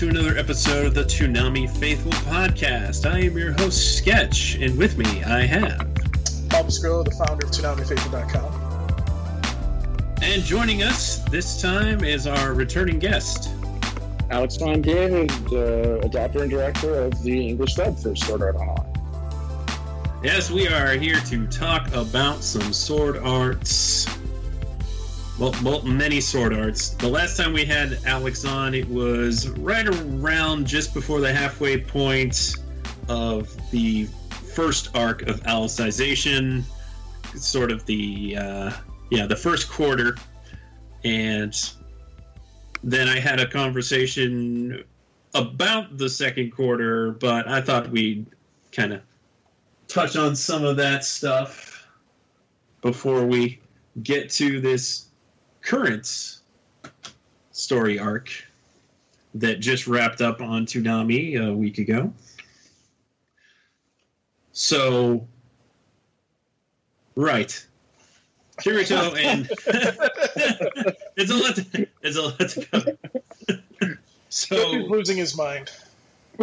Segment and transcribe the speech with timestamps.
[0.00, 3.04] To another episode of the Toonami Faithful Podcast.
[3.04, 5.76] I am your host, Sketch, and with me I have.
[6.48, 9.44] Bob Skro, the founder of ToonamiFaithful.com.
[10.22, 13.50] And joining us this time is our returning guest.
[14.30, 18.86] Alex Von David, uh, adapter and director of the English dub for Sword Art Online.
[20.24, 24.06] Yes, we are here to talk about some sword arts.
[25.40, 26.90] Well, well, many sword arts.
[26.90, 31.80] The last time we had Alex on, it was right around just before the halfway
[31.80, 32.56] point
[33.08, 34.04] of the
[34.52, 36.62] first arc of Alicization,
[37.34, 38.72] sort of the uh,
[39.10, 40.18] yeah the first quarter,
[41.04, 41.54] and
[42.84, 44.84] then I had a conversation
[45.32, 48.26] about the second quarter, but I thought we'd
[48.72, 49.00] kind of
[49.88, 51.88] touch on some of that stuff
[52.82, 53.58] before we
[54.02, 55.06] get to this
[55.62, 56.40] current
[57.52, 58.30] story arc
[59.34, 62.12] that just wrapped up on Toonami a week ago.
[64.52, 65.26] So,
[67.14, 67.66] right.
[68.60, 69.48] Kirito and
[71.16, 71.54] it's a lot.
[71.56, 72.98] To, it's a lot to cover.
[74.32, 75.72] So He's losing his mind.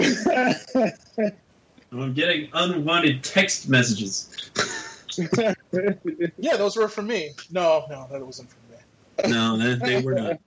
[1.92, 4.52] I'm getting unwanted text messages.
[6.38, 7.32] Yeah, those were from me.
[7.50, 8.67] No, no, that wasn't from me.
[9.28, 10.40] No, they, they were not.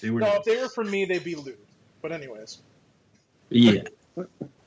[0.00, 0.36] They were No, not.
[0.38, 1.58] if they were from me, they'd be lewd.
[2.02, 2.58] But anyways,
[3.50, 3.82] Yeah.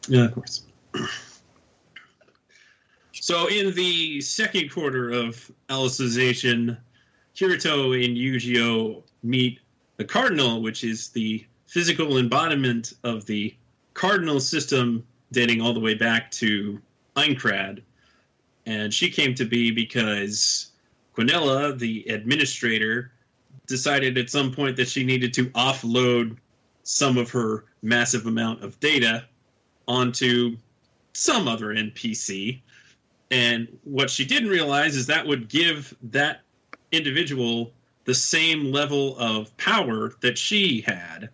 [0.08, 0.66] Yeah, of course.
[3.14, 6.78] So in the second quarter of Alicization,
[7.36, 9.60] Kirito and Eugeo meet
[9.98, 13.54] the Cardinal, which is the physical embodiment of the
[13.94, 16.80] Cardinal system dating all the way back to
[17.16, 17.82] Aincrad.
[18.66, 20.72] And she came to be because
[21.16, 23.12] Quinella, the administrator,
[23.70, 26.38] decided at some point that she needed to offload
[26.84, 29.24] some of her massive amount of data
[29.88, 30.58] onto
[31.14, 32.60] some other NPC.
[33.32, 36.42] And what she didn't realize is that would give that
[36.92, 37.72] individual
[38.06, 41.30] the same level of power that she had.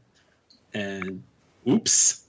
[0.74, 1.24] And
[1.68, 2.26] oops.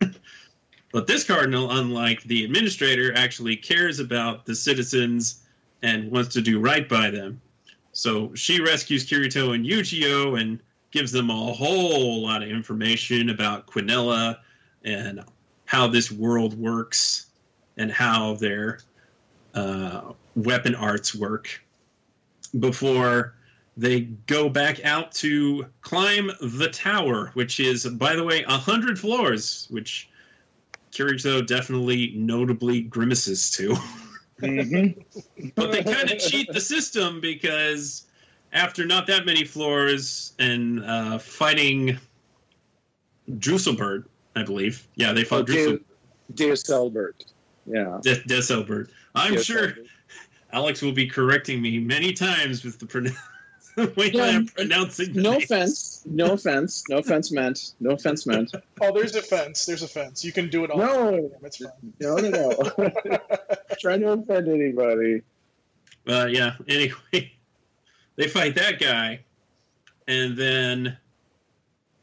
[0.92, 5.42] but this cardinal, unlike the administrator, actually cares about the citizens
[5.82, 7.40] and wants to do right by them.
[7.96, 13.66] So she rescues Kirito and Eugeo and gives them a whole lot of information about
[13.66, 14.36] Quinella
[14.84, 15.24] and
[15.64, 17.28] how this world works
[17.78, 18.80] and how their
[19.54, 21.48] uh, weapon arts work
[22.60, 23.34] before
[23.78, 28.98] they go back out to climb the tower, which is, by the way, a hundred
[28.98, 30.10] floors, which
[30.92, 33.74] Kirito definitely notably grimaces to.
[34.42, 35.02] Mhm.
[35.54, 38.04] but they kind of cheat the system because
[38.52, 41.98] after not that many floors and uh, fighting
[43.30, 44.04] Drusselbird,
[44.34, 44.86] I believe.
[44.94, 45.80] Yeah, they fought Drussel,
[46.34, 47.24] Dear Selbert.
[47.66, 47.98] Yeah.
[48.02, 48.88] De- Deselbird.
[49.14, 49.86] I'm Dear sure Selbert.
[50.52, 53.16] Alex will be correcting me many times with the, pronoun
[53.96, 55.44] way Yeah, I'm pronouncing the No names.
[55.44, 56.02] offense.
[56.06, 56.84] No offense.
[56.88, 57.72] No offense meant.
[57.80, 58.54] No offense meant.
[58.80, 59.66] oh, there's a fence.
[59.66, 60.24] There's a fence.
[60.24, 60.78] You can do it all.
[60.78, 61.30] No.
[61.42, 61.72] It's fine.
[62.00, 63.18] No, no, no.
[63.80, 65.22] Trying to offend anybody.
[66.08, 66.54] Uh, yeah.
[66.68, 66.94] Anyway,
[68.16, 69.20] they fight that guy,
[70.06, 70.96] and then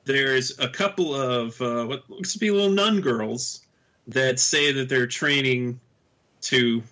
[0.05, 3.61] there's a couple of uh, what looks to be little nun girls
[4.07, 5.79] that say that they're training
[6.41, 6.83] to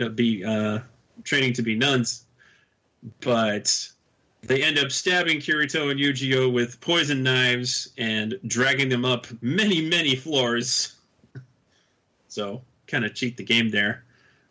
[0.00, 0.78] uh, be uh,
[1.24, 2.26] training to be nuns,
[3.20, 3.88] but
[4.42, 9.82] they end up stabbing Kirito and Eugeo with poison knives and dragging them up many,
[9.82, 10.96] many floors.
[12.28, 14.04] so, kind of cheat the game there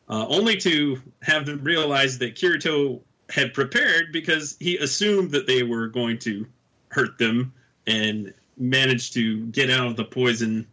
[0.10, 5.64] uh, only to have them realize that Kirito had prepared because he assumed that they
[5.64, 6.46] were going to
[6.90, 7.54] hurt them
[7.88, 10.66] and managed to get out of the poison.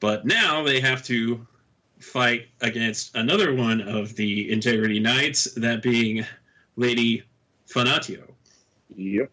[0.00, 1.46] But now they have to
[1.98, 6.24] fight against another one of the Integrity Knights, that being
[6.76, 7.22] Lady
[7.68, 8.22] Fanatio.
[8.96, 9.30] Yep.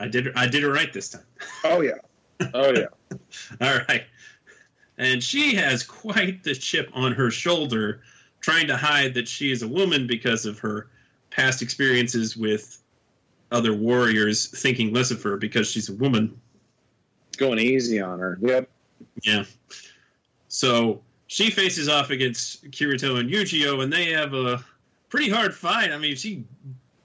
[0.00, 1.22] I did I did it right this time.
[1.64, 1.92] Oh, yeah.
[2.54, 2.86] Oh, yeah.
[3.60, 4.04] All right.
[4.98, 8.02] And she has quite the chip on her shoulder,
[8.40, 10.88] trying to hide that she is a woman because of her
[11.30, 12.82] past experiences with
[13.50, 16.38] other warriors thinking less of her because she's a woman.
[17.36, 18.38] Going easy on her.
[18.40, 18.68] Yep.
[19.22, 19.44] Yeah.
[20.48, 24.64] So she faces off against Kirito and Eugeo, and they have a
[25.08, 25.92] pretty hard fight.
[25.92, 26.44] I mean, she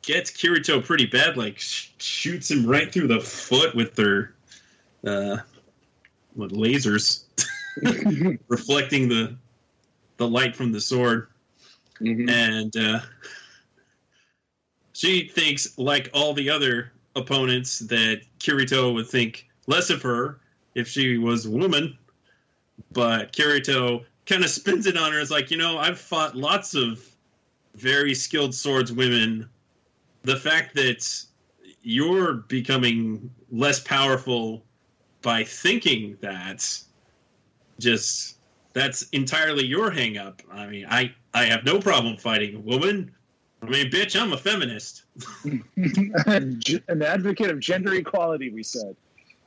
[0.02, 4.34] gets Kirito pretty bad, like sh- shoots him right through the foot with their
[5.06, 5.38] uh,
[6.34, 7.23] what lasers
[8.48, 9.36] reflecting the
[10.18, 11.28] the light from the sword,
[12.00, 12.30] Mhm.
[12.30, 13.00] and uh,
[14.94, 20.40] she thinks, like all the other opponents, that Kirito would think less of her
[20.76, 21.98] if she was a woman.
[22.92, 25.20] But Kirito kind of spins it on her.
[25.20, 27.04] It's like, you know, I've fought lots of
[27.76, 29.50] very skilled swords women.
[30.24, 31.26] The fact that
[31.82, 34.64] you're becoming less powerful
[35.22, 36.66] by thinking that
[37.80, 38.38] just
[38.74, 40.42] that's entirely your hang up.
[40.52, 43.12] I mean, I I have no problem fighting a woman.
[43.62, 45.04] I mean, bitch, I'm a feminist.
[46.88, 48.96] An advocate of gender equality, we said.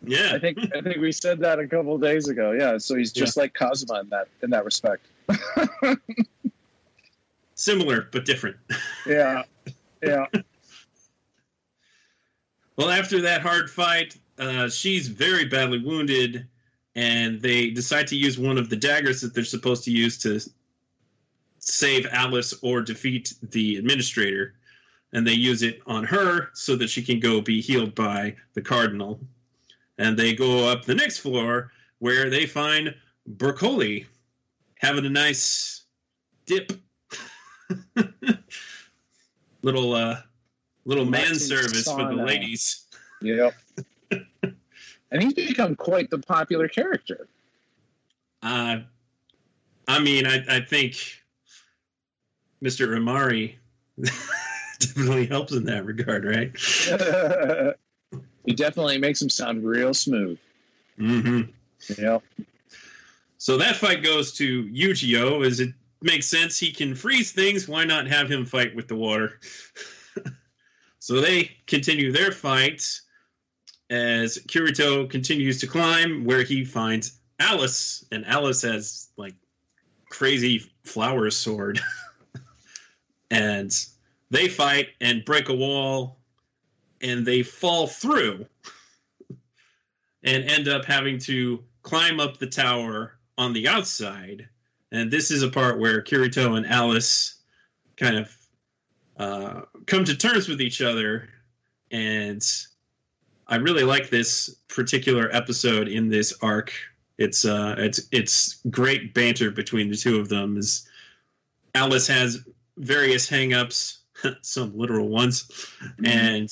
[0.03, 0.33] Yeah.
[0.35, 2.53] I think I think we said that a couple days ago.
[2.53, 5.07] Yeah, so he's just like Kazuma in that in that respect.
[7.55, 8.57] Similar but different.
[9.07, 9.43] Yeah,
[10.03, 10.27] yeah.
[12.77, 16.47] Well, after that hard fight, uh, she's very badly wounded,
[16.97, 20.41] and they decide to use one of the daggers that they're supposed to use to
[21.59, 24.55] save Alice or defeat the administrator.
[25.13, 28.63] And they use it on her so that she can go be healed by the
[28.63, 29.21] cardinal.
[29.99, 32.95] And they go up the next floor where they find
[33.37, 34.07] Bercouli
[34.79, 35.83] having a nice
[36.47, 36.73] dip.
[39.63, 40.17] little uh
[40.85, 42.87] little man service for the ladies.
[43.21, 43.55] Yep.
[45.11, 47.29] And he's become quite the popular character.
[48.43, 48.79] Uh,
[49.89, 50.97] I mean, I, I think
[52.63, 52.97] Mr.
[52.97, 53.59] Amari
[54.79, 56.53] definitely helps in that regard, right?
[58.45, 60.39] he definitely makes him sound real smooth.
[60.97, 61.43] hmm
[61.99, 62.23] Yep.
[63.39, 65.73] So that fight goes to Eugeo, Is it
[66.03, 66.59] makes sense.
[66.59, 67.69] He can freeze things.
[67.69, 69.39] Why not have him fight with the water?
[70.99, 73.01] so they continue their fight
[73.91, 79.35] as Kirito continues to climb, where he finds Alice, and Alice has like
[80.11, 81.81] crazy flower sword,
[83.31, 83.73] and
[84.31, 86.19] they fight and break a wall,
[87.01, 88.47] and they fall through,
[90.25, 94.49] and end up having to climb up the tower on the outside.
[94.93, 97.43] And this is a part where Kirito and Alice
[97.97, 98.37] kind of
[99.19, 101.29] uh, come to terms with each other.
[101.91, 102.45] And
[103.49, 106.73] I really like this particular episode in this arc.
[107.19, 110.57] It's uh, it's it's great banter between the two of them.
[110.57, 110.87] As
[111.75, 112.45] Alice has
[112.77, 113.99] various hangups,
[114.43, 115.71] some literal ones,
[116.05, 116.49] and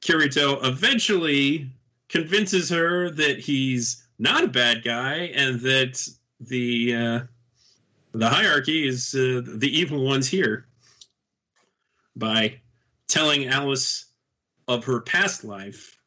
[0.00, 1.70] Kirito eventually
[2.08, 6.06] convinces her that he's not a bad guy and that
[6.40, 7.20] the uh,
[8.12, 10.66] the hierarchy is uh, the evil ones here
[12.16, 12.60] by
[13.08, 14.06] telling Alice
[14.68, 15.98] of her past life.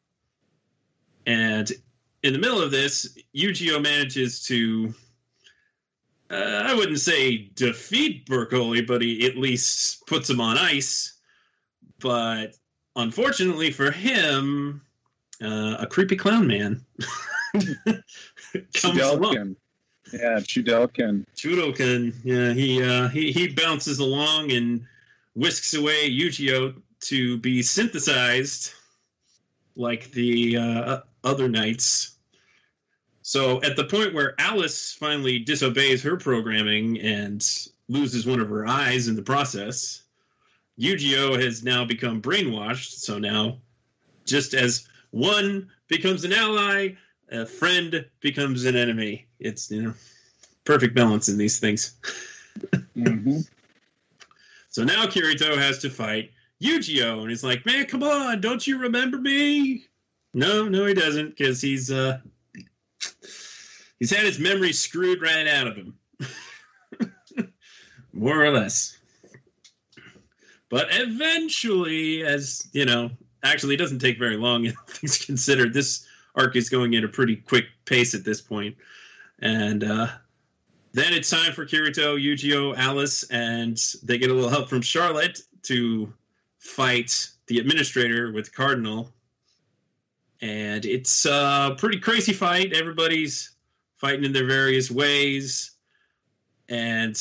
[1.26, 1.70] And
[2.22, 4.94] in the middle of this, Eugeo manages to
[6.30, 11.18] uh, I wouldn't say defeat Bercouli, but he at least puts him on ice.
[12.00, 12.56] But
[12.96, 14.82] unfortunately for him,
[15.42, 16.84] uh, a creepy clown man
[17.54, 19.56] comes along.
[20.12, 21.24] Yeah, Chudelkin.
[21.36, 24.84] Chudokan, yeah, he uh, he he bounces along and
[25.34, 28.72] whisks away Eugeo to be synthesized
[29.76, 32.16] like the uh, other knights.
[33.22, 37.46] So at the point where Alice finally disobeys her programming and
[37.88, 40.02] loses one of her eyes in the process,
[40.78, 42.98] Eugeo has now become brainwashed.
[42.98, 43.58] So now,
[44.24, 46.94] just as one becomes an ally,
[47.30, 49.26] a friend becomes an enemy.
[49.38, 49.94] It's you know
[50.64, 51.94] perfect balance in these things.
[52.94, 53.40] hmm
[54.70, 56.30] So now Kirito has to fight
[56.62, 58.40] Eugeo, and he's like, "Man, come on!
[58.40, 59.84] Don't you remember me?"
[60.32, 62.18] No, no, he doesn't, because he's uh,
[63.98, 65.94] he's had his memory screwed right out of him,
[68.12, 68.98] more or less.
[70.68, 73.10] But eventually, as you know,
[73.42, 74.68] actually, it doesn't take very long.
[74.88, 78.76] Things considered, this arc is going at a pretty quick pace at this point,
[79.40, 80.08] and uh,
[80.92, 85.40] then it's time for Kirito, Eugeo, Alice, and they get a little help from Charlotte
[85.62, 86.12] to
[86.66, 89.12] fight the administrator with Cardinal.
[90.42, 92.72] And it's a pretty crazy fight.
[92.72, 93.52] Everybody's
[93.96, 95.72] fighting in their various ways.
[96.68, 97.16] And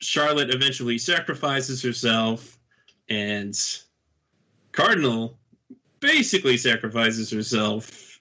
[0.00, 2.58] Charlotte eventually sacrifices herself
[3.08, 3.58] and
[4.72, 5.38] Cardinal
[6.00, 8.20] basically sacrifices herself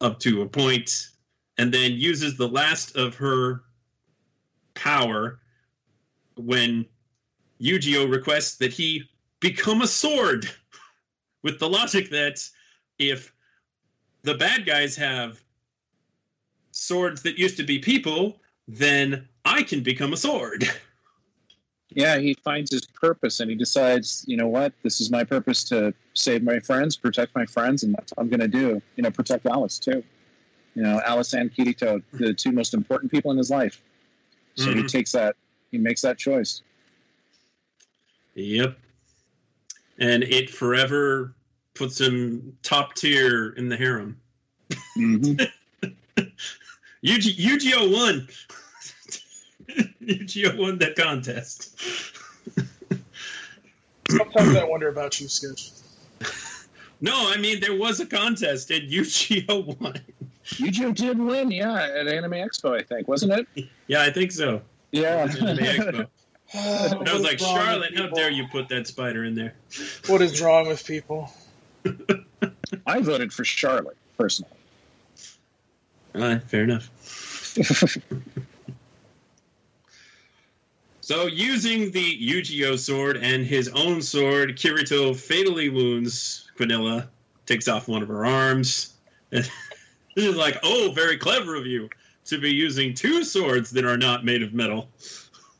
[0.00, 1.10] up to a point
[1.58, 3.62] and then uses the last of her
[4.74, 5.40] power
[6.36, 6.86] when
[7.58, 9.04] Yu-Gi-Oh requests that he
[9.42, 10.48] become a sword
[11.42, 12.48] with the logic that
[12.98, 13.34] if
[14.22, 15.42] the bad guys have
[16.70, 20.64] swords that used to be people, then I can become a sword.
[21.90, 25.62] Yeah, he finds his purpose and he decides, you know what, this is my purpose
[25.64, 28.80] to save my friends, protect my friends, and that's what I'm going to do.
[28.96, 30.02] You know, protect Alice too.
[30.74, 33.82] You know, Alice and Kirito, the two most important people in his life.
[34.54, 34.88] So he Mhm.
[34.88, 35.36] takes that,
[35.70, 36.62] he makes that choice.
[38.34, 38.78] Yep.
[39.98, 41.34] And it forever
[41.74, 44.18] puts him top tier in the harem.
[44.96, 45.50] Mhm.
[47.04, 48.28] Yugi, Yu-Gi-Oh won.
[50.00, 51.78] Yu-Gi-Oh won that contest.
[54.08, 55.70] Sometimes I wonder about you, Sketch.
[57.04, 59.96] No, I mean there was a contest and Yu-Gi-Oh won.
[60.56, 63.68] Yu-Gi-Oh did win, yeah, at Anime Expo, I think, wasn't it?
[63.88, 64.62] Yeah, I think so.
[64.92, 65.26] Yeah.
[66.54, 66.90] Anime Expo.
[66.90, 69.54] What And I was like, Charlotte, how dare you put that spider in there?
[70.06, 71.32] What is wrong with people?
[72.86, 74.52] I voted for Charlotte, personally.
[76.14, 76.90] Uh, fair enough.
[81.04, 87.08] So, using the Yu-Gi-Oh sword and his own sword, Kirito fatally wounds Quinella,
[87.44, 88.94] takes off one of her arms.
[89.30, 89.50] this
[90.14, 91.90] is like, oh, very clever of you
[92.26, 94.88] to be using two swords that are not made of metal,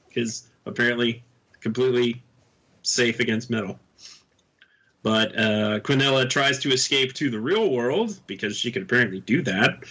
[0.08, 1.22] because apparently
[1.60, 2.22] completely
[2.82, 3.78] safe against metal.
[5.02, 9.42] But uh, Quinella tries to escape to the real world because she can apparently do
[9.42, 9.84] that.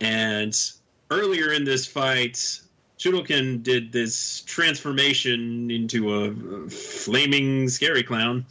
[0.00, 0.54] And
[1.10, 2.60] earlier in this fight,
[2.98, 8.44] Chudokin did this transformation into a flaming scary clown,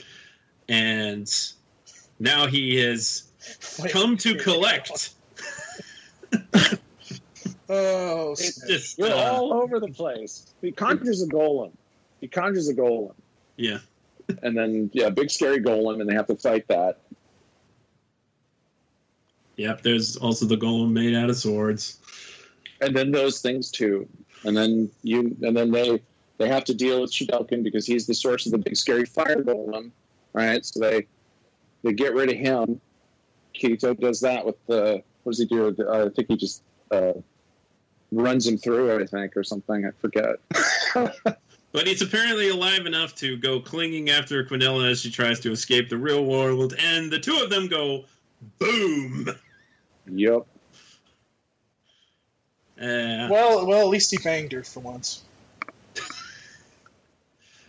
[0.70, 1.30] and
[2.20, 3.24] now he has
[3.80, 5.10] Wait, come to collect.
[7.70, 10.54] Oh, it's just you're uh, all over the place.
[10.62, 11.72] He conjures a golem.
[12.22, 13.14] He conjures a golem.
[13.58, 13.80] yeah,
[14.44, 17.00] And then, yeah, big scary golem, and they have to fight that.
[19.56, 19.82] yep.
[19.82, 22.00] There's also the golem made out of swords.
[22.82, 24.08] and then those things too
[24.44, 26.02] and then you and then they
[26.38, 29.42] they have to deal with Shidalkin because he's the source of the big scary fire
[29.44, 29.92] golem
[30.34, 31.08] right so they
[31.84, 32.80] they get rid of him
[33.56, 37.14] Kirito does that with the what does he do uh, I think he just uh,
[38.12, 40.38] runs him through I think or something I forget
[41.74, 45.90] But he's apparently alive enough to go clinging after Quinella as she tries to escape
[45.90, 48.06] the real world, and the two of them go
[48.58, 49.28] boom.
[50.08, 50.48] yep
[52.82, 55.24] Uh, Well, well, at least he banged her for once.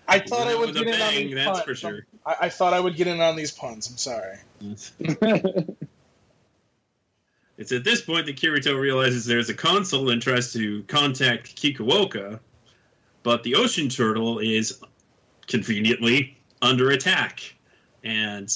[0.06, 1.64] I thought I would was a get in on these that's puns.
[1.64, 2.06] for sure.
[2.24, 3.90] I, I thought I would get in on these puns.
[3.90, 4.38] I'm sorry.
[7.58, 12.38] It's at this point that Kirito realizes there's a console and tries to contact Kikuoka,
[13.24, 14.80] but the ocean turtle is
[15.48, 17.40] conveniently under attack,
[18.04, 18.54] and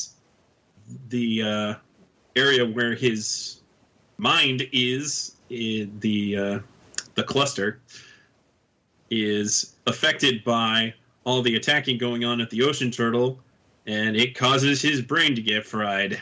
[1.09, 1.75] the uh,
[2.37, 3.61] area where his
[4.19, 6.59] mind is, in the uh,
[7.17, 7.81] the cluster,
[9.11, 10.95] is affected by
[11.25, 13.41] all the attacking going on at the ocean turtle,
[13.87, 16.21] and it causes his brain to get fried.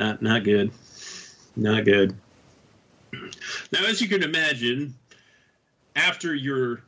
[0.00, 0.72] Not not good.
[1.56, 2.16] Not good.
[3.12, 4.94] Now, as you can imagine,
[5.94, 6.80] after your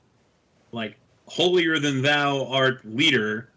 [0.72, 3.50] like holier than thou art leader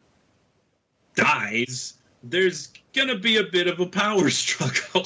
[1.15, 5.05] dies, there's gonna be a bit of a power struggle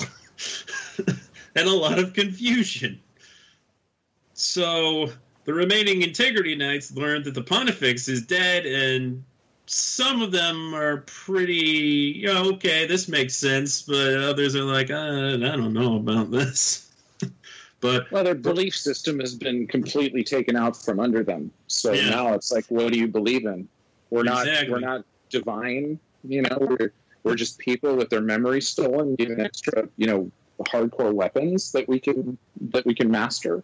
[1.56, 3.00] and a lot of confusion.
[4.34, 5.12] So
[5.44, 9.24] the remaining integrity knights learn that the pontifex is dead and
[9.72, 11.54] some of them are pretty
[12.18, 16.32] you know, okay this makes sense but others are like uh, i don't know about
[16.32, 16.86] this.
[17.82, 21.50] But well their belief system has been completely taken out from under them.
[21.68, 22.10] So Yeah.
[22.10, 23.70] now it's like what do you believe in?
[24.10, 25.98] We're not we're not divine
[26.28, 26.92] you know we're
[27.24, 30.30] we're just people with their memory stolen given extra you know
[30.66, 32.38] hardcore weapons that we can
[32.72, 33.64] that we can master.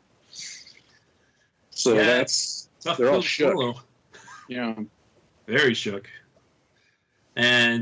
[1.72, 2.06] So Yeah.
[2.06, 3.58] that's tough They're all shook.
[3.58, 4.86] know
[5.48, 6.10] very shook
[7.36, 7.82] and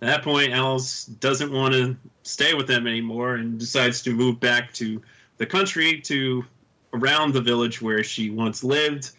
[0.00, 4.38] at that point alice doesn't want to stay with them anymore and decides to move
[4.40, 5.00] back to
[5.36, 6.44] the country to
[6.94, 9.10] around the village where she once lived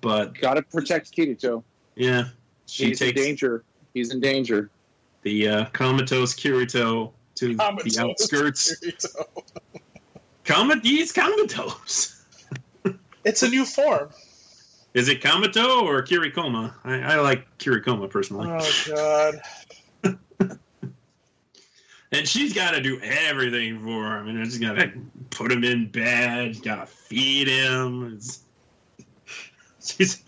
[0.00, 1.62] but gotta protect kirito
[1.94, 2.24] yeah
[2.66, 3.64] she he's in danger
[3.94, 4.70] he's in danger
[5.22, 9.26] the uh, comatose kirito to Comatose the outskirts Kirito.
[10.44, 12.18] Comet, he's comatose.
[13.24, 14.10] It's a new form.
[14.94, 16.74] Is it Kamato or Kirikoma?
[16.84, 18.48] I, I like Kirikoma personally.
[18.50, 19.40] Oh God.
[22.14, 24.28] And she's got to do everything for him.
[24.28, 24.92] And she's got to
[25.30, 26.62] put him in bed.
[26.62, 28.12] Got to feed him.
[28.14, 28.40] It's,
[29.82, 30.22] she's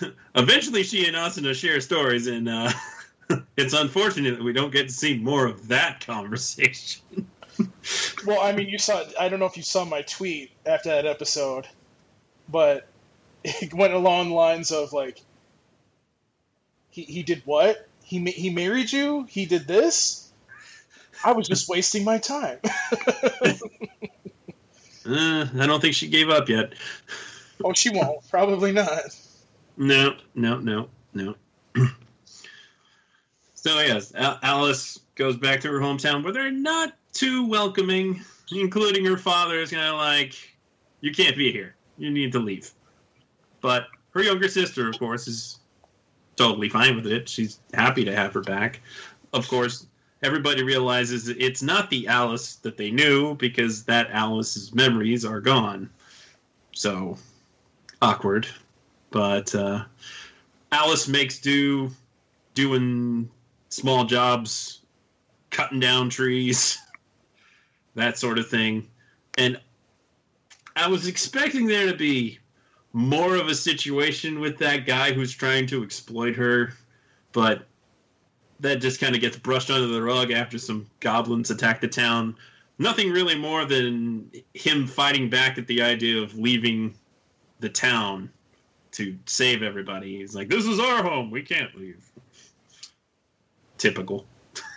[0.34, 2.70] eventually she and Asuna share stories, and uh,
[3.56, 7.02] it's unfortunate that we don't get to see more of that conversation.
[8.26, 9.04] Well, I mean, you saw.
[9.18, 11.66] I don't know if you saw my tweet after that episode,
[12.48, 12.86] but
[13.44, 15.20] it went along the lines of like,
[16.90, 17.88] he he did what?
[18.04, 19.24] He ma- he married you?
[19.28, 20.30] He did this?
[21.24, 22.58] I was just wasting my time.
[25.06, 26.72] Uh, I don't think she gave up yet.
[27.62, 28.26] oh, she won't.
[28.30, 29.02] Probably not.
[29.76, 31.34] No, no, no, no.
[33.54, 39.04] so yes, Al- Alice goes back to her hometown where they're not too welcoming, including
[39.04, 40.34] her father is kind of like,
[41.02, 41.74] "You can't be here.
[41.98, 42.70] You need to leave."
[43.60, 45.58] But her younger sister, of course, is
[46.36, 47.28] totally fine with it.
[47.28, 48.80] She's happy to have her back.
[49.32, 49.86] Of course,
[50.22, 55.90] everybody realizes it's not the Alice that they knew because that Alice's memories are gone.
[56.72, 57.16] So
[58.02, 58.46] awkward
[59.14, 59.84] but uh,
[60.72, 61.88] Alice makes do
[62.54, 63.30] doing
[63.68, 64.80] small jobs,
[65.50, 66.76] cutting down trees,
[67.94, 68.88] that sort of thing.
[69.38, 69.60] And
[70.76, 72.38] I was expecting there to be
[72.92, 76.72] more of a situation with that guy who's trying to exploit her,
[77.32, 77.66] but
[78.60, 82.36] that just kind of gets brushed under the rug after some goblins attack the town.
[82.78, 86.94] Nothing really more than him fighting back at the idea of leaving
[87.60, 88.30] the town
[88.92, 90.18] to save everybody.
[90.18, 91.30] He's like, "This is our home.
[91.30, 92.04] We can't leave."
[93.78, 94.26] Typical.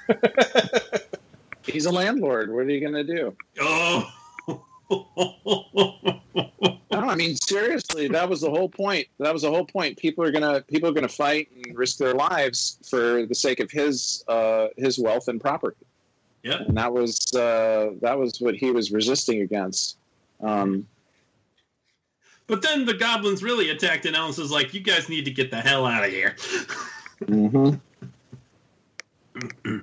[1.66, 2.52] He's a landlord.
[2.52, 3.36] What are you going to do?
[3.60, 4.12] Oh.
[6.90, 9.08] No, I mean seriously, that was the whole point.
[9.20, 9.98] That was the whole point.
[9.98, 13.70] People are gonna people are gonna fight and risk their lives for the sake of
[13.70, 15.78] his uh, his wealth and property.
[16.44, 16.62] yeah.
[16.68, 19.98] And that was uh, that was what he was resisting against.
[20.42, 20.88] Um,
[22.48, 25.52] But then the goblins really attacked, and Alice was like, "You guys need to get
[25.52, 26.36] the hell out of here."
[27.26, 27.76] mm-hmm.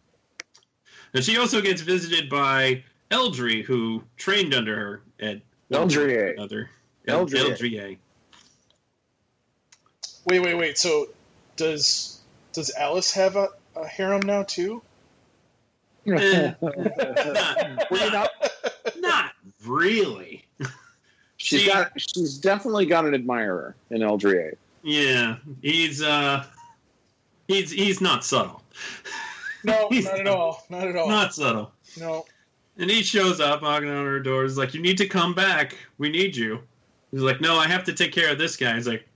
[1.14, 2.82] And she also gets visited by
[3.14, 5.40] Eldry, who trained under her at
[5.72, 6.32] Eldrier.
[6.36, 6.68] Another
[7.06, 7.50] Eldrier.
[7.50, 7.96] Eldrier.
[10.26, 10.76] Wait, wait, wait.
[10.78, 11.06] So,
[11.56, 12.20] does
[12.52, 14.82] does Alice have a, a harem now too?
[16.06, 16.52] Eh.
[17.90, 18.26] Well, you know,
[18.98, 19.32] Not
[19.64, 20.44] really.
[21.36, 24.56] she's See- got she's definitely got an admirer in Eldrier.
[24.82, 26.44] Yeah, he's uh,
[27.48, 28.62] he's he's not subtle.
[29.62, 30.64] No, He's not at all.
[30.68, 31.08] Not at all.
[31.08, 31.72] Not subtle.
[31.98, 32.26] No.
[32.76, 34.42] And he shows up, knocking on her door.
[34.42, 35.76] He's like, "You need to come back.
[35.98, 36.60] We need you."
[37.12, 39.06] He's like, "No, I have to take care of this guy." He's like,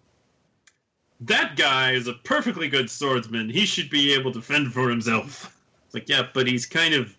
[1.20, 3.50] "That guy is a perfectly good swordsman.
[3.50, 7.16] He should be able to fend for himself." It's like, "Yeah, but he's kind of,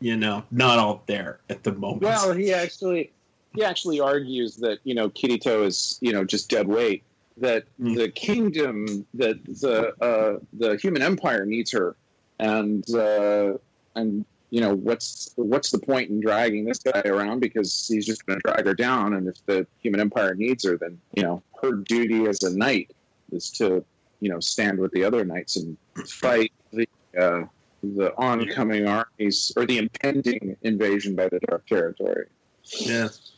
[0.00, 3.10] you know, not all there at the moment." Well, he actually
[3.54, 7.02] he actually argues that you know Kirito is you know just dead weight.
[7.36, 7.96] That Mm.
[7.96, 11.96] the kingdom, that the uh, the human empire needs her,
[12.38, 13.54] and uh,
[13.96, 18.26] and you know what's what's the point in dragging this guy around because he's just
[18.26, 19.14] going to drag her down.
[19.14, 22.90] And if the human empire needs her, then you know her duty as a knight
[23.32, 23.84] is to
[24.18, 27.44] you know stand with the other knights and fight the uh,
[27.82, 32.26] the oncoming armies or the impending invasion by the Dark Territory.
[32.64, 33.32] Yes.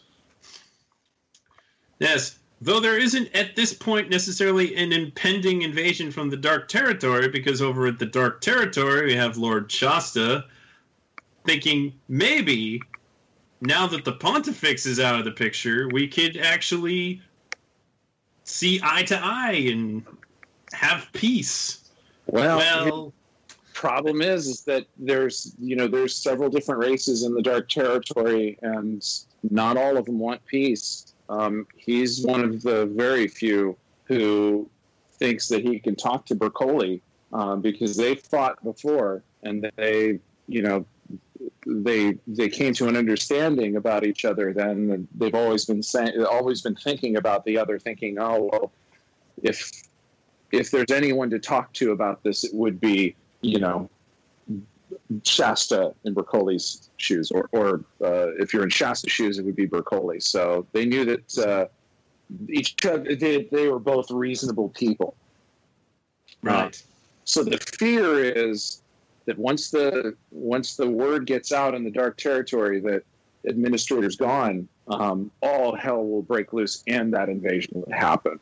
[1.98, 2.38] Yes.
[2.60, 7.60] Though there isn't at this point necessarily an impending invasion from the Dark Territory, because
[7.60, 10.44] over at the Dark Territory we have Lord Shasta
[11.44, 12.80] thinking maybe
[13.60, 17.22] now that the Pontifex is out of the picture, we could actually
[18.44, 20.04] see eye to eye and
[20.72, 21.90] have peace.
[22.26, 23.12] Well, Well,
[23.82, 28.56] problem is is that there's you know there's several different races in the dark territory
[28.62, 29.04] and
[29.50, 34.68] not all of them want peace um, he's one of the very few who
[35.14, 37.00] thinks that he can talk to Bercouli
[37.32, 40.84] um, because they fought before and they you know
[41.66, 46.60] they they came to an understanding about each other then they've always been saying always
[46.60, 48.72] been thinking about the other thinking oh well
[49.42, 49.70] if
[50.50, 53.90] if there's anyone to talk to about this it would be you know,
[55.24, 59.66] Shasta in Bercouli's shoes, or, or uh, if you're in Shasta's shoes, it would be
[59.66, 60.22] Bercouli.
[60.22, 61.66] So they knew that uh,
[62.48, 65.14] each other, they, they were both reasonable people.
[66.42, 66.80] right.
[67.24, 68.81] So the fear is
[69.26, 73.04] that once the once the word gets out in the dark territory that
[73.46, 78.38] administrator's gone, um, all hell will break loose and that invasion would happen.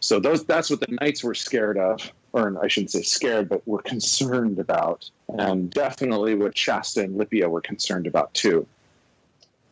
[0.00, 3.66] So those that's what the knights were scared of, or I shouldn't say scared, but
[3.66, 8.66] were concerned about, and definitely what Shasta and Lipia were concerned about too.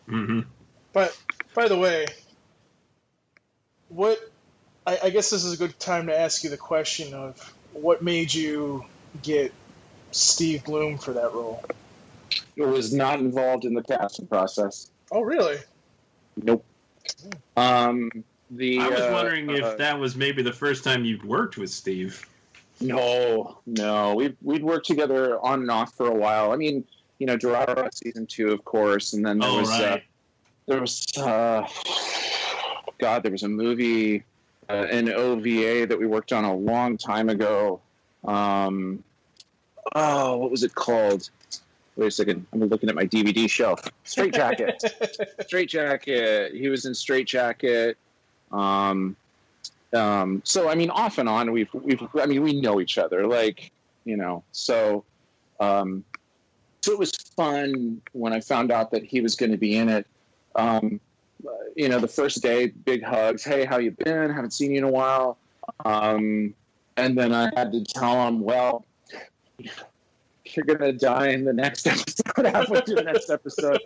[0.08, 0.40] Mm-hmm.
[0.92, 1.18] But
[1.54, 2.06] by the way,
[3.88, 4.18] what
[4.86, 8.02] I, I guess this is a good time to ask you the question of what
[8.02, 8.84] made you
[9.22, 9.52] get
[10.12, 11.64] Steve Blum for that role?
[12.56, 14.90] It was not involved in the casting process.
[15.10, 15.58] Oh, really?
[16.36, 16.64] Nope.
[17.56, 18.10] Um,
[18.50, 21.56] the I was uh, wondering if uh, that was maybe the first time you'd worked
[21.56, 22.24] with Steve.
[22.80, 24.14] No, no.
[24.14, 26.52] We've we'd worked together on and off for a while.
[26.52, 26.84] I mean,
[27.18, 29.98] you know, Dorado season two, of course, and then there Oh, was uh,
[30.66, 31.66] there was uh,
[32.98, 34.24] God, there was a movie,
[34.68, 37.80] uh, an OVA that we worked on a long time ago.
[38.24, 39.02] Um,
[39.94, 41.28] oh, what was it called?
[41.96, 42.46] Wait a second.
[42.52, 43.80] I'm looking at my DVD shelf.
[44.04, 44.82] Strait Jacket.
[45.42, 46.54] Strait Jacket.
[46.54, 47.98] He was in Strait Jacket.
[48.50, 49.14] Um,
[49.92, 52.02] um, so I mean, off and on, we've we've.
[52.18, 53.70] I mean, we know each other, like
[54.04, 54.42] you know.
[54.52, 55.04] So,
[55.60, 56.02] um,
[56.80, 59.90] so it was fun when I found out that he was going to be in
[59.90, 60.06] it.
[60.56, 60.98] Um,
[61.76, 63.44] you know, the first day, big hugs.
[63.44, 64.30] Hey, how you been?
[64.30, 65.36] Haven't seen you in a while.
[65.84, 66.54] Um,
[66.96, 68.84] and then I had to tell him, well,
[70.44, 72.46] you're gonna die in the next episode.
[72.46, 73.80] Halfway through the next episode.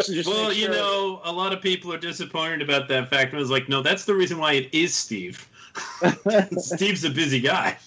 [0.00, 3.34] So Well, make you know, a lot of people are disappointed about that fact.
[3.34, 5.48] I was like, no, that's the reason why it is Steve.
[6.58, 7.78] Steve's a busy guy.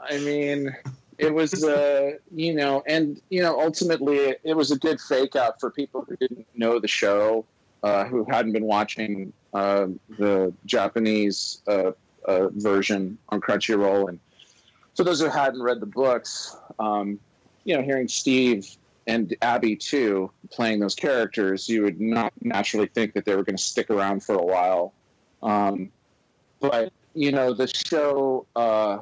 [0.00, 0.74] I mean,
[1.18, 5.36] it was, uh, you know, and you know, ultimately, it, it was a good fake
[5.36, 7.44] out for people who didn't know the show,
[7.82, 9.86] uh, who hadn't been watching uh,
[10.18, 11.92] the Japanese uh,
[12.26, 14.20] uh, version on Crunchyroll, and
[14.96, 17.18] for those who hadn't read the books, um,
[17.64, 18.68] you know, hearing Steve
[19.06, 23.56] and Abby too playing those characters, you would not naturally think that they were going
[23.56, 24.92] to stick around for a while.
[25.42, 25.90] Um,
[26.60, 28.46] but you know, the show.
[28.56, 28.98] Uh,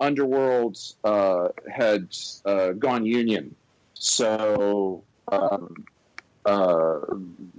[0.00, 3.54] Underworld uh, had uh, gone union,
[3.94, 5.86] so um,
[6.44, 7.00] uh,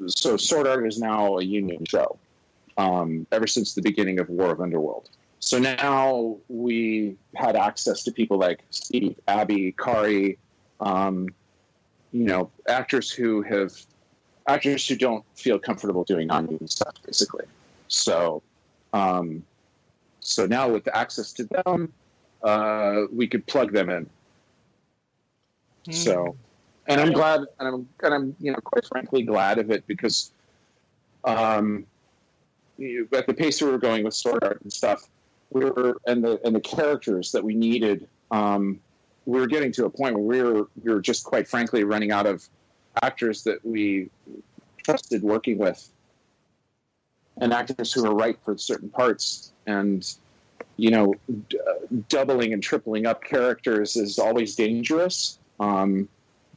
[0.06, 2.18] so Sword Art is now a union show.
[2.78, 8.12] Um, ever since the beginning of War of Underworld, so now we had access to
[8.12, 10.38] people like Steve, Abby, Kari,
[10.80, 11.30] um,
[12.12, 13.72] you know, actors who have
[14.48, 17.46] actors who don't feel comfortable doing non-union stuff, basically.
[17.88, 18.42] So,
[18.94, 19.44] um,
[20.22, 21.94] so now with access to them,
[22.44, 24.10] uh, we could plug them in.
[25.94, 26.36] So,
[26.88, 30.32] and I'm glad, and I'm, and I'm, you know, quite frankly glad of it because,
[31.24, 31.86] um,
[32.78, 35.08] you- at the pace we were going with Sword Art and stuff,
[35.52, 38.80] we were, and the and the characters that we needed, um,
[39.26, 42.12] we were getting to a point where we were we were just quite frankly running
[42.12, 42.48] out of
[43.02, 44.10] actors that we
[44.84, 45.90] trusted working with,
[47.42, 50.16] and actors who were right for certain parts, and
[50.78, 51.14] you know,
[51.50, 51.60] d-
[52.10, 55.40] doubling and tripling up characters is always dangerous.
[55.60, 56.08] Um,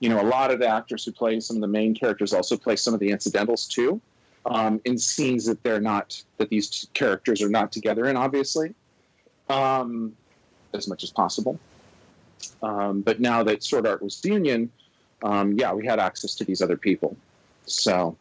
[0.01, 2.57] you know, a lot of the actors who play some of the main characters also
[2.57, 4.01] play some of the incidentals too,
[4.47, 8.75] um, in scenes that they're not that these characters are not together in, obviously,
[9.51, 10.15] um,
[10.73, 11.59] as much as possible.
[12.63, 14.71] Um, but now that Sword Art was union,
[15.23, 17.17] um, yeah, we had access to these other people.
[17.67, 18.17] So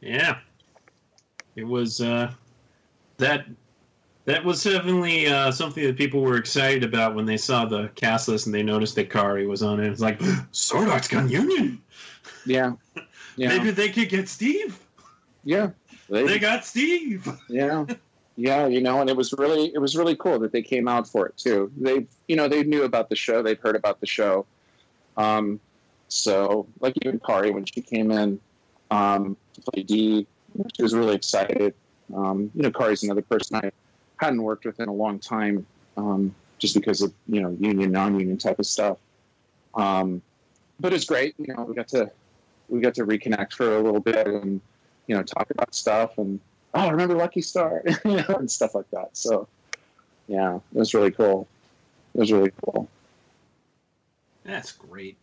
[0.00, 0.38] Yeah,
[1.56, 2.32] it was uh,
[3.18, 3.46] that.
[4.26, 8.28] That was definitely uh, something that people were excited about when they saw the cast
[8.28, 9.90] list and they noticed that Kari was on it.
[9.90, 10.20] It's like
[10.52, 11.80] Sword Art's gone Union.
[12.46, 12.72] yeah,
[13.36, 14.78] yeah, Maybe they could get Steve.
[15.42, 15.70] yeah.
[16.08, 17.26] They got Steve.
[17.48, 17.86] yeah
[18.40, 21.06] yeah you know and it was really it was really cool that they came out
[21.06, 21.70] for it too.
[21.76, 23.42] They you know they knew about the show.
[23.42, 24.46] They've heard about the show.
[25.18, 25.60] Um
[26.08, 28.40] so like even kari when she came in
[28.90, 30.26] um to play D,
[30.74, 31.74] she was really excited.
[32.14, 33.70] Um you know kari's another person i
[34.16, 38.38] hadn't worked with in a long time um just because of you know union non-union
[38.38, 38.96] type of stuff.
[39.74, 40.22] Um
[40.80, 42.10] but it's great you know we got to
[42.70, 44.62] we got to reconnect for a little bit and
[45.08, 46.40] you know talk about stuff and
[46.74, 49.16] oh, remember Lucky Star, you know, and stuff like that.
[49.16, 49.48] So,
[50.28, 51.46] yeah, it was really cool.
[52.14, 52.88] It was really cool.
[54.44, 55.16] That's great.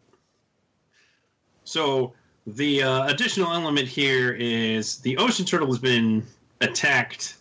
[1.64, 2.14] So
[2.46, 6.26] the uh, additional element here is the ocean turtle has been
[6.62, 7.36] attacked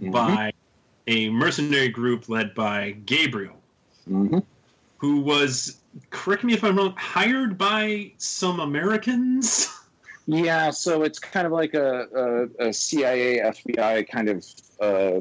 [0.00, 0.52] by
[1.06, 3.56] a mercenary group led by Gabriel,
[4.08, 4.44] Mhm.
[4.98, 5.78] who was,
[6.10, 9.68] correct me if I'm wrong, hired by some Americans.
[10.30, 14.44] Yeah, so it's kind of like a, a, a CIA, FBI kind of
[14.78, 15.20] uh,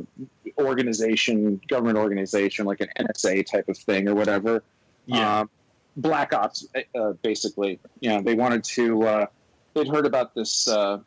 [0.62, 4.63] organization, government organization, like an NSA type of thing or whatever.
[5.10, 5.50] Um,
[5.96, 7.80] Black Ops, uh, basically.
[8.02, 9.26] You know, they wanted to uh,
[9.74, 11.00] they'd heard about this uh,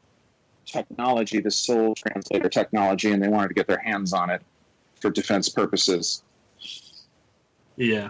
[0.65, 4.41] technology, this soul translator technology, and they wanted to get their hands on it
[4.99, 6.23] for defense purposes.
[7.77, 8.09] Yeah.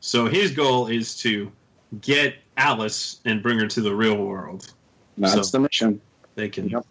[0.00, 1.50] So his goal is to
[2.02, 4.74] get Alice and bring her to the real world.
[5.18, 6.00] That's So- the mission.
[6.34, 6.86] They can Yep.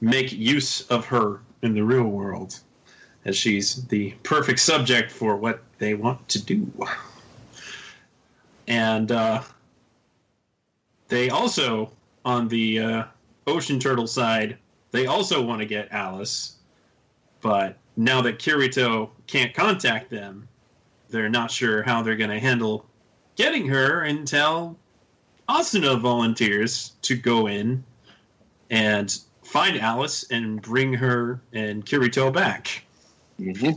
[0.00, 2.60] make use of her in the real world,
[3.24, 6.70] as she's the perfect subject for what they want to do.
[8.68, 9.42] And uh,
[11.08, 11.90] they also,
[12.24, 13.04] on the uh,
[13.46, 14.56] ocean turtle side,
[14.92, 16.56] they also want to get Alice,
[17.40, 20.48] but now that Kirito can't contact them,
[21.10, 22.86] they're not sure how they're going to handle
[23.36, 24.76] getting her until
[25.48, 27.84] Asuna volunteers to go in
[28.70, 32.84] and find Alice and bring her and Kirito back.
[33.38, 33.72] Mm-hmm.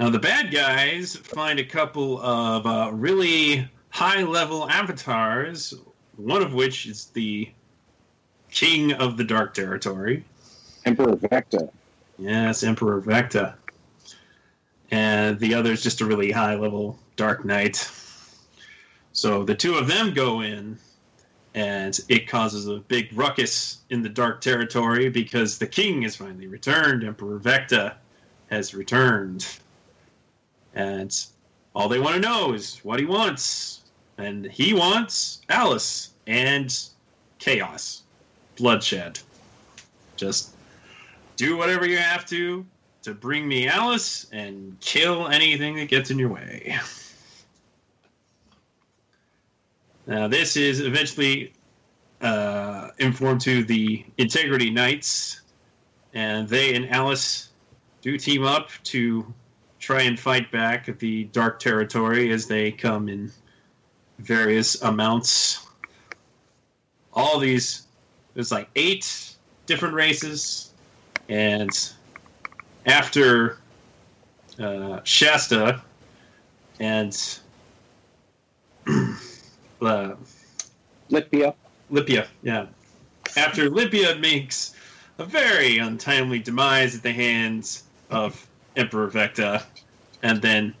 [0.00, 5.74] Now, the bad guys find a couple of uh, really high level avatars,
[6.16, 7.48] one of which is the
[8.50, 10.24] King of the Dark Territory.
[10.84, 11.70] Emperor Vecta.
[12.18, 13.54] Yes, Emperor Vecta.
[14.90, 17.90] And the other is just a really high level Dark Knight.
[19.12, 20.78] So the two of them go in,
[21.54, 26.46] and it causes a big ruckus in the Dark Territory because the king has finally
[26.46, 27.04] returned.
[27.04, 27.94] Emperor Vecta
[28.50, 29.46] has returned.
[30.74, 31.14] And
[31.74, 33.82] all they want to know is what he wants.
[34.16, 36.74] And he wants Alice and
[37.38, 38.02] chaos,
[38.56, 39.18] bloodshed.
[40.16, 40.54] Just
[41.36, 42.64] do whatever you have to
[43.02, 46.78] to bring me Alice and kill anything that gets in your way.
[50.06, 51.52] Now, this is eventually
[52.20, 55.42] uh, informed to the Integrity Knights,
[56.14, 57.50] and they and Alice
[58.00, 59.32] do team up to
[59.78, 63.30] try and fight back the Dark Territory as they come in
[64.18, 65.66] various amounts.
[67.12, 67.86] All these,
[68.34, 69.36] there's like eight
[69.66, 70.72] different races,
[71.28, 71.70] and
[72.86, 73.58] after
[74.58, 75.82] uh, Shasta
[76.80, 77.40] and
[79.82, 80.14] uh,
[81.10, 81.54] Lipia.
[81.90, 82.66] Lipia, yeah.
[83.36, 84.74] After Lipia makes
[85.18, 89.62] a very untimely demise at the hands of Emperor Vecta,
[90.22, 90.74] and then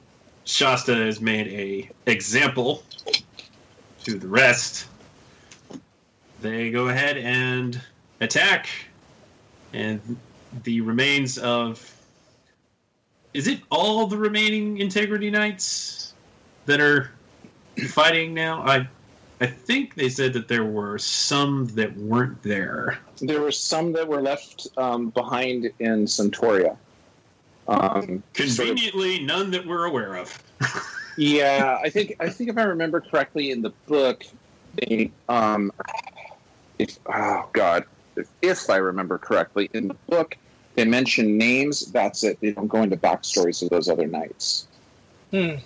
[0.44, 2.82] Shasta is made a example
[4.04, 4.86] to the rest.
[6.40, 7.80] They go ahead and
[8.20, 8.68] attack,
[9.72, 10.00] and
[10.64, 11.88] the remains of
[13.32, 16.12] is it all the remaining Integrity Knights
[16.66, 17.10] that are
[17.88, 18.62] fighting now?
[18.62, 18.88] I
[19.40, 23.00] I think they said that there were some that weren't there.
[23.20, 26.76] There were some that were left um, behind in Centoria.
[27.66, 30.40] Um, sort of- Conveniently, none that we're aware of.
[31.16, 34.24] yeah, I think I think if I remember correctly in the book,
[34.76, 35.72] they um,
[36.78, 37.84] if oh god,
[38.16, 40.36] if, if I remember correctly in the book,
[40.76, 41.90] they mention names.
[41.90, 42.38] That's it.
[42.40, 44.68] They don't go into backstories of those other knights.
[45.32, 45.56] Hmm.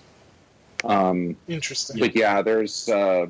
[0.84, 1.98] Um, Interesting.
[1.98, 3.26] but yeah, there's uh,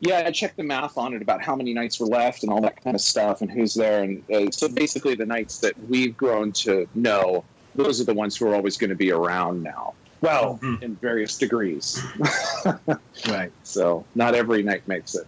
[0.00, 2.60] yeah, I checked the math on it about how many knights were left and all
[2.62, 4.02] that kind of stuff and who's there.
[4.02, 7.44] And uh, so basically, the knights that we've grown to know,
[7.76, 9.94] those are the ones who are always going to be around now.
[10.20, 10.82] Well, Mhm.
[10.82, 12.00] in various degrees.
[13.28, 13.52] Right.
[13.62, 15.26] so not every knight makes it.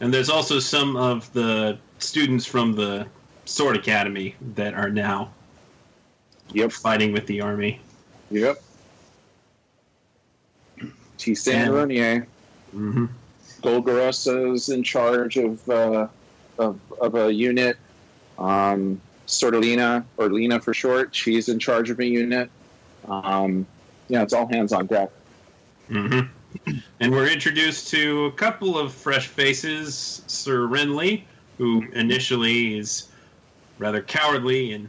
[0.00, 3.06] And there's also some of the students from the
[3.44, 5.30] Sword Academy that are now
[6.52, 6.72] Yep.
[6.72, 7.80] fighting with the army.
[8.32, 8.60] Yep.
[11.22, 11.32] T.
[11.32, 12.26] Ronier.
[12.72, 13.06] hmm
[13.62, 16.08] Golgorossa's in charge of, uh,
[16.58, 17.76] of, of a unit.
[18.38, 22.50] Um, Sortiliena, or Lena for short, she's in charge of a unit.
[23.06, 23.66] Um,
[24.08, 25.10] yeah, it's all hands on deck.
[25.88, 26.20] hmm
[27.00, 30.22] And we're introduced to a couple of fresh faces.
[30.26, 31.22] Sir Renly,
[31.58, 33.08] who initially is
[33.78, 34.88] rather cowardly and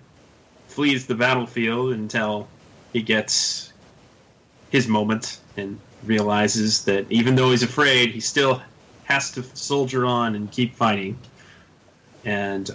[0.68, 2.48] flees the battlefield until
[2.92, 3.72] he gets
[4.72, 8.62] his moment and realizes that even though he's afraid, he still
[9.06, 11.18] has to soldier on and keep fighting.
[12.26, 12.70] And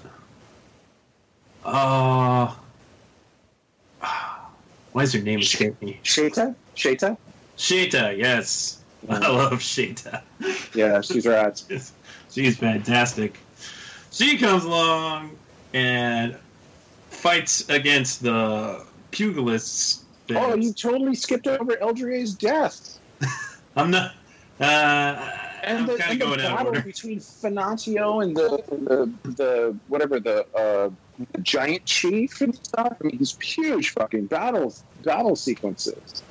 [1.65, 2.55] uh
[4.93, 6.01] why is her name escape me?
[6.03, 6.55] Sheyta?
[6.75, 7.17] Sheyta?
[7.57, 8.83] Sheyta, yes.
[9.09, 10.23] I love Sheyta.
[10.75, 11.63] Yeah, she's right.
[12.31, 13.39] She's fantastic.
[14.11, 15.37] She comes along
[15.73, 16.37] and
[17.11, 20.03] fights against the pugilists.
[20.31, 22.98] Oh, you totally skipped over Eldrier's death.
[23.79, 24.15] I'm not.
[24.61, 25.33] Uh,
[25.65, 28.63] And I'm the, kind and of the going out of battle between Fanatio and the,
[29.25, 30.91] the, the whatever, the, uh,
[31.33, 32.97] the giant chief and stuff.
[33.03, 36.23] I mean, these huge fucking battles, battle sequences.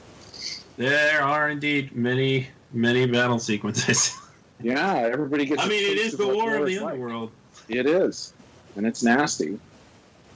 [0.78, 4.16] There are indeed many, many battle sequences.
[4.60, 5.62] Yeah, everybody gets.
[5.62, 6.94] I mean, it is the war of the is like.
[6.94, 7.30] underworld.
[7.70, 8.34] It is,
[8.76, 9.60] and it's nasty.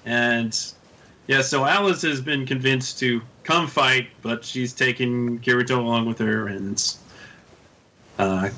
[0.05, 0.55] And
[1.25, 6.19] yeah, so Alice has been convinced to come fight, but she's taken Kirito along with
[6.19, 6.77] her, and
[8.21, 8.49] uh,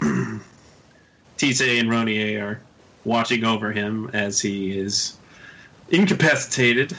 [1.36, 2.60] Tiese and Ronier are
[3.04, 5.18] watching over him as he is
[5.90, 6.96] incapacitated.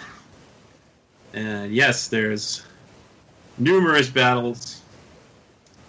[1.33, 2.65] And yes, there's
[3.57, 4.81] numerous battles,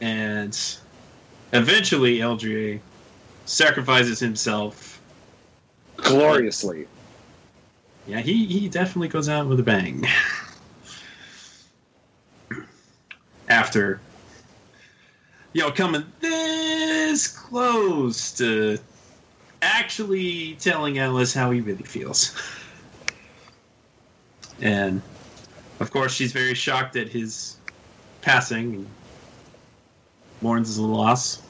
[0.01, 0.59] and
[1.53, 2.81] eventually Eldrie
[3.47, 5.01] sacrifices himself
[5.97, 6.87] Gloriously.
[8.07, 10.07] Yeah, he, he definitely goes out with a bang.
[13.49, 14.01] After,
[15.59, 18.79] you know, coming this close to
[19.61, 22.33] actually telling Alice how he really feels.
[24.61, 25.03] And,
[25.81, 27.57] of course, she's very shocked at his
[28.21, 28.87] passing and
[30.43, 31.43] mourns his loss.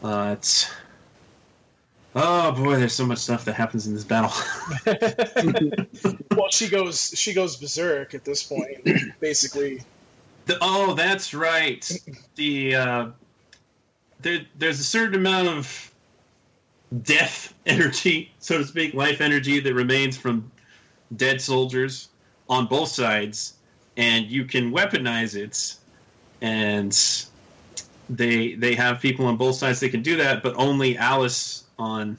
[0.00, 0.72] But,
[2.14, 4.30] oh boy, there's so much stuff that happens in this battle.
[6.36, 9.18] well, she goes she goes berserk at this point.
[9.18, 9.82] Basically,
[10.46, 11.90] The- oh, that's right.
[12.34, 13.06] The uh,
[14.20, 15.92] there, there's a certain amount of
[17.02, 20.50] death energy, so to speak, life energy that remains from
[21.16, 22.08] dead soldiers
[22.48, 23.54] on both sides,
[23.96, 25.76] and you can weaponize it.
[26.40, 26.92] And
[28.10, 32.18] they they have people on both sides that can do that, but only Alice on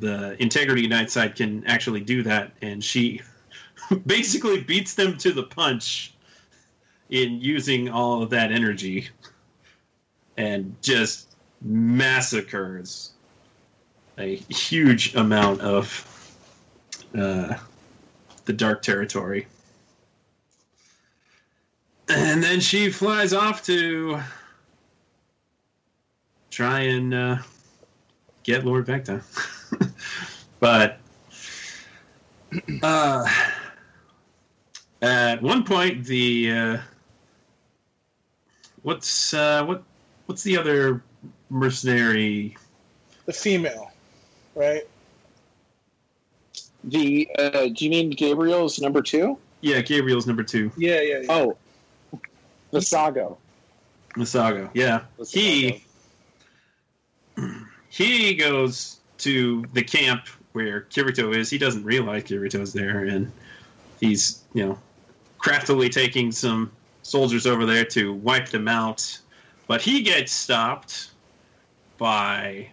[0.00, 3.22] the Integrity Knight side can actually do that, and she
[4.06, 6.14] basically beats them to the punch
[7.10, 9.08] in using all of that energy
[10.36, 13.12] and just massacres
[14.18, 16.34] a huge amount of
[17.16, 17.54] uh,
[18.44, 19.46] the dark territory.
[22.08, 24.20] And then she flies off to
[26.50, 27.36] try and uh,
[28.42, 29.22] get Lord Vecta.
[30.60, 30.98] but
[32.82, 33.28] uh,
[35.02, 36.78] at one point, the uh,
[38.88, 39.82] what's uh, what
[40.24, 41.02] what's the other
[41.50, 42.56] mercenary?
[43.26, 43.90] the female,
[44.54, 44.84] right?
[46.84, 49.36] The uh, do you mean Gabriel's number two?
[49.60, 51.18] Yeah, Gabriel's number two, Yeah, yeah.
[51.18, 51.26] yeah.
[51.28, 51.56] Oh,
[52.70, 53.36] the Sago.
[54.16, 54.70] Vassago.
[54.72, 55.84] Yeah, The he
[57.90, 60.22] he goes to the camp
[60.52, 61.50] where Kirito is.
[61.50, 63.30] He doesn't realize Kirito's there, and
[64.00, 64.78] he's you know
[65.36, 66.70] craftily taking some
[67.08, 69.18] soldiers over there to wipe them out.
[69.66, 71.10] But he gets stopped
[71.96, 72.68] by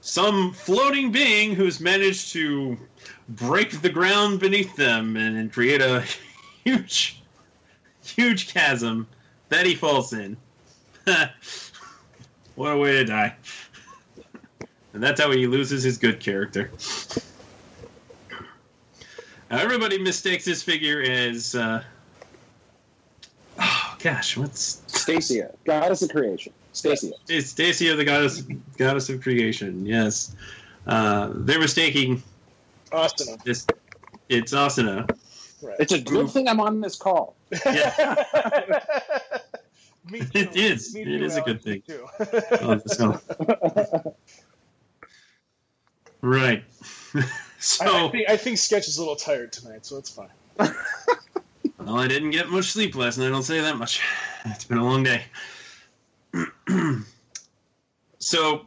[0.00, 2.76] some floating being who's managed to
[3.28, 6.04] break the ground beneath them and create a
[6.64, 7.22] huge,
[8.04, 9.06] huge chasm
[9.48, 10.36] that he falls in.
[12.54, 13.34] what a way to die.
[14.92, 16.70] And that's how he loses his good character.
[19.50, 21.54] Now, everybody mistakes his figure as.
[21.54, 21.82] Uh,
[24.02, 24.82] gosh, what's.
[24.86, 26.52] Stacia, goddess of creation.
[26.72, 27.12] Stacia.
[27.28, 28.42] It's Stacia, the goddess,
[28.78, 30.34] goddess of creation, yes.
[30.86, 32.22] Uh, they're mistaking
[32.90, 33.36] Austin.
[33.44, 33.66] this.
[34.28, 35.08] It's Asuna.
[35.62, 35.76] Right.
[35.78, 37.34] It's a good thing I'm on this call.
[37.64, 38.24] Yeah.
[40.12, 40.92] It is.
[40.94, 41.82] Me It too, is a good thing.
[41.86, 42.08] too.
[42.60, 43.20] Oh, so-
[46.20, 46.64] right.
[47.60, 47.84] so.
[47.86, 50.28] I, I think I think Sketch is a little tired tonight, so it's fine.
[51.84, 54.00] Well, I didn't get much sleep last night, I'll say that much.
[54.44, 55.22] It's been a long day.
[58.18, 58.66] so,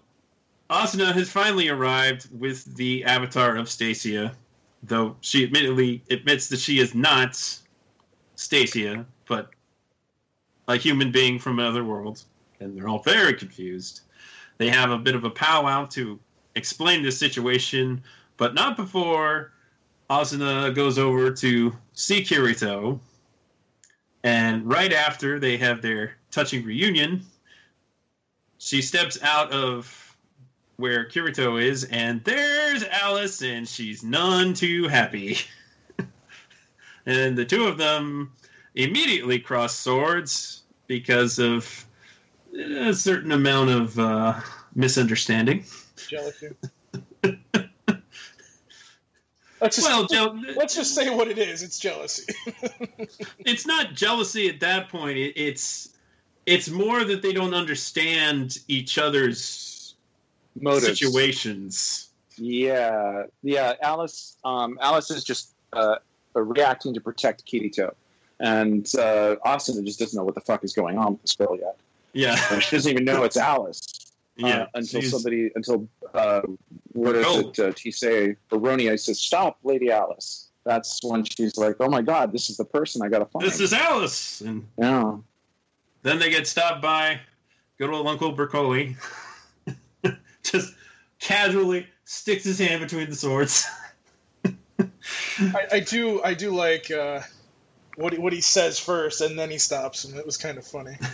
[0.69, 4.33] Asuna has finally arrived with the avatar of Stacia,
[4.83, 7.37] though she admittedly admits that she is not
[8.35, 9.49] Stacia, but
[10.69, 12.23] a human being from another world.
[12.61, 14.01] And they're all very confused.
[14.57, 16.19] They have a bit of a powwow to
[16.55, 18.01] explain this situation,
[18.37, 19.51] but not before
[20.09, 22.99] Asuna goes over to see Kirito.
[24.23, 27.25] And right after they have their touching reunion,
[28.57, 30.15] she steps out of
[30.77, 35.37] where Kirito is, and there's Alice, and she's none too happy.
[37.05, 38.33] and the two of them
[38.73, 41.85] immediately cross swords because of
[42.53, 44.39] a certain amount of uh,
[44.73, 45.63] misunderstanding.
[46.07, 46.49] Jealousy.
[49.65, 51.63] let's just Well, Joe, let's just say what it is.
[51.63, 52.33] It's jealousy.
[53.39, 55.17] it's not jealousy at that point.
[55.17, 55.89] It, it's
[56.45, 59.95] it's more that they don't understand each other's
[60.59, 60.99] Motives.
[60.99, 62.09] situations.
[62.37, 63.73] Yeah, yeah.
[63.81, 65.95] Alice, um, Alice is just uh,
[66.35, 67.93] uh, reacting to protect Kirito,
[68.39, 71.57] and uh, Asuna just doesn't know what the fuck is going on with this girl
[71.57, 71.77] yet.
[72.13, 74.04] Yeah, she doesn't even know it's Alice
[74.43, 74.65] uh, yeah.
[74.73, 76.41] until she's- somebody until uh,
[76.93, 77.59] what is it?
[77.59, 82.49] Uh, Tiese Baronia says, "Stop, Lady Alice." That's when she's like, "Oh my God, this
[82.49, 85.17] is the person I gotta find." This is Alice, and yeah.
[86.01, 87.19] then they get stopped by
[87.77, 88.95] good old Uncle Bercouli.
[90.43, 90.73] Just
[91.19, 93.65] casually sticks his hand between the swords.
[95.39, 97.21] I, I do I do like uh,
[97.95, 100.17] what he, what he says first, and then he stops him.
[100.17, 100.97] It was kind of funny.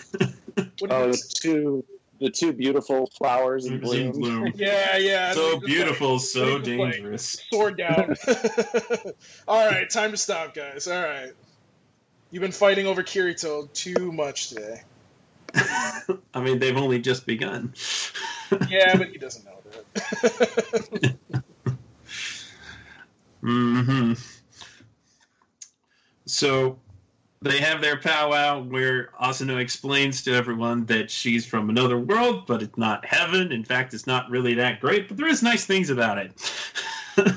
[0.80, 1.86] What Oh, he- the two
[2.22, 4.12] the two beautiful flowers in In bloom.
[4.12, 4.54] bloom.
[4.56, 5.34] yeah, yeah.
[5.34, 7.44] So just, like, beautiful, so just, like, dangerous.
[7.52, 8.16] sword down.
[9.48, 10.88] All right, time to stop, guys.
[10.88, 11.32] All right.
[12.30, 14.82] You've been fighting over Kirito too much today.
[16.34, 17.74] I mean, they've only just begun.
[18.70, 21.18] Yeah, but he doesn't know that.
[23.44, 24.14] Mm hmm
[26.28, 26.80] So
[27.42, 32.62] they have their powwow where Asuna explains to everyone that she's from another world, but
[32.62, 33.52] it's not heaven.
[33.52, 36.54] In fact, it's not really that great, but there is nice things about it.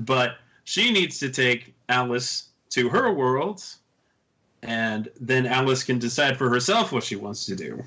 [0.00, 3.62] but she needs to take Alice to her world,
[4.62, 7.82] and then Alice can decide for herself what she wants to do.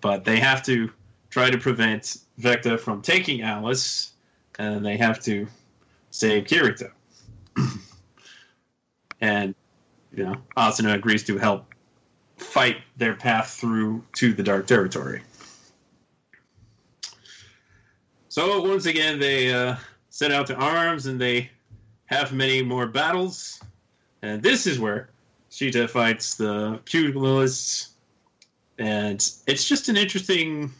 [0.00, 0.90] But they have to
[1.28, 4.12] try to prevent Vecta from taking Alice,
[4.58, 5.46] and they have to
[6.10, 6.90] save Kirito.
[9.20, 9.54] and
[10.16, 11.66] you know, Asuna agrees to help
[12.36, 15.22] fight their path through to the Dark Territory.
[18.28, 19.76] So once again, they uh,
[20.10, 21.50] set out to arms and they
[22.06, 23.62] have many more battles.
[24.22, 25.08] And this is where
[25.50, 27.90] Sheyta fights the Pugilists.
[28.78, 30.72] And it's just an interesting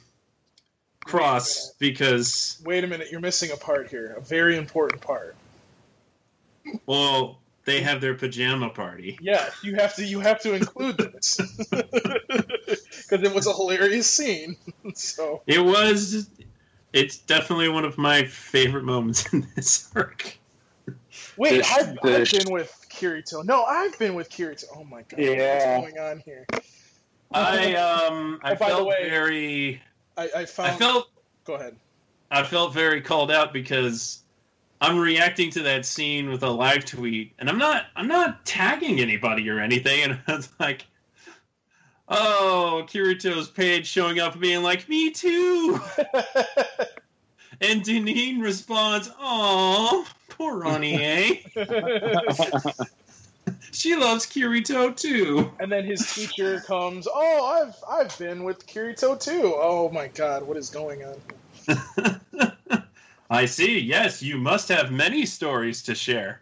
[1.04, 4.14] cross because Wait a minute, you're missing a part here.
[4.16, 5.36] A very important part.
[6.86, 9.18] Well, they have their pajama party.
[9.20, 11.36] Yeah, you have to you have to include this
[11.70, 14.56] because it was a hilarious scene.
[14.94, 16.28] so It was.
[16.92, 20.38] It's definitely one of my favorite moments in this arc.
[21.36, 23.44] wait, This- I've, I've been with Kirito.
[23.44, 24.64] No, I've been with Kirito.
[24.76, 25.78] Oh my god, Yeah.
[25.78, 26.46] what's going on here?
[27.32, 29.82] I um I Oh, by the felt way- very
[30.16, 30.70] I, I found.
[30.70, 31.08] I felt
[31.44, 31.76] Go ahead.
[32.30, 34.22] I felt very called out because
[34.84, 39.00] I'm reacting to that scene with a live tweet and I'm not I'm not tagging
[39.00, 40.84] anybody or anything and I was like
[42.06, 45.80] Oh, Kirito's page showing up being like, Me too
[47.62, 51.02] And Deneen responds, Oh, poor Ronnie,
[51.56, 51.64] eh?
[53.72, 55.50] She loves Kirito too.
[55.58, 57.08] and then his teacher comes.
[57.12, 59.54] Oh, I've I've been with Kirito too.
[59.56, 62.53] Oh my god, what is going on?
[63.30, 63.80] I see.
[63.80, 66.40] Yes, you must have many stories to share.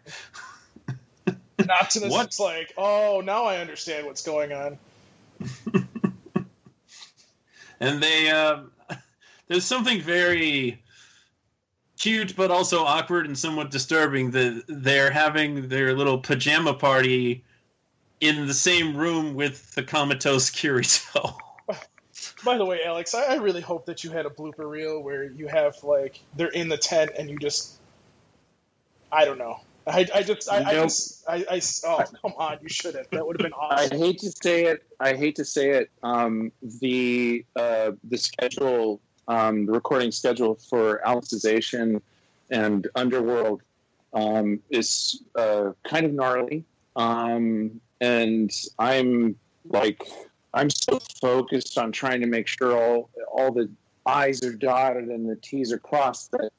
[1.65, 2.29] Noctinus What?
[2.29, 4.77] is like, oh, now I understand what's going on.
[7.83, 8.71] And they, um,
[9.47, 10.81] there's something very
[11.99, 17.43] cute, but also awkward and somewhat disturbing that they're having their little pajama party
[18.21, 21.35] in the same room with the comatose Kirito.
[22.43, 25.23] By the way, Alex, I, I really hope that you had a blooper reel where
[25.23, 27.79] you have like they're in the tent and you just,
[29.11, 29.59] I don't know.
[29.85, 33.25] I, I just I, I just I, I oh come on you should have that
[33.27, 33.91] would have been awesome.
[33.91, 34.83] I hate to say it.
[34.99, 35.91] I hate to say it.
[36.01, 42.01] Um, the uh, the schedule, um, the recording schedule for Alicization
[42.49, 43.61] and Underworld
[44.13, 46.63] um, is uh, kind of gnarly,
[46.95, 50.01] um, and I'm like
[50.53, 53.69] I'm so focused on trying to make sure all all the
[54.05, 56.51] I's are dotted and the T's are crossed that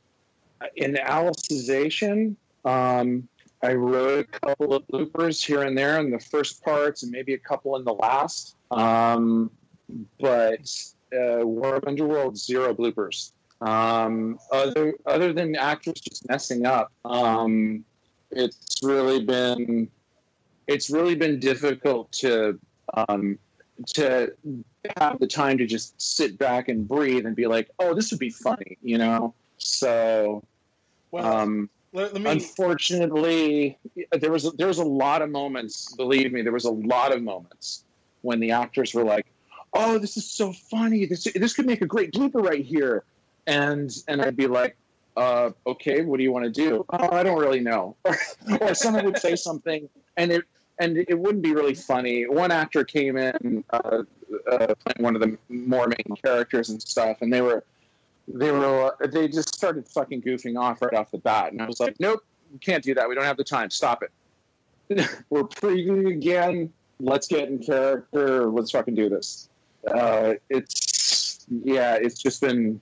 [0.77, 2.37] in Alicization.
[2.65, 3.29] Um,
[3.63, 7.35] I wrote a couple of bloopers here and there in the first parts, and maybe
[7.35, 8.57] a couple in the last.
[8.71, 9.51] Um,
[10.21, 10.71] but
[11.13, 13.33] uh, War of Underworld, zero bloopers.
[13.61, 17.85] Um, other other than actors just messing up, um,
[18.31, 19.89] it's really been
[20.67, 22.59] it's really been difficult to
[23.09, 23.39] um,
[23.95, 24.33] to
[24.97, 28.21] have the time to just sit back and breathe and be like, oh, this would
[28.21, 29.35] be funny, you know.
[29.59, 30.43] So.
[31.11, 33.79] Well, Um, let, let me Unfortunately,
[34.11, 35.95] there was there was a lot of moments.
[35.95, 37.85] Believe me, there was a lot of moments
[38.23, 39.27] when the actors were like,
[39.73, 41.07] "Oh, this is so funny.
[41.07, 43.05] This this could make a great blooper right here,"
[43.47, 44.77] and and I'd be like,
[45.17, 47.95] uh, "Okay, what do you want to do?" Oh, I don't really know.
[48.61, 50.43] or someone would say something, and it
[50.79, 52.27] and it wouldn't be really funny.
[52.27, 54.03] One actor came in uh,
[54.51, 57.65] uh, playing one of the more main characters and stuff, and they were
[58.27, 61.81] they were they just started fucking goofing off right off the bat, and I was
[61.81, 62.25] like, nope,
[62.61, 63.09] can't do that.
[63.09, 63.71] We don't have the time.
[63.71, 65.09] Stop it.
[65.31, 66.73] we're previewing again.
[67.01, 68.47] Let's get in character.
[68.47, 69.49] Let's fucking do this.
[69.93, 72.81] uh, it's yeah, it's just been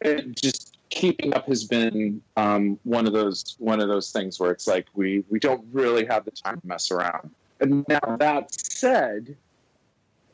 [0.00, 0.71] it just
[1.02, 4.86] keeping up has been um, one of those one of those things where it's like
[4.94, 7.28] we we don't really have the time to mess around.
[7.58, 9.36] And now that said,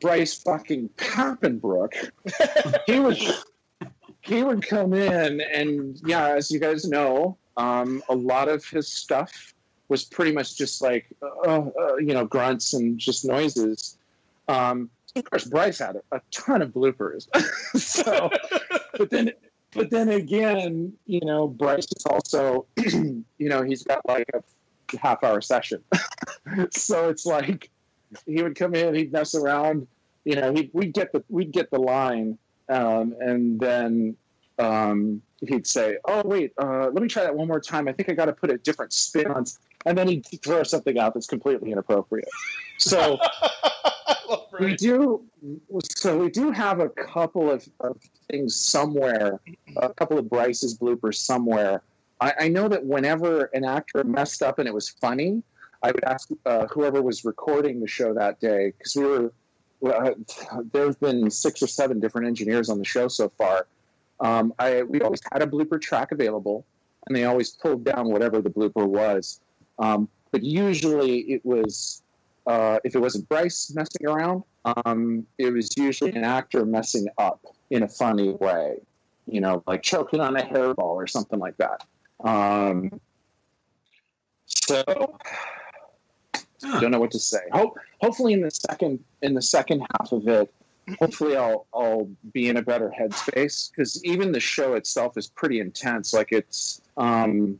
[0.02, 2.10] Bryce fucking Papenbrook,
[2.86, 3.18] he would
[4.20, 8.92] he would come in and yeah, as you guys know, um, a lot of his
[8.92, 9.54] stuff
[9.88, 13.96] was pretty much just like uh, uh, you know grunts and just noises.
[14.48, 17.26] Um, of course, Bryce had a, a ton of bloopers.
[17.78, 18.30] so,
[18.98, 19.32] but then,
[19.72, 24.42] but then again, you know, Bryce is also, you know, he's got like a
[24.98, 25.82] half hour session.
[26.70, 27.70] so it's like
[28.26, 29.86] he would come in, he'd mess around,
[30.24, 32.38] you know, he we'd get the we'd get the line,
[32.68, 34.16] um, and then
[34.58, 37.88] um, he'd say, "Oh wait, uh, let me try that one more time.
[37.88, 39.44] I think I got to put a different spin on."
[39.86, 42.28] And then he'd throw something out that's completely inappropriate.
[42.78, 43.18] So
[44.60, 45.24] we do.
[45.96, 47.96] So we do have a couple of, of
[48.30, 49.40] things somewhere,
[49.76, 51.82] a couple of Bryce's bloopers somewhere.
[52.20, 55.42] I, I, know that whenever an actor messed up and it was funny,
[55.82, 59.32] I would ask uh, whoever was recording the show that day because we were.
[59.80, 60.10] Uh,
[60.72, 63.68] there have been six or seven different engineers on the show so far.
[64.18, 66.66] Um, I, we always had a blooper track available,
[67.06, 69.40] and they always pulled down whatever the blooper was.
[69.78, 72.02] Um, but usually it was
[72.48, 77.44] uh, if it wasn't Bryce messing around, um, it was usually an actor messing up
[77.68, 78.78] in a funny way,
[79.26, 81.84] you know, like choking on a hairball or something like that.
[82.24, 82.98] Um,
[84.46, 84.82] so
[86.64, 87.40] I don't know what to say.
[87.52, 90.50] Hope, hopefully in the second in the second half of it,
[90.98, 95.60] hopefully I'll I'll be in a better headspace because even the show itself is pretty
[95.60, 96.14] intense.
[96.14, 97.58] Like it's um,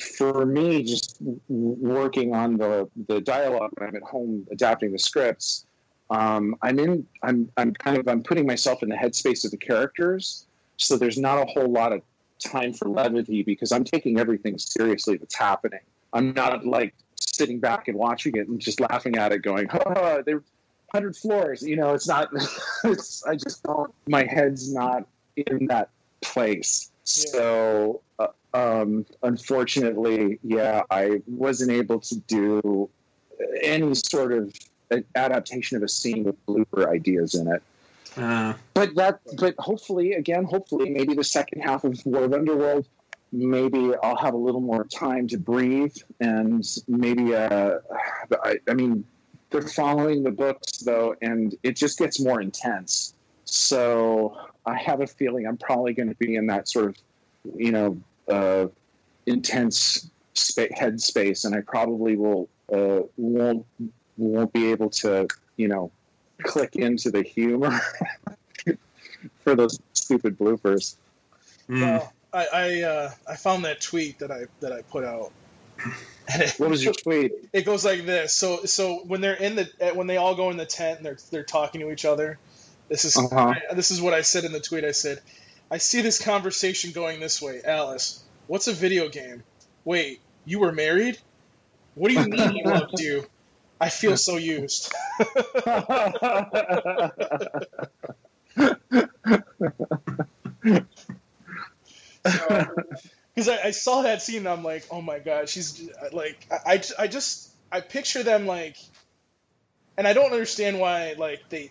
[0.00, 1.18] for me, just
[1.48, 5.66] working on the the dialogue when I'm at home adapting the scripts,
[6.10, 7.06] um, I'm in.
[7.22, 11.18] I'm I'm kind of I'm putting myself in the headspace of the characters, so there's
[11.18, 12.02] not a whole lot of
[12.38, 15.80] time for levity because I'm taking everything seriously that's happening.
[16.12, 20.22] I'm not like sitting back and watching it and just laughing at it, going, "Oh,
[20.24, 20.42] they're
[20.92, 22.28] hundred floors." You know, it's not.
[22.84, 23.92] it's I just don't.
[24.08, 25.90] My head's not in that
[26.20, 26.90] place.
[27.04, 32.88] So uh, um, unfortunately, yeah, I wasn't able to do
[33.62, 34.54] any sort of
[35.14, 37.62] adaptation of a scene with blooper ideas in it.
[38.16, 42.86] Uh, but that, but hopefully, again, hopefully, maybe the second half of War of Underworld,
[43.32, 47.78] maybe I'll have a little more time to breathe, and maybe, uh,
[48.44, 49.04] I, I mean,
[49.50, 53.13] they're following the books though, and it just gets more intense.
[53.44, 56.96] So I have a feeling I'm probably going to be in that sort of,
[57.56, 58.66] you know, uh,
[59.26, 63.66] intense spa- head space, and I probably will uh, won't
[64.16, 65.26] won't be able to
[65.56, 65.90] you know
[66.42, 67.80] click into the humor
[69.42, 70.96] for those stupid bloopers.
[71.68, 71.80] Mm.
[71.80, 75.32] Well, I I, uh, I found that tweet that I that I put out.
[76.28, 77.32] It, what was your tweet?
[77.52, 78.32] It goes like this.
[78.32, 81.18] So so when they're in the when they all go in the tent and they're
[81.30, 82.38] they're talking to each other.
[82.88, 83.54] This is uh-huh.
[83.70, 84.84] I, this is what I said in the tweet.
[84.84, 85.20] I said
[85.70, 87.60] I see this conversation going this way.
[87.64, 89.42] Alice, what's a video game?
[89.84, 91.18] Wait, you were married?
[91.94, 93.26] What do you mean he loved you?
[93.80, 94.92] I feel so used.
[103.34, 106.80] Because I, I, saw that scene and I'm like, oh my god, she's like, I,
[106.98, 108.76] I just, I picture them like,
[109.98, 111.70] and I don't understand why, like, they,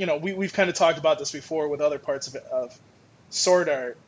[0.00, 2.80] you know, we, we've kind of talked about this before with other parts of, of
[3.28, 3.98] sword art.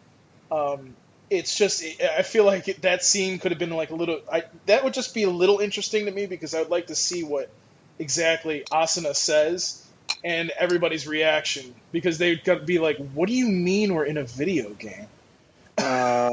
[0.51, 0.97] Um,
[1.28, 4.20] it's just I feel like it, that scene could have been like a little.
[4.32, 6.95] I, that would just be a little interesting to me because I would like to
[6.95, 7.51] see what
[7.99, 9.86] exactly Asuna says
[10.24, 14.70] and everybody's reaction because they'd be like, "What do you mean we're in a video
[14.70, 15.09] game?"
[15.76, 16.30] Uh,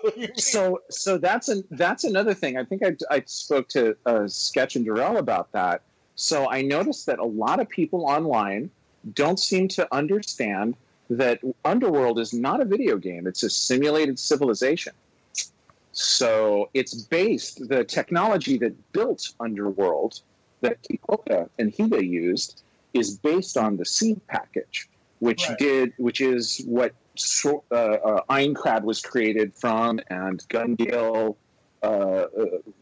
[0.36, 2.58] so so that's an that's another thing.
[2.58, 5.80] I think I, I spoke to uh, Sketch and Darrell about that.
[6.14, 8.70] So I noticed that a lot of people online
[9.14, 10.74] don't seem to understand
[11.10, 14.92] that Underworld is not a video game, it's a simulated civilization.
[15.92, 20.20] So it's based, the technology that built Underworld
[20.60, 22.62] that Kikuoka and Higa used
[22.94, 24.88] is based on the seed package,
[25.20, 25.58] which right.
[25.58, 26.92] did, which is what
[27.44, 31.36] uh, uh, Aincrad was created from, and Gun-Gale
[31.82, 32.26] uh, uh,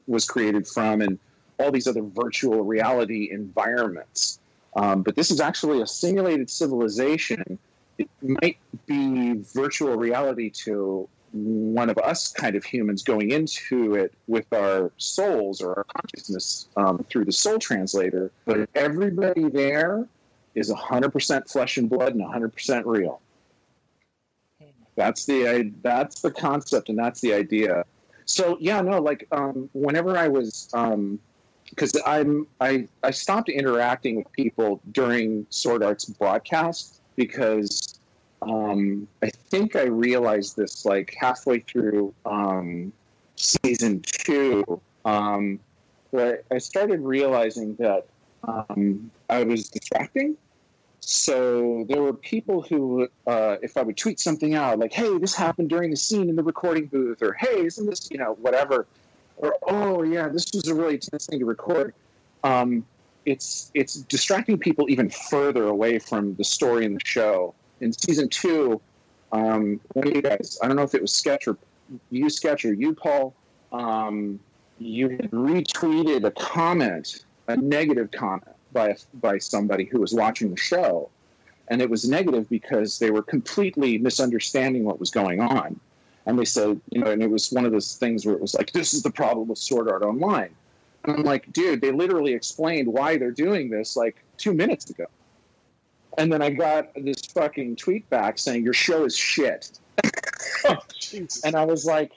[0.07, 1.19] was created from, and
[1.59, 4.41] all these other virtual reality environments.
[4.77, 7.59] Um, but this is actually a simulated civilization.
[7.99, 14.13] It might be virtual reality to one of us kind of humans going into it
[14.27, 18.31] with our souls or our consciousness um, through the soul translator.
[18.45, 20.07] But everybody there
[20.55, 23.21] is 100% flesh and blood and 100% real.
[24.95, 27.85] That's the that's the concept and that's the idea.
[28.25, 30.71] So yeah, no, like um, whenever I was,
[31.71, 37.99] because I'm I I stopped interacting with people during Sword Art's broadcast because
[38.43, 42.93] um, I think I realized this like halfway through um,
[43.37, 44.81] season two.
[45.05, 45.61] Um,
[46.11, 48.07] where I started realizing that
[48.45, 50.37] um, I was distracting.
[51.01, 55.35] So there were people who, uh, if I would tweet something out, like, "Hey, this
[55.35, 58.87] happened during the scene in the recording booth," or "Hey, isn't this, you know, whatever,"
[59.37, 61.95] or "Oh, yeah, this was a really tense thing to record."
[62.45, 62.85] Um,
[63.25, 67.55] it's it's distracting people even further away from the story in the show.
[67.81, 68.81] In season two,
[69.33, 71.59] um, one of you guys, I don't know if it was Sketch or
[72.11, 73.35] you Sketch or you Paul,
[73.73, 74.41] um,
[74.79, 80.57] you had retweeted a comment, a negative comment by by somebody who was watching the
[80.57, 81.11] show,
[81.69, 85.81] and it was negative because they were completely misunderstanding what was going on,
[86.27, 88.55] and they said, you know, and it was one of those things where it was
[88.55, 90.55] like, this is the problem with Sword Art Online,
[91.05, 95.07] and I'm like, dude, they literally explained why they're doing this like two minutes ago,
[96.19, 99.79] and then I got this fucking tweet back saying your show is shit,
[100.69, 100.77] Oh,
[101.45, 102.13] and I was like,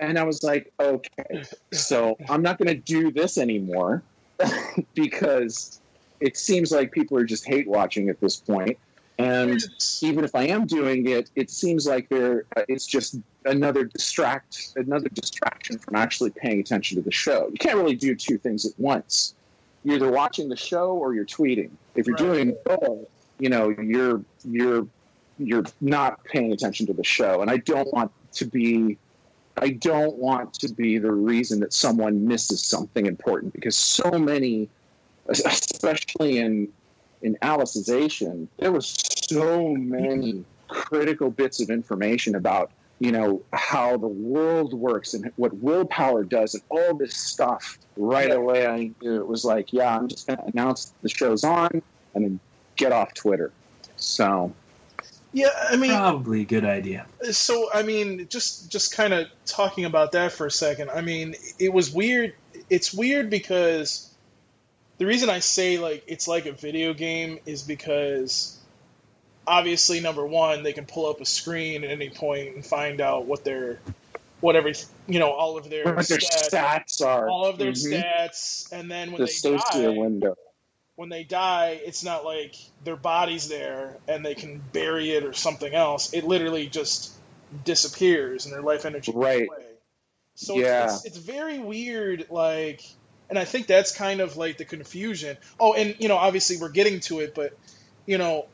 [0.00, 4.02] and I was like, okay, so I'm not going to do this anymore
[4.94, 5.80] because
[6.20, 8.78] it seems like people are just hate watching at this point.
[9.18, 9.60] And
[10.00, 14.68] even if I am doing it, it seems like there uh, it's just another distract
[14.76, 17.48] another distraction from actually paying attention to the show.
[17.50, 19.34] You can't really do two things at once.
[19.82, 21.70] You're either watching the show or you're tweeting.
[21.96, 22.32] If you're Right.
[22.32, 23.08] doing both,
[23.40, 24.86] you know, you're you're
[25.38, 27.42] you're not paying attention to the show.
[27.42, 28.98] And I don't want to be
[29.60, 34.68] I don't want to be the reason that someone misses something important because so many,
[35.28, 36.68] especially in
[37.22, 38.94] in Alicization, there was
[39.28, 42.70] so many critical bits of information about
[43.00, 47.78] you know how the world works and what willpower does and all this stuff.
[47.96, 48.34] Right Yeah.
[48.34, 51.70] away, I knew it was like, yeah, I'm just going to announce the show's on
[52.14, 52.40] and then
[52.76, 53.52] get off Twitter.
[53.96, 54.52] So
[55.32, 57.06] Yeah, I mean, Probably a good idea.
[57.30, 60.90] so I mean, just just kind of talking about that for a second.
[60.90, 62.34] I mean, it was weird.
[62.68, 64.10] It's weird because
[64.98, 68.57] the reason I say like it's like a video game is because
[69.48, 73.24] obviously number one they can pull up a screen at any point and find out
[73.26, 73.78] what their
[74.40, 74.70] whatever
[75.08, 78.04] you know all of their what their stats, stats are, all of their Mhm.
[78.04, 80.34] stats, and then when the they die, window.
[80.96, 85.32] when they die, it's not like their body's there and they can bury it or
[85.32, 86.12] something else.
[86.12, 87.12] It literally just
[87.64, 89.48] disappears and their life energy Right.
[89.48, 89.64] away.
[90.34, 90.84] So Yeah.
[90.84, 92.82] it's, it's, it's very weird, like,
[93.30, 95.36] and I think that's kind of like the confusion.
[95.58, 97.56] Oh, and you know, obviously we're getting to it, but
[98.06, 98.46] you know,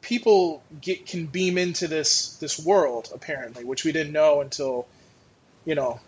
[0.00, 4.86] people get can beam into this this world apparently, which we didn't know until
[5.64, 6.00] you know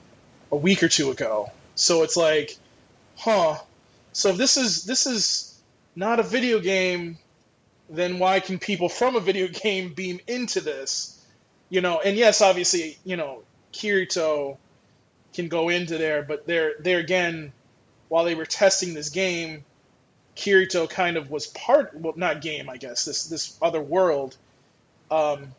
[0.51, 1.51] a week or two ago.
[1.75, 2.57] So it's like,
[3.17, 3.59] huh?
[4.13, 5.59] So if this is this is
[5.95, 7.19] not a video game,
[7.89, 11.19] then why can people from a video game beam into this?
[11.69, 14.59] You know, and yes, obviously, you know, Kirito
[15.33, 17.53] can go into there, but there there again,
[18.09, 19.65] while they were testing this game,
[20.37, 24.37] Kirito kind of was part well not game, I guess, this this other world.
[25.11, 25.55] Um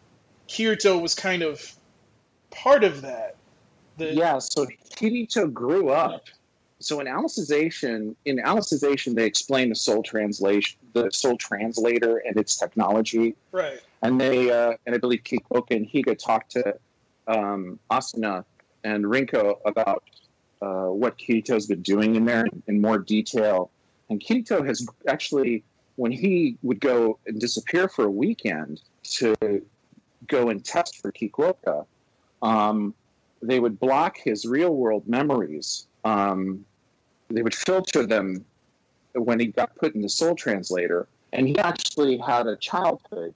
[0.47, 1.73] Kirito was kind of
[2.51, 3.35] part of that.
[3.97, 4.65] The, yeah, so
[4.95, 6.25] Kirito grew up.
[6.79, 12.57] So in Alicization, in Alicization, they explain the soul translation, the soul translator, and its
[12.57, 13.35] technology.
[13.51, 13.79] Right.
[14.01, 16.75] And they, uh, and I believe Kikuoka and Higa talked to
[17.27, 18.43] um, Asuna
[18.83, 20.03] and Rinko about
[20.61, 23.71] uh, what Kirito's been doing in there in more detail.
[24.09, 25.63] And Kirito has actually,
[25.95, 29.35] when he would go and disappear for a weekend to
[30.27, 31.85] go and test for Kikuoka,
[32.41, 32.93] um,
[33.41, 35.87] they would block his real world memories.
[36.05, 36.65] Um,
[37.29, 38.45] they would filter them
[39.13, 41.07] when he got put in the soul translator.
[41.33, 43.33] And he actually had a childhood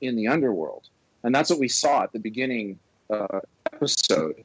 [0.00, 0.88] in the underworld.
[1.22, 2.78] And that's what we saw at the beginning
[3.10, 3.40] uh,
[3.72, 4.44] episode.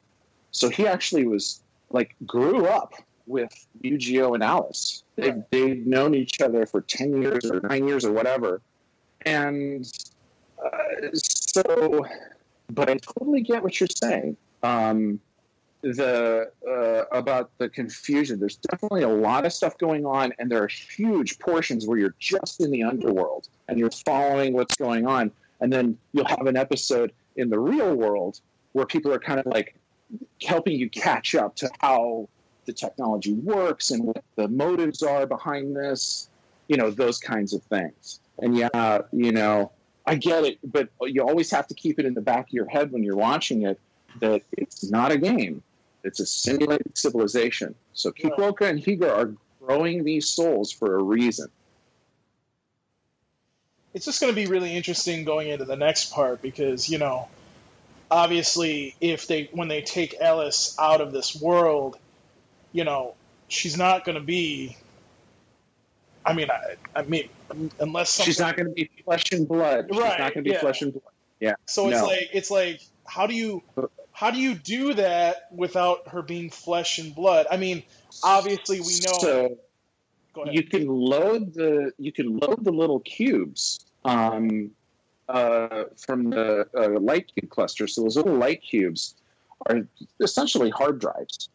[0.50, 2.94] So he actually was like grew up
[3.26, 3.52] with
[3.82, 5.03] Eugeo and Alice.
[5.16, 8.60] They've, they've known each other for 10 years or nine years or whatever.
[9.22, 9.90] And
[10.62, 12.04] uh, so,
[12.70, 14.36] but I totally get what you're saying.
[14.62, 15.20] Um,
[15.92, 18.40] the uh, about the confusion.
[18.40, 22.14] There's definitely a lot of stuff going on, and there are huge portions where you're
[22.18, 26.56] just in the underworld and you're following what's going on, and then you'll have an
[26.56, 28.40] episode in the real world
[28.72, 29.76] where people are kind of like
[30.42, 32.28] helping you catch up to how
[32.66, 36.28] the technology works and what the motives are behind this,
[36.68, 38.20] you know, those kinds of things.
[38.38, 39.72] And yeah, you know,
[40.06, 42.68] I get it, but you always have to keep it in the back of your
[42.68, 43.80] head when you're watching it
[44.20, 45.62] that it's not a game.
[46.02, 47.74] It's a simulated civilization.
[47.94, 51.48] So Kikuoka and Higa are growing these souls for a reason.
[53.94, 57.28] It's just going to be really interesting going into the next part because you know,
[58.10, 61.96] obviously, if they when they take Ellis out of this world,
[62.74, 63.14] you know,
[63.48, 64.76] she's not going to be.
[66.26, 67.28] I mean, I, I mean,
[67.78, 69.86] unless She's not going to be flesh and blood.
[69.90, 70.60] She's Right, not going to be yeah.
[70.60, 71.12] flesh and blood.
[71.40, 71.54] Yeah.
[71.66, 72.06] So it's No.
[72.06, 73.62] like it's like how do you
[74.12, 77.46] how do you do that without her being flesh and blood?
[77.50, 77.82] I mean,
[78.22, 79.18] obviously we know.
[79.18, 79.58] So
[80.50, 84.70] you can load the you can load the little cubes um,
[85.28, 87.86] uh, from the uh, light cube cluster.
[87.86, 89.14] So those little light cubes
[89.66, 89.86] are
[90.20, 91.48] essentially hard drives,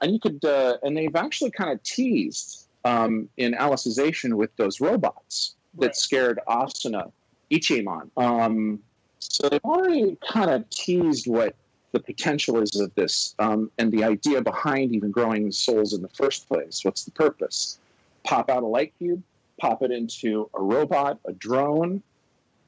[0.00, 4.80] and you could uh, and they've actually kind of teased um, in Alicization with those
[4.80, 5.96] robots that Right.
[5.96, 7.12] scared Asuna
[7.50, 8.10] Ichimon.
[8.16, 8.80] Um,
[9.18, 11.54] so they've already kind of teased what
[11.92, 16.08] the potential is of this um, and the idea behind even growing souls in the
[16.08, 16.84] first place.
[16.84, 17.78] What's the purpose?
[18.24, 19.22] Pop out a light cube,
[19.60, 22.02] pop it into a robot, a drone,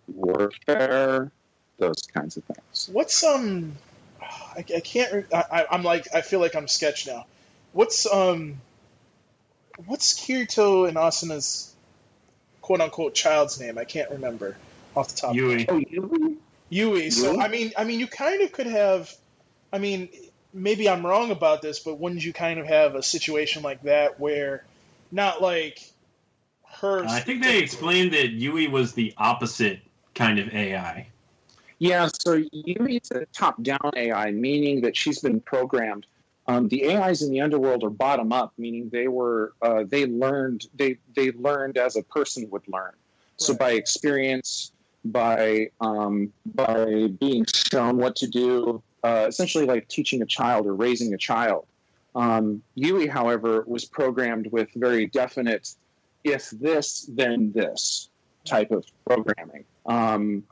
[0.09, 1.31] warfare,
[1.79, 2.91] those kinds of things.
[2.93, 3.77] What's um,
[4.23, 5.27] I, I can't.
[5.33, 7.27] I, I- I'm like I feel like I'm sketched now.
[7.73, 8.61] What's um,
[9.87, 11.75] what's Kirito and Asuna's
[12.61, 13.79] quote unquote child's name?
[13.79, 14.57] I can't remember
[14.97, 15.35] off the top.
[15.35, 15.69] Yui.
[15.69, 16.39] Oh, you?
[16.69, 17.11] Yui.
[17.11, 19.13] So I mean, I mean, you kind of could have.
[19.73, 20.11] I mean,
[20.53, 24.21] maybe I'm wrong about this, but wouldn't you kind of have a situation like that
[24.21, 24.65] where,
[25.11, 25.81] not like
[26.81, 27.07] her.
[27.07, 29.81] I think they explained that Yui was the opposite
[30.15, 31.09] kind of AI.
[31.83, 36.07] Yeah, so Yui's a top-down AI, meaning that she's been programmed.
[36.47, 40.99] Um, the AIs in the underworld are bottom-up, meaning they were uh, they learned they
[41.17, 42.93] they learned as a person would learn.
[43.37, 44.71] So by experience,
[45.07, 50.77] by um, by being shown what to do, uh, essentially like teaching a child or
[50.77, 51.67] raising a child.
[52.15, 55.75] Um, Yui, however, was programmed with very definite
[56.23, 58.09] "if this, then this"
[58.45, 59.65] type of programming.
[59.87, 60.45] Um,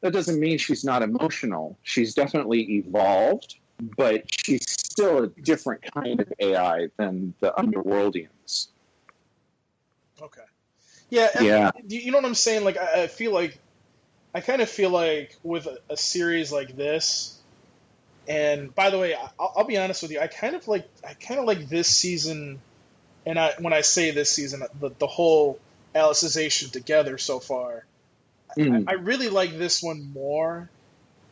[0.00, 1.78] that doesn't mean she's not emotional.
[1.82, 3.56] She's definitely evolved,
[3.96, 8.68] but she's still a different kind of AI than the Underworldians.
[10.20, 10.40] Okay.
[11.10, 11.28] Yeah.
[11.42, 11.70] Yeah.
[11.86, 12.64] You you know what I'm saying?
[12.64, 13.58] Like, I, I feel like,
[14.34, 17.38] I kind of feel like with a, a series like this,
[18.28, 20.88] and by the way, I- I'll, I'll be honest with you, I kind of like,
[21.06, 22.60] I kind of like this season,
[23.24, 25.58] and I when I say this season, the the whole
[25.94, 27.84] Alicization together so far,
[28.56, 28.84] Mm.
[28.88, 30.70] I really like this one more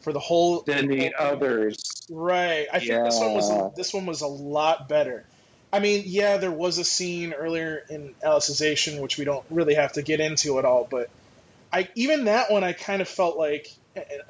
[0.01, 2.07] for the whole Than the others.
[2.11, 2.67] Right.
[2.73, 5.25] I think this one was this one was a lot better.
[5.73, 9.95] I mean, yeah, there was a scene earlier in Alicization which we don't really have
[9.95, 11.09] to get into at all, but
[11.73, 13.73] I even that one I kind of felt like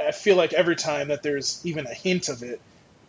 [0.00, 2.60] I feel like every time that there's even a hint of it,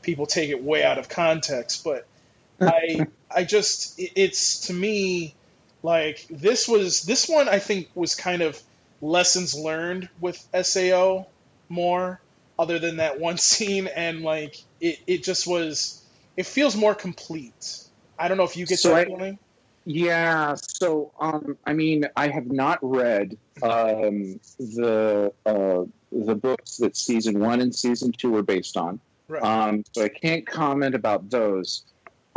[0.02, 1.84] people take it way out of context.
[1.84, 2.08] But
[2.62, 5.36] I I just it's to me
[5.84, 8.60] like this was this one I think was kind of
[9.02, 11.28] lessons learned with SAO
[11.70, 12.20] more
[12.58, 16.02] other than that one scene and like it, it just was
[16.38, 17.80] it feels more complete.
[18.20, 19.39] I don't know if you get So that I- feeling.
[19.88, 26.98] Yeah, so um, I mean, I have not read um, the uh, the books that
[26.98, 29.43] season one and season two were based on, right.
[29.43, 31.84] Um, so I can't comment about those.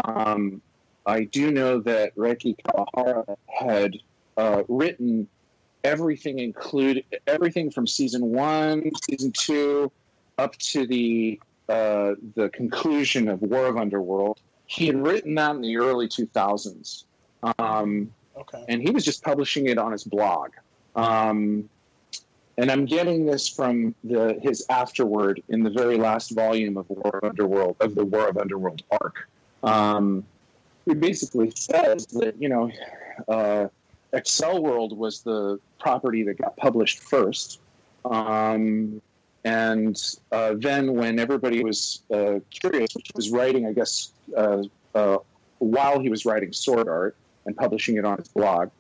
[0.05, 0.61] Um,
[1.07, 3.97] I do know that Reki Kawahara had
[4.37, 5.27] uh, written
[5.85, 9.91] everything, include everything from season one, season two,
[10.39, 14.41] up to the uh, the conclusion of War of Underworld.
[14.67, 17.05] He had written that in the early two thousands,
[17.59, 20.51] um, okay and he was just publishing it on his blog.
[20.97, 21.69] Um,
[22.59, 27.21] and I'm getting this from the his afterword in the very last volume of War
[27.23, 29.29] of Underworld of the War of Underworld arc.
[29.63, 30.25] Um,
[30.85, 32.71] he basically says that you know,
[33.29, 33.69] uh,
[34.13, 37.61] Accel World was the property that got published first,
[38.05, 39.01] um,
[39.45, 40.01] and
[40.33, 44.63] uh, then when everybody was uh, curious, which was writing, I guess, uh,
[44.95, 45.19] uh,
[45.59, 48.71] while he was writing Sword Art and publishing it on his blog,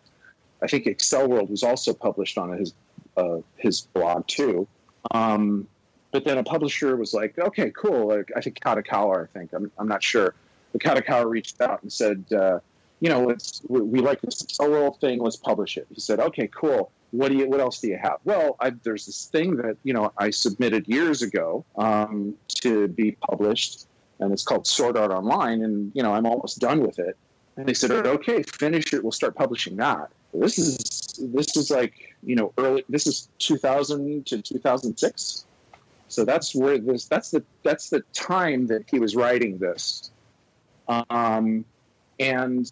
[0.62, 2.74] I think Accel World was also published on his
[3.16, 4.66] uh, his blog too.
[5.10, 5.66] Um,
[6.10, 9.70] but then a publisher was like, "Okay, cool." Like, I think Kadokawa, I think I'm,
[9.78, 10.34] I'm not sure.
[10.72, 12.60] The Kadokawa reached out and said, uh,
[13.00, 15.20] "You know, let's we, we like this World thing.
[15.20, 16.90] Let's publish it." He said, "Okay, cool.
[17.10, 17.48] What do you?
[17.48, 20.86] What else do you have?" Well, I, there's this thing that you know I submitted
[20.88, 23.86] years ago um, to be published,
[24.20, 27.16] and it's called Sword Art Online, and you know I'm almost done with it.
[27.56, 29.02] And they said, "Okay, finish it.
[29.02, 30.78] We'll start publishing that." This is
[31.18, 32.84] this is like you know early.
[32.88, 35.44] This is 2000 to 2006.
[36.08, 37.06] So that's where this.
[37.06, 40.10] That's the that's the time that he was writing this.
[40.88, 41.64] Um,
[42.18, 42.70] and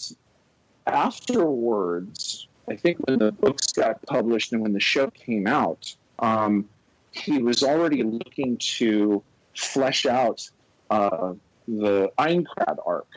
[0.87, 6.69] afterwards, I think when the books got published and when the show came out, um,
[7.13, 9.23] he was already looking to
[9.55, 10.49] flesh out
[10.91, 11.35] uh,
[11.67, 13.09] the Aincrad arc,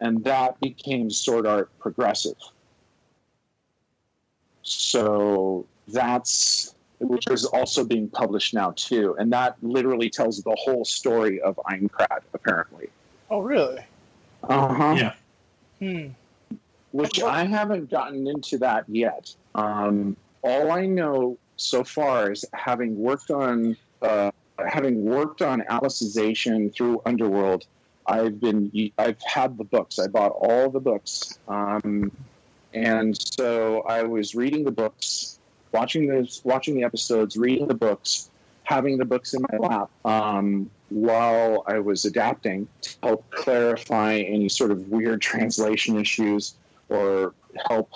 [0.00, 2.36] and that became Sword Art Progressive.
[4.62, 10.84] So that's which is also being published now too, and that literally tells the whole
[10.84, 12.88] story of Aincrad, apparently.
[13.28, 13.84] Oh, really?
[14.44, 14.94] Uh huh.
[14.98, 15.14] Yeah.
[15.78, 16.08] Hmm.
[16.92, 19.34] Which I haven't gotten into that yet.
[19.54, 24.30] Um, all I know so far is having worked on uh,
[24.66, 27.66] having worked on Alicization through Underworld.
[28.06, 29.98] I've been I've had the books.
[29.98, 32.10] I bought all the books, um,
[32.74, 35.38] and so I was reading the books,
[35.72, 38.28] watching the watching the episodes, reading the books,
[38.64, 44.48] having the books in my lap um, while I was adapting to help clarify any
[44.48, 46.54] sort of weird translation issues
[46.88, 47.34] or
[47.68, 47.90] help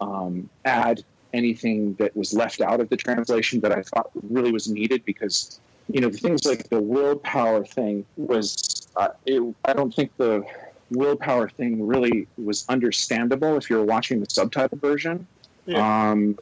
[0.00, 1.02] um, add
[1.32, 5.60] anything that was left out of the translation that I thought really was needed because
[5.88, 10.44] you know things like the willpower thing was uh, it, I don't think the
[10.90, 15.26] willpower thing really was understandable if you're watching the subtitle version.
[15.66, 16.10] Yeah.
[16.10, 16.38] Um,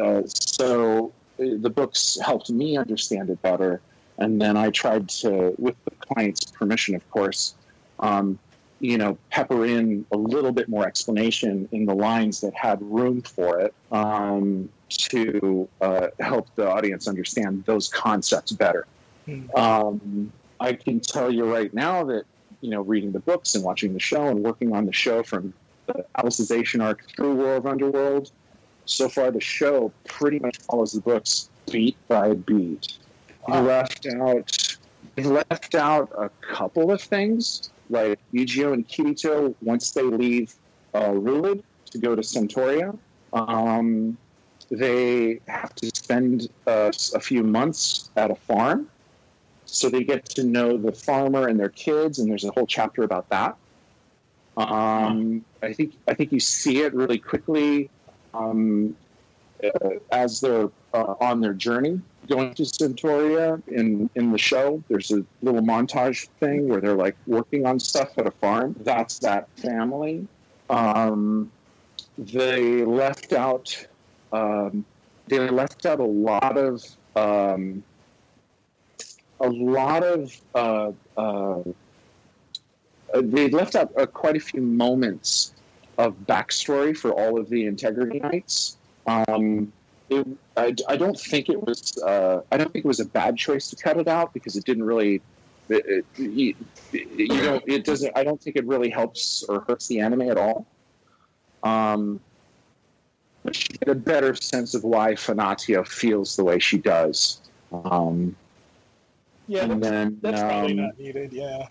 [0.00, 3.80] uh, so the books helped me understand it better,
[4.18, 7.54] and then I tried to, with the client's permission, of course,
[8.00, 8.38] um,
[8.80, 13.20] you know, pepper in a little bit more explanation in the lines that had room
[13.20, 18.86] for it um, to uh, help the audience understand those concepts better.
[19.26, 19.50] Hmm.
[19.54, 22.24] Um, I can tell you right now that
[22.60, 25.52] you know, reading the books and watching the show and working on the show from
[25.86, 28.30] the Alicization arc through War of Underworld.
[28.90, 32.98] So far, the show pretty much follows the books beat by beat.
[33.46, 34.76] They left out,
[35.14, 40.54] they left out a couple of things like Eugeo and Kirito once they leave
[40.92, 41.62] uh, Rulid
[41.92, 42.98] to go to Centoria.
[43.32, 44.18] Um,
[44.72, 48.90] they have to spend uh, a few months at a farm
[49.66, 53.04] so they get to know the farmer and their kids, and there's a whole chapter
[53.04, 53.56] about that.
[54.56, 57.88] Um, I think I think you see it really quickly
[58.34, 58.96] um,
[59.62, 62.00] uh, as they're uh, on their journey
[62.30, 64.82] going to Centoria in in the show.
[64.88, 68.76] There's a little montage thing where they're like working on stuff at a farm.
[68.80, 70.26] That's that family.
[70.70, 71.50] Um,
[72.16, 73.86] they left out.
[74.32, 74.84] Um,
[75.26, 76.84] they left out a lot of
[77.16, 77.82] um,
[79.40, 81.62] a lot of uh, uh,
[83.14, 85.52] they left out uh, quite a few moments
[86.00, 88.76] of backstory for all of the integrity knights.
[89.06, 89.72] Um,
[90.08, 90.26] it,
[90.56, 93.68] I, I, don't think it was uh, I don't think it was a bad choice
[93.70, 95.20] to cut it out because it didn't really
[95.68, 96.54] it, it, you,
[96.92, 100.38] you don't it doesn't I don't think it really helps or hurts the anime at
[100.38, 100.66] all.
[101.62, 102.18] Um,
[103.44, 107.40] but you get a better sense of why Fanatio feels the way she does.
[107.72, 108.36] Um,
[109.46, 111.32] Yeah, that's, then that's probably um, not needed.
[111.32, 111.68] Yeah.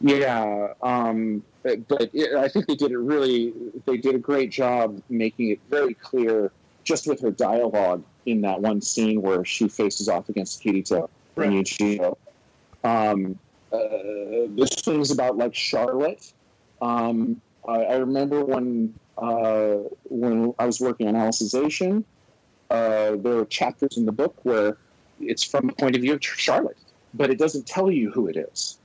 [0.00, 3.52] Yeah, um, but, but it, I think they did it really.
[3.86, 6.52] They did a great job making it very clear,
[6.84, 11.48] just with her dialogue in that one scene where she faces off against Kirito Right.
[11.48, 12.16] and Eugeo.
[12.84, 13.38] Um,
[13.72, 13.78] uh,
[14.54, 16.32] there's things about like Charlotte.
[16.80, 22.04] Um, I, I remember when uh, when I was working on Alicization,
[22.70, 24.76] uh, there are chapters in the book where
[25.20, 26.76] it's from the point of view of Charlotte,
[27.14, 28.78] but it doesn't tell you who it is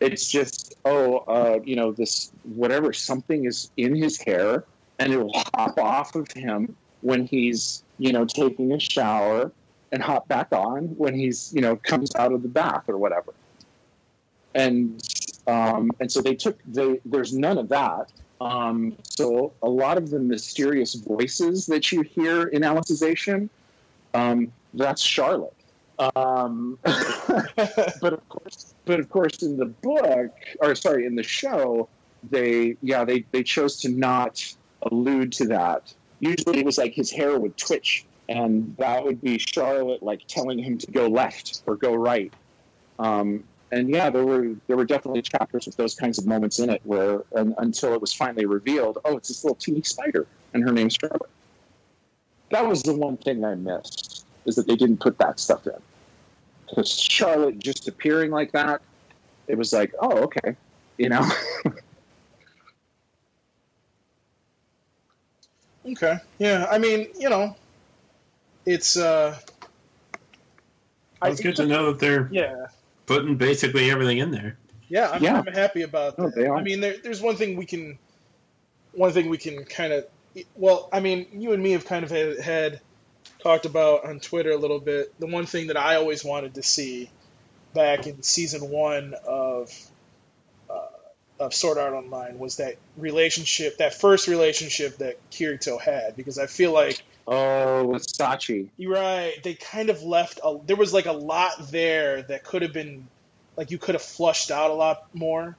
[0.00, 4.64] it's just oh uh, you know this whatever something is in his hair
[4.98, 9.52] and it will hop off of him when he's you know taking a shower
[9.92, 13.32] and hop back on when he's you know comes out of the bath or whatever.
[14.54, 15.02] And
[15.46, 18.12] um, and so they took they there's none of that.
[18.40, 23.50] Um, so a lot of the mysterious voices that you hear in Alicization
[24.14, 25.54] um, that's charlotte.
[26.16, 31.88] Um, but of course, but of course, in the book, or sorry, in the show,
[32.28, 34.44] they yeah they they chose to not
[34.90, 35.94] allude to that.
[36.18, 40.58] Usually, it was like his hair would twitch, and that would be Charlotte like telling
[40.58, 42.32] him to go left or go right.
[42.98, 46.68] Um, and yeah, there were there were definitely chapters with those kinds of moments in
[46.68, 50.64] it where un until it was finally revealed, oh, it's this little teeny spider, and
[50.64, 51.30] her name's Charlotte.
[52.50, 55.80] That was the one thing I missed is that they didn't put that stuff in
[56.70, 58.80] because Charlotte just appearing like that,
[59.48, 60.56] it was like, oh, okay,
[60.98, 61.28] you know.
[65.86, 66.18] Okay.
[66.38, 66.66] Yeah.
[66.70, 67.56] I mean, you know,
[68.66, 69.38] it's uh.
[71.22, 72.66] Well, it's good to know that they're Yeah.
[73.06, 74.58] putting basically everything in there.
[74.88, 75.38] Yeah, I'm, Yeah.
[75.38, 76.22] I'm happy about that.
[76.22, 76.56] No, they are.
[76.56, 77.98] I mean, there, there's one thing we can,
[78.92, 80.06] one thing we can kind of,
[80.54, 82.80] well, I mean, you and me have kind of had, had
[83.42, 85.12] talked about on Twitter a little bit.
[85.18, 87.10] The one thing that I always wanted to see
[87.74, 89.72] back in season one of
[90.68, 90.74] uh,
[91.38, 96.46] of Sword Art Online was that relationship, that first relationship that Kirito had, because I
[96.46, 98.68] feel like Oh, with Sachi.
[98.76, 99.34] you're right.
[99.44, 100.40] They kind of left.
[100.44, 103.06] A, there was like a lot there that could have been,
[103.56, 105.56] like you could have flushed out a lot more.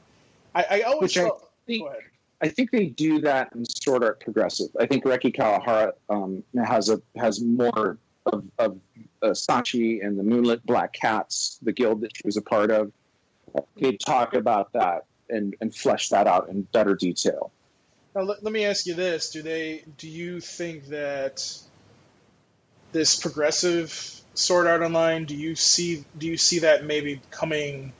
[0.54, 1.30] I, I always Which I
[1.66, 2.02] think- go ahead.
[2.42, 4.70] I think they do that in Sword Art Progressive.
[4.80, 8.80] I think Reki Kawahara um, has a has more of, of
[9.22, 12.92] uh, Sachi and the Moonlit Black Cats, the guild that she was a part of.
[13.78, 17.52] They talk about that and, and flesh that out in better detail.
[18.16, 19.84] Now let, let me ask you this: Do they?
[19.98, 21.48] Do you think that
[22.92, 25.26] this progressive Sword Art Online?
[25.26, 26.06] Do you see?
[26.18, 27.94] Do you see that maybe coming?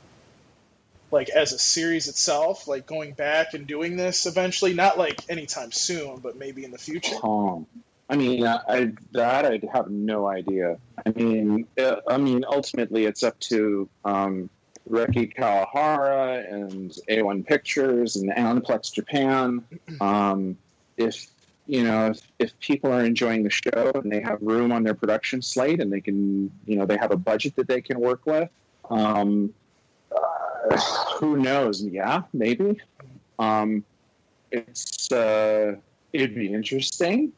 [1.12, 5.70] Like as a series itself, like going back and doing this eventually, not like anytime
[5.70, 7.16] soon, but maybe in the future.
[7.22, 7.66] Um,
[8.08, 10.78] I mean, I, I, that I have no idea.
[11.04, 14.50] I mean, uh, I mean, ultimately, it's up to um,
[14.90, 19.64] Reki Kawahara and A1 Pictures and Aniplex Japan.
[20.00, 20.56] Um,
[20.96, 21.26] if
[21.66, 24.94] you know, if, if people are enjoying the show and they have room on their
[24.94, 28.26] production slate and they can, you know, they have a budget that they can work
[28.26, 28.50] with.
[28.90, 29.54] Um,
[31.18, 31.82] who knows?
[31.82, 32.80] Yeah, maybe.
[33.38, 33.84] Um,
[34.50, 35.76] it's uh,
[36.12, 37.32] it'd be interesting.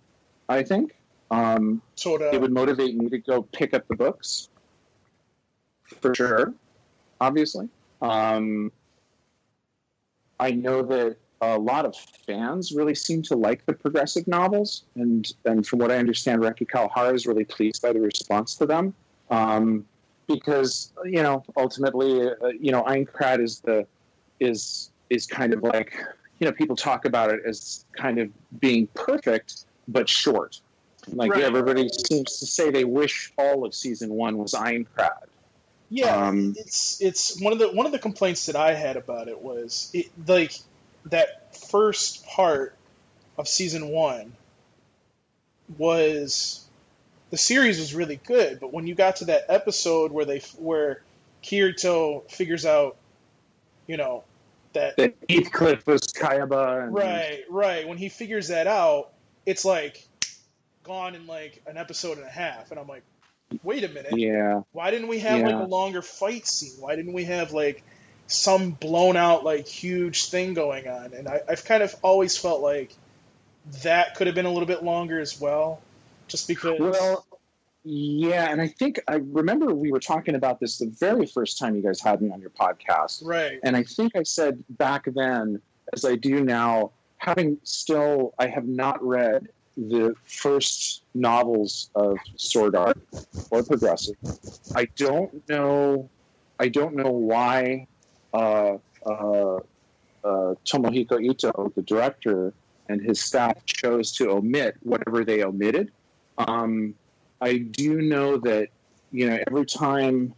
[0.49, 0.95] I think
[1.31, 4.49] um, Sort it would motivate me to go pick up the books
[6.01, 6.53] for sure.
[7.21, 7.69] Obviously,
[8.03, 8.71] um,
[10.39, 11.95] I know that a lot of
[12.27, 16.67] fans really seem to like the progressive novels, and and from what I understand, Reki
[16.67, 18.95] Kawahara is really pleased by the response to them.
[19.31, 19.87] Um,
[20.27, 23.87] because you know, ultimately, uh, you know, Aincrad is the
[24.41, 25.95] is is kind of like
[26.39, 30.61] you know people talk about it as kind of being perfect but short.
[31.09, 31.43] Like Right.
[31.43, 35.11] everybody seems to say they wish all of season one was Aincrad.
[35.91, 39.29] Yeah, Um, it's it's one of the one of the complaints that I had about
[39.29, 40.53] it was it like
[41.07, 42.75] that first part
[43.37, 44.33] of season one
[45.77, 46.64] was
[47.35, 51.03] the series was really good, but when you got to that episode where they where
[51.43, 52.97] Kirito figures out,
[53.89, 54.23] you know,
[54.73, 56.85] that That Heathcliff was Kayaba.
[56.85, 59.11] And, right, right, when he figures that out,
[59.47, 60.07] it's like
[60.85, 63.03] gone in like an episode and a half, and I'm like,
[63.65, 64.63] wait a minute, Yeah.
[64.71, 66.81] why didn't we have like a longer fight scene?
[66.81, 67.83] Why didn't we have like
[68.29, 71.13] some blown out like huge thing going on?
[71.15, 72.95] And I, I've kind of always felt like
[73.83, 75.81] that could have been a little bit longer as well,
[76.29, 76.79] just because.
[76.79, 77.24] Well,
[77.85, 81.77] yeah, and I think I remember we were talking about this the very first time
[81.77, 83.25] you guys had me on your podcast.
[83.25, 85.61] right, And I think I said back then,
[85.93, 92.75] as I do now, having still, I have not read the first novels of Sword
[92.75, 92.99] Art
[93.51, 94.17] or Progressive.
[94.75, 96.09] I don't know.
[96.59, 97.87] I don't know why
[98.33, 99.57] uh, uh,
[100.25, 102.55] uh, Tomohiko Ito, the director,
[102.89, 105.91] and his staff chose to omit whatever they omitted.
[106.39, 106.95] Um,
[107.45, 108.69] I do know that
[109.13, 110.33] you know every time,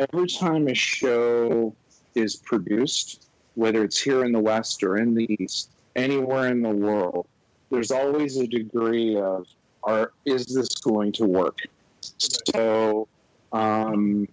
[0.00, 1.72] every time a show
[2.16, 6.74] is produced, whether it's here in the West or in the East, anywhere in the
[6.74, 7.28] world,
[7.70, 9.46] there's always a degree of,
[9.84, 11.60] are is this going to work?
[12.00, 13.06] So,
[13.52, 14.26] um,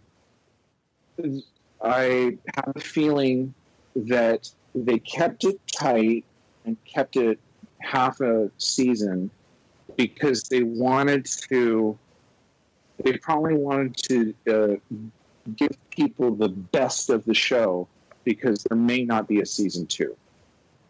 [1.84, 3.54] I have a feeling
[3.96, 6.26] that they kept it tight
[6.66, 7.38] and kept it
[7.82, 9.30] half a season
[9.98, 11.98] because they wanted to.
[13.04, 14.98] They probably wanted to uh,
[15.56, 17.88] give people the best of the show
[18.24, 20.16] because there may not be a season two.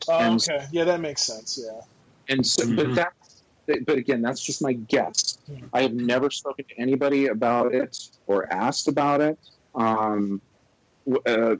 [0.10, 1.58] oh, and- okay, yeah, that makes sense.
[1.64, 1.80] Yeah,
[2.28, 2.76] And so, Mhm.
[2.76, 5.38] but that, but again, that's just my guess.
[5.50, 5.70] Mhm.
[5.72, 7.98] I have never spoken to anybody about it
[8.28, 9.40] or asked about it.
[9.74, 10.42] Um,
[11.26, 11.56] uh,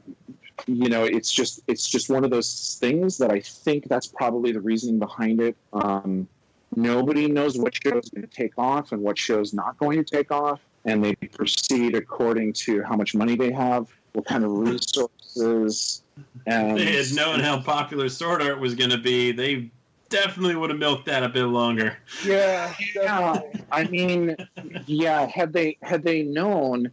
[0.66, 4.52] you know, it's just it's just one of those things that I think that's probably
[4.52, 5.56] the reasoning behind it.
[5.72, 6.28] Um,
[6.76, 10.02] nobody knows what show is going to take off and what show is not going
[10.02, 14.44] to take off, and they proceed according to how much money they have, what kind
[14.44, 16.02] of resources.
[16.46, 19.32] And They had known how popular Sword Art was going to be.
[19.32, 19.70] They
[20.08, 21.96] definitely would have milked that a bit longer.
[22.24, 23.40] yeah, Yeah.
[23.72, 24.36] I mean,
[24.86, 25.26] yeah.
[25.26, 26.90] Had they had they known,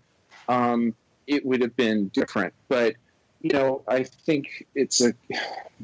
[0.50, 0.96] um,
[1.28, 2.54] it would have been different.
[2.68, 2.96] But
[3.42, 5.14] you know, I think it's a,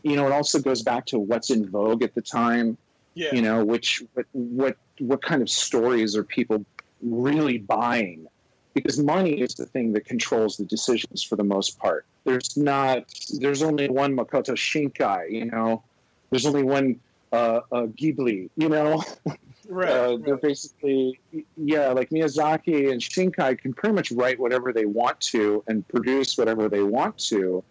[0.03, 2.77] you know, it also goes back to what's in vogue at the time.
[3.17, 3.33] Yeah.
[3.33, 6.63] You know, which what what what kind of stories are people
[7.01, 8.27] really buying?
[8.75, 12.05] Because money is the thing that controls the decisions for the most part.
[12.25, 13.05] There's not.
[13.39, 15.31] There's only one Makoto Shinkai.
[15.31, 15.81] You know,
[16.29, 16.99] there's only one
[17.33, 18.51] uh, uh, Ghibli.
[18.55, 19.03] You know,
[19.67, 19.89] Right.
[19.89, 21.19] uh, they're basically
[21.57, 26.37] yeah, like Miyazaki and Shinkai can pretty much write whatever they want to and produce
[26.37, 27.63] whatever they want to,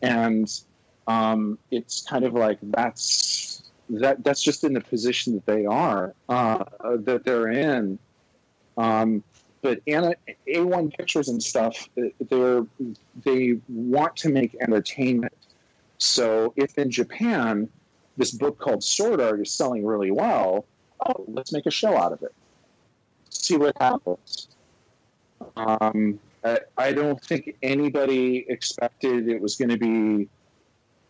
[0.00, 0.48] and
[1.08, 6.14] um, it's kind of like that's that that's just in the position that they are
[6.28, 6.64] uh,
[7.00, 7.98] that they're in.
[8.76, 9.22] Um,
[9.60, 10.14] but Anna,
[10.48, 11.88] A1 Pictures and stuff,
[12.28, 12.66] they're
[13.24, 15.34] they want to make entertainment.
[15.98, 17.68] So if in Japan
[18.16, 20.64] this book called Sword Art is selling really well,
[21.06, 22.34] oh, let's make a show out of it.
[23.30, 24.48] See what happens.
[25.56, 30.28] Um, I, I don't think anybody expected it was going to be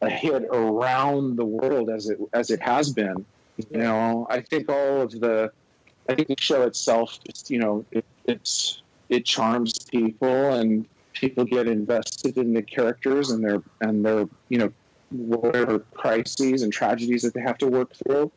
[0.03, 3.24] a hit around the world as it as it has been.
[3.70, 5.53] You know, I think all of the,
[6.09, 11.44] I think the show itself, just you know, it, it's it charms people and people
[11.44, 14.72] get invested in the characters and their and their you know
[15.11, 18.30] whatever crises and tragedies that they have to work through.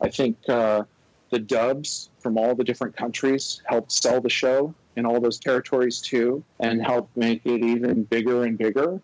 [0.00, 0.84] I think uh,
[1.30, 6.00] the dubs from all the different countries helped sell the show in all those territories
[6.00, 9.00] too, and helped make it even bigger and bigger.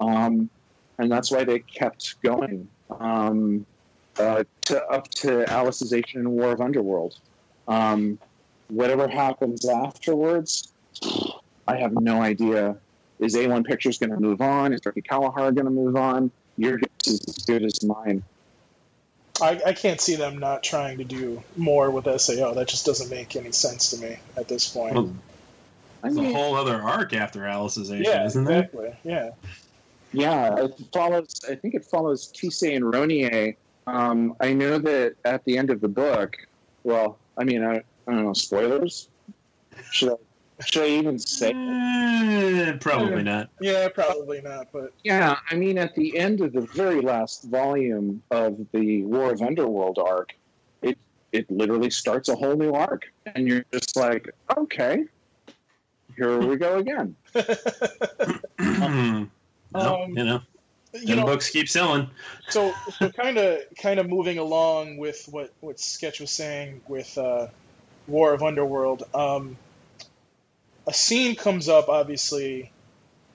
[0.00, 0.50] Um,
[1.02, 2.68] and that's why they kept going
[3.00, 3.66] um,
[4.18, 7.18] uh, to up to Alicization and War of Underworld.
[7.66, 8.18] Um,
[8.68, 10.72] whatever happens afterwards,
[11.66, 12.76] I have no idea.
[13.18, 14.72] Is A1 Pictures going to move on?
[14.72, 16.30] Is Reki Kawahara going to move on?
[16.56, 18.22] Your guess is as good as mine.
[19.40, 22.54] I, I can't see them not trying to do more with SAO.
[22.54, 24.94] That just doesn't make any sense to me at this point.
[24.94, 25.12] Well,
[26.02, 28.64] I There's a whole other arc after Alicization, yeah, isn't there?
[28.64, 28.94] exactly.
[29.04, 29.30] Yeah.
[30.12, 31.40] Yeah, it follows.
[31.48, 33.56] I think it follows Tiese and Ronier.
[33.86, 36.36] Um, I know that at the end of the book,
[36.84, 39.08] well, I mean, I, I don't know, spoilers.
[39.90, 40.16] Should I,
[40.64, 41.52] should I even say?
[41.52, 43.50] Eh, probably not.
[43.60, 44.68] Yeah, probably not.
[44.72, 49.32] But Yeah, I mean, at the end of the very last volume of the War
[49.32, 50.32] of Underworld arc,
[50.82, 50.98] it
[51.32, 55.04] it literally starts a whole new arc, and you're just like, okay,
[56.16, 57.16] here we go again.
[59.74, 60.40] no, Um, you know,
[60.92, 62.10] you know, books keep selling.
[62.48, 67.16] so so kind of kind of moving along with what what Sketch was saying with
[67.18, 67.48] uh,
[68.06, 69.04] War of Underworld.
[69.14, 69.56] Um,
[70.86, 72.72] a scene comes up obviously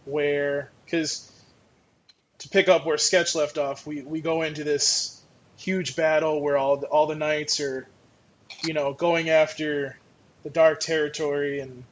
[0.06, 1.32] where because
[2.40, 5.22] to pick up where Sketch left off, we we go into this
[5.58, 7.88] huge battle where all the, all the knights are
[8.64, 9.98] you know going after
[10.44, 11.84] the dark territory and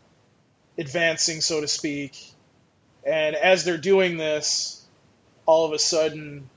[0.77, 2.34] advancing so to speak.
[3.05, 4.83] And as they're doing this,
[5.45, 6.49] all of a sudden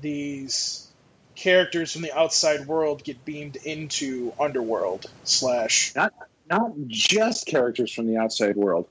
[0.00, 0.86] these
[1.34, 6.12] characters from the outside world get beamed into underworld slash Not
[6.48, 8.86] not just characters from the outside world,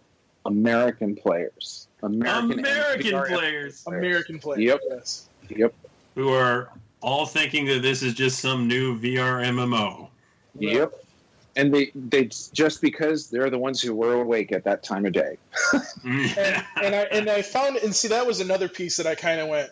[0.46, 4.80] American players, American American NPR players american players Yep.
[4.90, 5.74] yes Yep,
[6.16, 6.70] who are
[7.02, 10.08] all thinking that this is just some new VR MMO.
[10.58, 10.92] yep.
[11.56, 15.14] And they they just because they're the ones who were awake at that time of
[15.14, 15.38] day.
[16.04, 19.40] and, and i and i found and see that was another piece that i kind
[19.40, 19.70] of went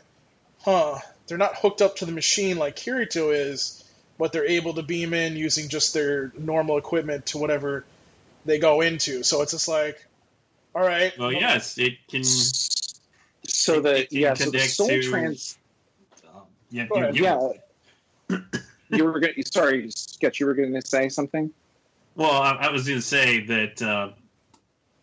[0.64, 3.84] huh they're not hooked up to the machine like kirito is
[4.20, 7.84] but they're able to beam in using just their normal equipment to whatever
[8.46, 10.06] they go into so it's just like
[10.76, 12.24] all right well, yes, it can.
[12.24, 15.58] So It- the it can yeah, so the soul to- trans
[16.34, 18.38] um, yeah, you- you- yeah.
[18.90, 20.40] you were going sorry, sketch.
[20.40, 21.52] You were going to say something.
[22.16, 24.10] Well, I, I was going to say that uh,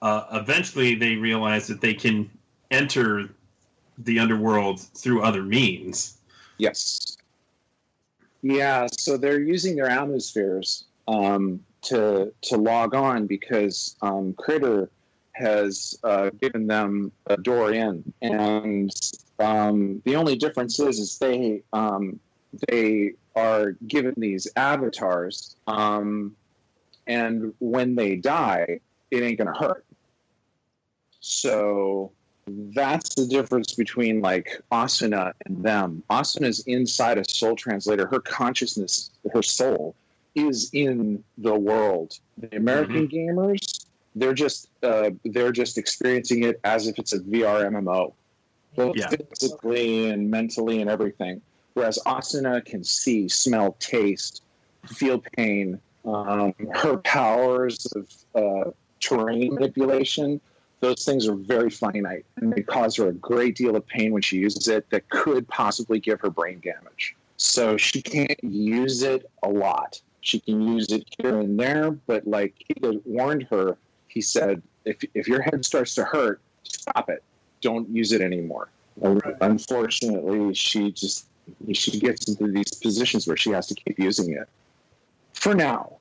[0.03, 2.31] uh, eventually they realize that they can
[2.71, 3.29] enter
[3.99, 6.19] the underworld through other means.
[6.59, 7.17] Yes.
[8.43, 14.91] Yeah, so they're using their AmuSpheres um, to to log on because um, Critter
[15.33, 18.91] has uh, given them a door in, and
[19.39, 22.21] um, the only difference is is they um,
[22.69, 26.35] they are given these avatars, um,
[27.09, 28.81] and when they die,
[29.11, 29.85] it ain't gonna hurt.
[31.21, 32.13] So
[32.47, 36.03] that's the difference between like Asuna and them.
[36.11, 38.07] Asuna's inside a soul translator.
[38.07, 39.95] Her consciousness, her soul,
[40.35, 42.19] is in the world.
[42.39, 47.67] The American gamers, they're just uh, they're just experiencing it as if it's a VR
[47.71, 48.13] MMO,
[48.77, 49.09] both Yeah.
[49.09, 51.41] physically and mentally and everything.
[51.75, 54.43] Whereas Asuna can see, smell, taste,
[54.87, 55.81] feel pain.
[56.09, 58.71] Um, her powers of uh,
[59.01, 60.41] terrain manipulation
[60.81, 64.23] those things are very finite and they cause her a great deal of pain when
[64.23, 67.17] she uses it that could possibly give her brain damage.
[67.37, 70.01] so she can't use it a lot.
[70.21, 73.77] She can use it here and there, but like he warned her,
[74.09, 77.23] he said, if if your head starts to hurt, stop it.
[77.61, 78.69] Don't use it anymore.
[78.97, 79.37] Right.
[79.41, 81.27] Unfortunately, she just
[81.73, 84.49] she gets into these positions where she has to keep using it
[85.33, 85.98] for now.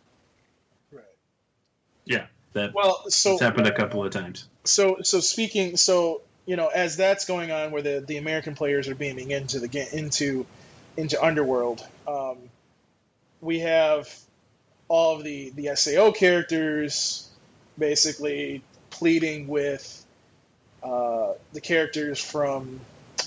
[2.55, 2.61] Right.
[2.61, 4.47] Yeah, that Well, so it's happened a couple of times.
[4.63, 8.87] so so speaking so you know as that's going on where the, the American players
[8.87, 10.45] are beaming into the ga- into
[10.95, 12.37] into Underworld, um,
[13.41, 14.13] we have
[14.87, 17.29] all of the the Sao characters
[17.77, 20.05] basically pleading with
[20.81, 22.79] uh, the characters from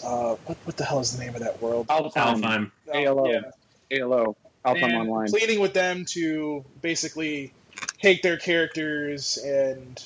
[0.05, 1.87] uh, what what the hell is the name of that world?
[1.89, 2.71] Alfheim, Alfheim.
[2.93, 3.31] ALO.
[3.31, 3.41] Yeah.
[4.03, 5.29] ALO, Alpha Online.
[5.29, 7.53] pleading with them to basically
[8.03, 10.03] take their characters and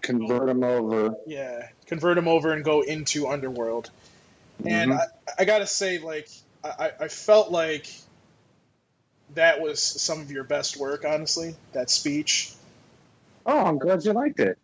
[0.00, 1.14] Convert them over.
[1.26, 3.90] yeah convert them over and go into underworld
[4.66, 4.98] and Mhm.
[4.98, 6.28] I, I gotta say like
[6.64, 7.86] I, I felt like
[9.34, 12.52] that was some of your best work honestly that speech
[13.44, 14.56] Oh, I'm glad you liked it.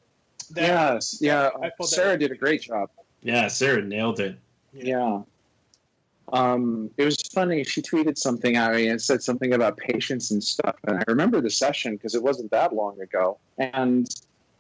[0.53, 1.51] that yes, yeah.
[1.61, 2.91] I Sarah did a great job.
[3.23, 4.39] Yeah, Sarah nailed it.
[4.73, 5.23] Yeah.
[6.33, 7.65] Um, it was funny.
[7.65, 10.77] She tweeted something at me and said something about patience and stuff.
[10.87, 13.39] And I remember the session because it wasn't that long ago.
[13.59, 14.09] And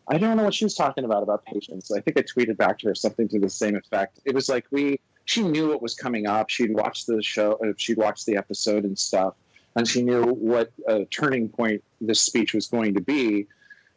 [0.08, 1.90] I don't know what she was talking about about patience.
[1.92, 4.20] I think I tweeted back to her something to the same effect.
[4.24, 6.48] It was like we, she knew what was coming up.
[6.48, 9.34] She'd watched the show, uh, she'd watched the episode and stuff,
[9.76, 13.46] and she knew what a turning point this speech was going to be.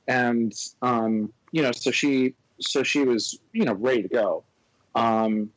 [0.10, 4.44] And um, you know, so she, so she was, you know, ready to go.
[4.96, 5.50] Um,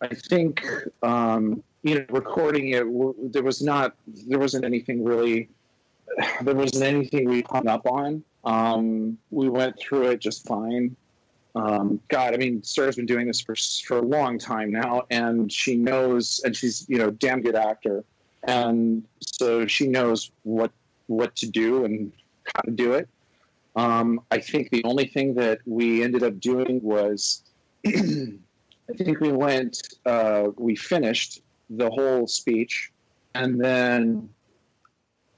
[0.00, 0.66] I think
[1.02, 2.84] um, you know recording it.
[3.32, 5.48] There was not there wasn't anything really
[6.42, 8.22] there wasn't anything we hung up on.
[8.44, 10.96] Um, we went through it just fine.
[11.54, 13.54] Um, God, I mean, Sarah's been doing this for
[13.84, 18.04] for a long time now, and she knows, and she's you know damn good actor,
[18.44, 20.70] and so she knows what
[21.06, 22.12] what to do and
[22.54, 23.08] how to do it.
[23.76, 27.42] Um, I think the only thing that we ended up doing was
[28.98, 32.90] I think we went, uh, we finished the whole speech,
[33.34, 34.28] and then,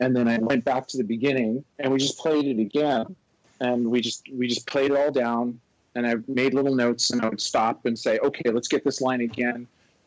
[0.00, 3.14] and then I went back to the beginning, and we just played it again,
[3.60, 5.60] and we just we just played it all down,
[5.94, 9.00] and I made little notes, and I would stop and say, okay, let's get this
[9.00, 9.66] line again.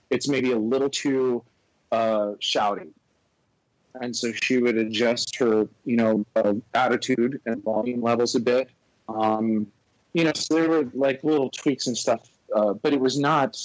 [0.10, 1.44] It's maybe a little too
[1.92, 2.90] uh, shouty,
[4.02, 8.70] and so she would adjust her, you know, uh, attitude and volume levels a bit.
[9.08, 9.68] Um,
[10.14, 13.58] you know, so there were like little tweaks and stuff uh, but it was not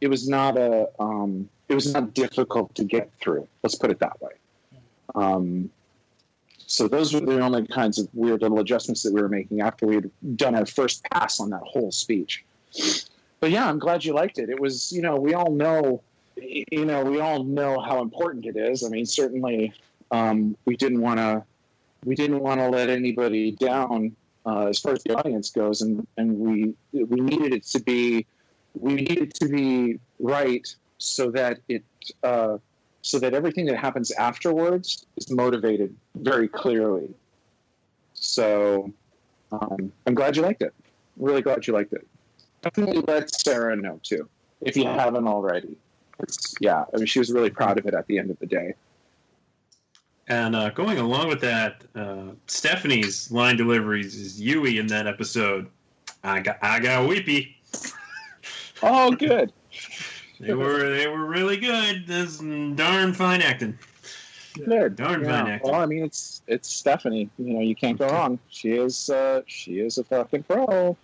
[0.00, 3.46] it was not a um, it was not difficult to get through.
[3.62, 4.32] Let's put it that way.
[5.14, 5.70] Um,
[6.66, 9.86] so those were the only kinds of weird little adjustments that we were making after
[9.86, 12.44] we had done our first pass on that whole speech.
[13.40, 14.50] But yeah i'm glad you liked it.
[14.50, 16.02] It was you know we all know
[16.36, 18.84] you know we all know how important it is.
[18.84, 19.72] I mean certainly
[20.10, 21.42] um, we didn't want to
[22.04, 24.14] we didn't want to let anybody down
[24.46, 28.26] uh, as far as the audience goes, and and we we needed it to be
[28.74, 31.82] we needed to be right so that it
[32.22, 32.58] uh,
[33.02, 37.08] so that everything that happens afterwards is motivated very clearly.
[38.14, 38.92] So
[39.52, 40.74] um, I'm glad you liked it.
[41.16, 42.06] Really glad you liked it.
[42.62, 44.28] Definitely let Sarah know too
[44.60, 45.76] if you haven't already.
[46.18, 48.46] It's, yeah, I mean she was really proud of it at the end of the
[48.46, 48.74] day.
[50.30, 55.68] And uh, going along with that, uh, Stephanie's line deliveries is Yui in that episode.
[56.22, 57.56] I got, I got weepy.
[58.82, 59.52] Oh, good.
[60.40, 62.06] They were, they were really good.
[62.06, 63.78] That's darn fine acting.
[64.54, 64.96] Good.
[64.96, 65.28] Darn Yeah.
[65.42, 65.70] fine acting.
[65.70, 67.28] Well, I mean, it's it's Stephanie.
[67.36, 68.38] You know, you can't go wrong.
[68.48, 70.96] She is uh, she is a fucking pro.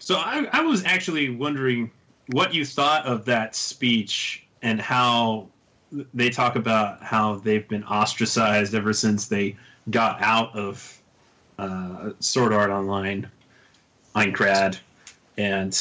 [0.00, 1.90] So I, I was actually wondering
[2.32, 5.48] what you thought of that speech and how
[6.14, 9.56] they talk about how they've been ostracized ever since they
[9.90, 11.00] got out of
[11.58, 13.28] uh, Sword Art Online,
[14.14, 14.78] Aincrad,
[15.38, 15.78] and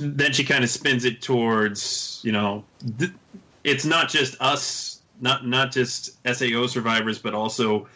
[0.00, 2.64] then she kind of spins it towards you know
[2.98, 3.12] th-
[3.64, 7.88] it's not just us, not not just Sao survivors, but also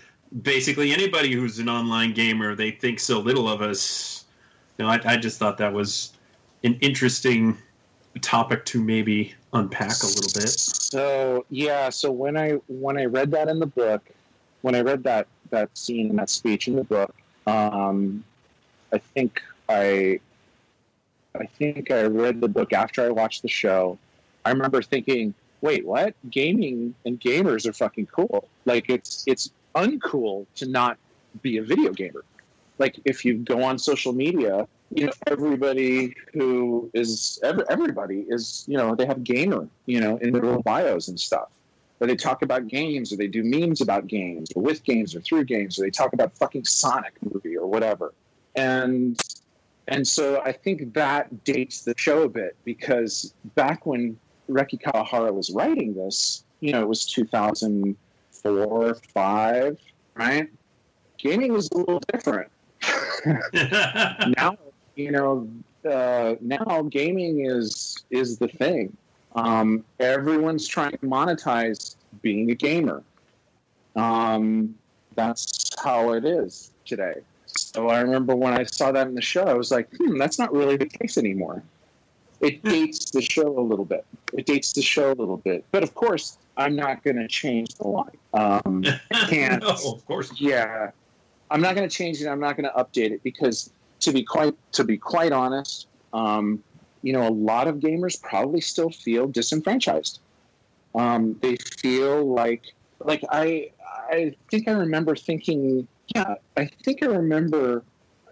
[0.43, 2.55] basically anybody who's an online gamer.
[2.55, 4.17] They think so little of us
[4.79, 6.13] no, I, I just thought that was
[6.65, 7.57] an interesting
[8.21, 10.49] topic to maybe unpack a little bit.
[10.49, 14.03] So yeah, so when I when I read that in the book,
[14.63, 17.15] when I read that that scene and that speech in the book,
[17.47, 18.25] um,
[18.93, 20.21] I think I
[21.35, 23.99] I think I read the book after I watched the show.
[24.45, 26.15] I remember thinking, wait, what?
[26.31, 28.49] Gaming and gamers are fucking cool.
[28.65, 30.99] Like it's it's uncool to not
[31.43, 32.25] be a video gamer.
[32.79, 38.65] Like if you go on social media you know everybody who is every, everybody is
[38.69, 41.49] you know they have gamer you know in their bios and stuff.
[41.99, 45.21] Or they talk about games or they do memes about games or with games or
[45.23, 48.13] through games or they talk about fucking sonic movie or whatever.
[48.55, 49.19] And
[49.89, 54.19] and so i think that dates the show a bit because back when
[54.51, 59.79] Reki Kawahara was writing this you know it was 2004 5
[60.15, 60.49] right?
[61.19, 62.51] Gaming was a little different
[64.37, 64.57] now
[64.95, 65.49] you know
[65.91, 68.97] uh, now gaming is is the thing.
[69.35, 73.03] Um, everyone's trying to monetize being a gamer.
[73.95, 74.75] Um,
[75.15, 77.21] that's how it is today.
[77.47, 80.39] So i remember when i saw that in the show i was like hmm that's
[80.39, 81.63] not really the case anymore.
[82.41, 84.05] It dates the show a little bit.
[84.35, 85.65] It dates the show a little bit.
[85.73, 88.19] But of course i'm not going to change the line.
[88.35, 88.85] Um,
[89.29, 90.33] can't no, of course.
[90.41, 90.91] yeah
[91.51, 93.71] i'm not going to change it i'm not going to update it because
[94.01, 96.63] to be quite to be quite honest um,
[97.03, 100.21] you know a lot of gamers probably still feel disenfranchised.
[100.95, 102.63] Um, they feel like
[102.99, 103.71] like i
[104.11, 107.85] i think i remember thinking yeah i think i remember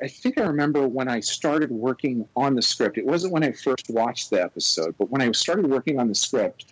[0.02, 2.96] i think i remember when i started working on the script.
[2.96, 6.14] It wasn't when i first watched the episode but when i started working on the
[6.14, 6.64] script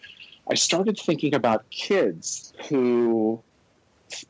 [0.51, 3.43] i started thinking about kids who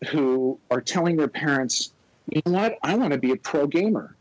[0.09, 1.92] who are telling their parents
[2.29, 4.17] you know what i want to be a pro gamer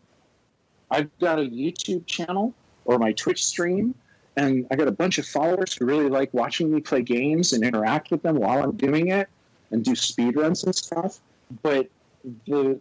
[0.92, 2.54] I've got a YouTube channel
[2.84, 3.96] or my Twitch stream,
[4.36, 7.64] and I got a bunch of followers who really like watching me play games and
[7.64, 9.30] interact with them while I'm doing it
[9.72, 11.20] and do speed runs and stuff.
[11.64, 11.88] But
[12.46, 12.80] the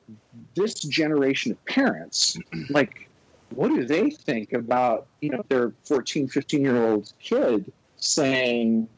[0.57, 2.37] this generation of parents,
[2.71, 3.09] like,
[3.51, 8.89] what do they think about you know their 14, 15 year old kid saying,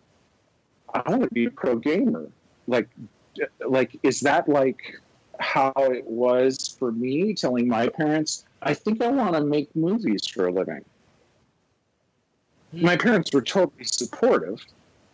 [0.95, 2.29] "I want to be a pro gamer"?
[2.67, 2.89] Like,
[3.67, 5.02] like is that like
[5.43, 10.27] how it was for me telling my parents I think I want to make movies
[10.27, 10.85] for a living.
[12.73, 14.65] My parents were totally supportive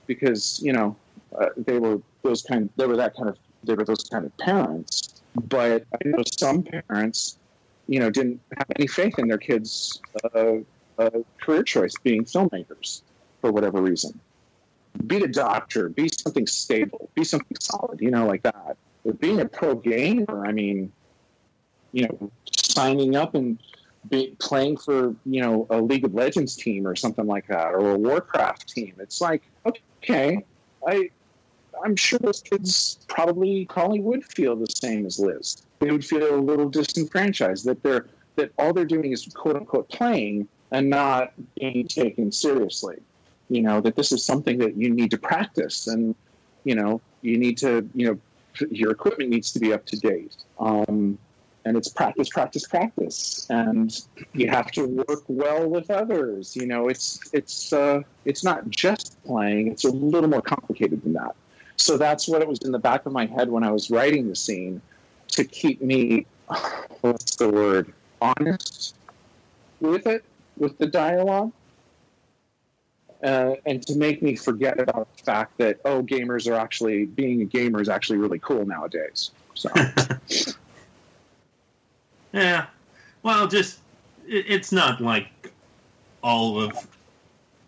[0.07, 0.95] because you know
[1.41, 2.69] uh, they were those kind.
[2.77, 3.39] They were that kind of.
[3.65, 5.23] They were those kind of parents.
[5.49, 7.39] But I know some parents,
[7.87, 10.01] you know, didn't have any faith in their kids'
[10.35, 10.57] uh,
[10.99, 11.11] uh,
[11.41, 13.03] career choice being filmmakers
[13.41, 14.19] for whatever reason.
[15.07, 15.89] Be a doctor.
[15.89, 17.11] Be something stable.
[17.15, 18.01] Be something solid.
[18.01, 18.77] You know, like that.
[19.13, 20.93] Being a pro gamer, I mean,
[21.93, 23.59] you know, signing up and
[24.09, 27.91] be playing for you know a League of Legends team or something like that, or
[27.91, 28.95] a Warcraft team.
[28.99, 30.45] It's like okay,
[30.87, 31.11] I
[31.85, 35.63] I'm sure those kids probably probably would feel the same as Liz.
[35.81, 38.07] They would feel a little disenfranchised that they're
[38.37, 42.97] that all they're doing is quote unquote playing and not being taken seriously.
[43.49, 46.15] You know that this is something that you need to practice, and
[46.65, 48.19] you know you need to you know
[48.71, 50.37] your equipment needs to be up to date.
[50.59, 51.19] Um,
[51.65, 53.95] and it's practice, practice, practice, and
[54.33, 56.57] you have to work well with others.
[56.57, 61.13] You know, it's it's uh, it's not just playing; it's a little more complicated than
[61.15, 61.35] that.
[61.77, 64.29] So that's what it was in the back of my head when I was writing
[64.29, 64.81] the scene
[65.29, 66.27] to keep me,
[67.01, 68.95] what's the word, honest
[69.81, 70.25] with it,
[70.57, 71.53] with the dialogue.
[73.23, 77.43] Uh, and to make me forget about the fact that oh, gamers are actually being
[77.43, 79.33] a gamer is actually really cool nowadays.
[79.55, 79.71] So
[82.33, 82.67] Yeah.
[83.23, 83.81] Well, just
[84.27, 85.29] it, it's not like
[86.23, 86.73] all of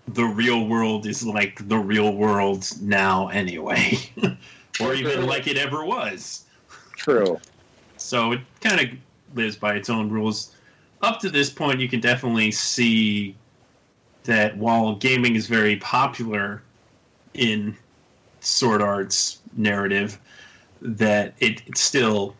[0.09, 3.99] the real world is like the real world now anyway,
[4.81, 6.45] or even like it ever was.
[6.97, 7.39] true.
[7.97, 8.89] So it kind of
[9.37, 10.55] lives by its own rules.
[11.03, 13.35] Up to this point, you can definitely see
[14.25, 16.63] that while gaming is very popular
[17.35, 17.77] in
[18.41, 20.19] Sword Art's narrative,
[20.83, 22.35] that it, it's still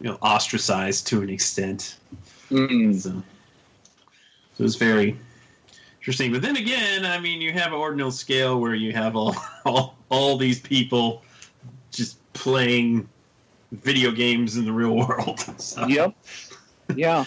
[0.00, 1.96] you know ostracized to an extent.
[2.50, 2.98] Mm.
[2.98, 3.22] So,
[4.54, 5.18] so it's very
[6.00, 6.32] interesting.
[6.32, 9.34] But then again, I mean, you have an ordinal scale where you have all,
[9.64, 11.22] all all these people
[11.90, 13.08] just playing
[13.72, 15.44] video games in the real world.
[15.58, 16.14] So, Yep.
[16.94, 17.24] Yeah.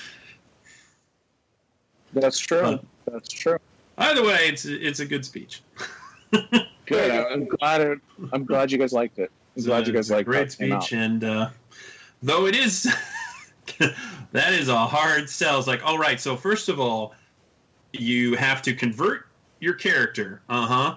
[2.14, 2.62] That's true.
[2.62, 3.58] But- That's true.
[4.02, 5.62] Either way, it's it's a good speech.
[6.86, 7.12] Good.
[7.12, 7.82] I'm glad.
[7.82, 8.00] It,
[8.34, 9.32] I'm glad you guys liked it.
[9.58, 10.52] I'm glad a- you guys it's a liked great that.
[10.52, 11.50] Speech, and uh,
[12.24, 12.84] though it is
[14.32, 15.58] that is a hard sell.
[15.60, 17.14] It's like, all right, so first of all,
[17.94, 19.28] you have to convert
[19.60, 20.96] your character, uh huh,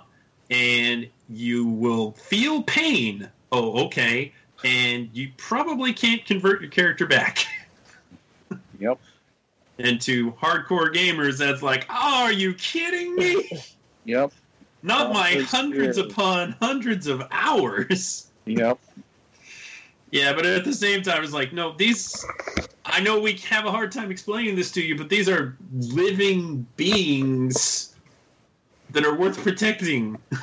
[0.50, 3.28] and you will feel pain.
[3.52, 4.32] Oh, okay,
[4.64, 7.46] and you probably can't convert your character back.
[8.80, 8.98] Yep.
[9.78, 13.50] And to hardcore gamers, that's like, oh, are you kidding me?
[14.06, 14.32] Yep.
[14.82, 16.10] Not my hundreds weird.
[16.10, 18.26] upon hundreds of hours.
[18.44, 18.78] Yep.
[20.10, 22.22] Yeah, but at the same time, it's like, no, these.
[22.84, 26.66] I know we have a hard time explaining this to you, but these are living
[26.76, 27.94] beings
[28.90, 30.18] that are worth protecting.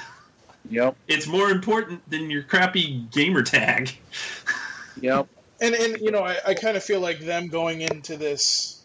[0.69, 0.95] Yep.
[1.07, 3.91] It's more important than your crappy gamer tag.
[5.01, 5.27] Yep.
[5.61, 8.80] And and you know, I, I kind of feel like them going into this.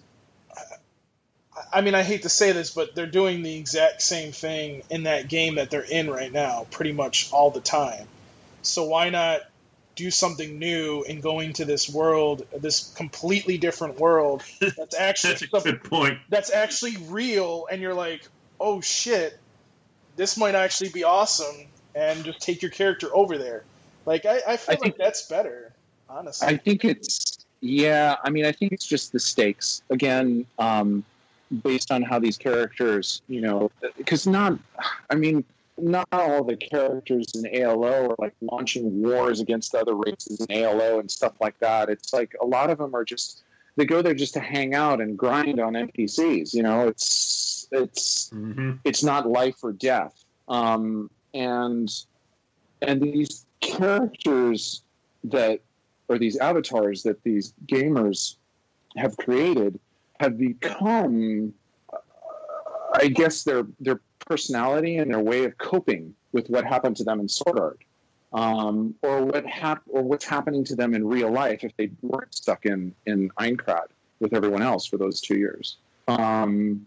[1.73, 5.05] I mean, I hate to say this, but they're doing the exact same thing in
[5.05, 8.07] that game that they're in right now, pretty much all the time.
[8.63, 9.41] So why not
[9.95, 14.43] do something new and go into this world, this completely different world
[14.77, 16.19] that's actually That's a good point.
[16.29, 18.23] that's actually real, and you're like,
[18.61, 19.39] oh shit,
[20.17, 21.57] this might actually be awesome,
[21.95, 23.65] and just take your character over there.
[24.05, 25.73] Like I, I feel I like think- that's better,
[26.09, 26.47] honestly.
[26.49, 28.17] I think it's yeah.
[28.23, 31.05] I mean, I think it's just the stakes again, um,
[31.63, 34.59] based on how these characters, you know, because not,
[35.11, 35.45] I mean,
[35.79, 40.99] not all the characters in ALO are like launching wars against other races in ALO
[40.99, 41.89] and stuff like that.
[41.89, 43.43] It's like a lot of them are just
[43.77, 46.55] they go there just to hang out and grind on NPCs.
[46.55, 50.25] You know, it's it's hmm it's not life or death.
[50.49, 51.91] Um, and
[52.83, 54.83] and these characters
[55.25, 55.61] that
[56.09, 58.37] or these avatars that these gamers
[58.97, 59.79] have created
[60.21, 61.53] have become
[61.93, 61.99] uh,
[62.95, 67.21] I guess their their personality and their way of coping with what happened to them
[67.21, 67.81] in Sword Art.
[68.33, 72.35] Um, or what hap- or what's happening to them in real life if they weren't
[72.35, 73.87] stuck in in Aincrad
[74.21, 75.79] with everyone else for those two years.
[76.09, 76.87] Um,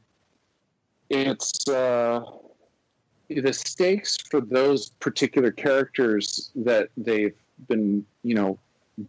[1.10, 2.24] it's uh,
[3.30, 7.36] the stakes for those particular characters that they've
[7.68, 8.60] been, you know,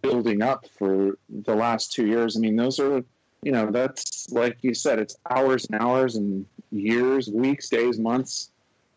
[0.02, 2.36] building up for the last two years.
[2.36, 3.02] I mean, those are,
[3.42, 8.50] you know, that's like you said, it's hours and hours and years, weeks, days, months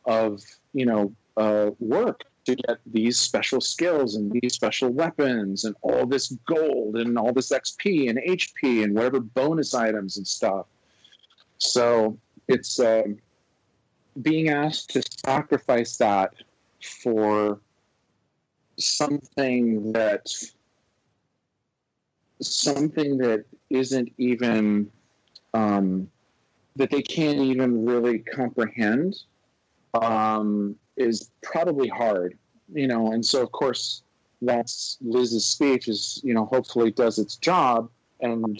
[0.05, 0.41] of,
[0.73, 6.05] you know, uh, work to get these special skills and these special weapons and all
[6.05, 10.65] this gold and all this XP and HP and whatever bonus items and stuff.
[11.57, 12.17] So
[12.49, 13.17] it's um,
[14.21, 16.33] being asked to sacrifice that
[17.01, 17.61] for
[18.77, 20.27] something that
[22.43, 24.89] something that isn't even
[25.53, 26.09] um,
[26.75, 29.15] that they can't even really comprehend
[29.93, 32.37] um, is probably hard,
[32.73, 33.11] you know.
[33.11, 34.03] And so, of course,
[34.41, 37.89] that's Liz's speech is, you know, hopefully does its job
[38.21, 38.59] and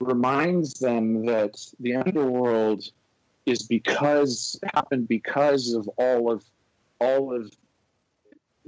[0.00, 2.84] reminds them that the underworld
[3.46, 6.44] is because happened because of all of
[7.00, 7.50] all of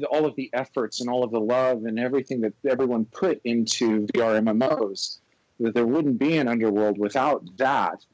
[0.05, 4.07] all of the efforts and all of the love and everything that everyone put into
[4.09, 5.19] VR MMOs.
[5.61, 8.05] That there wouldn't be an underworld without that.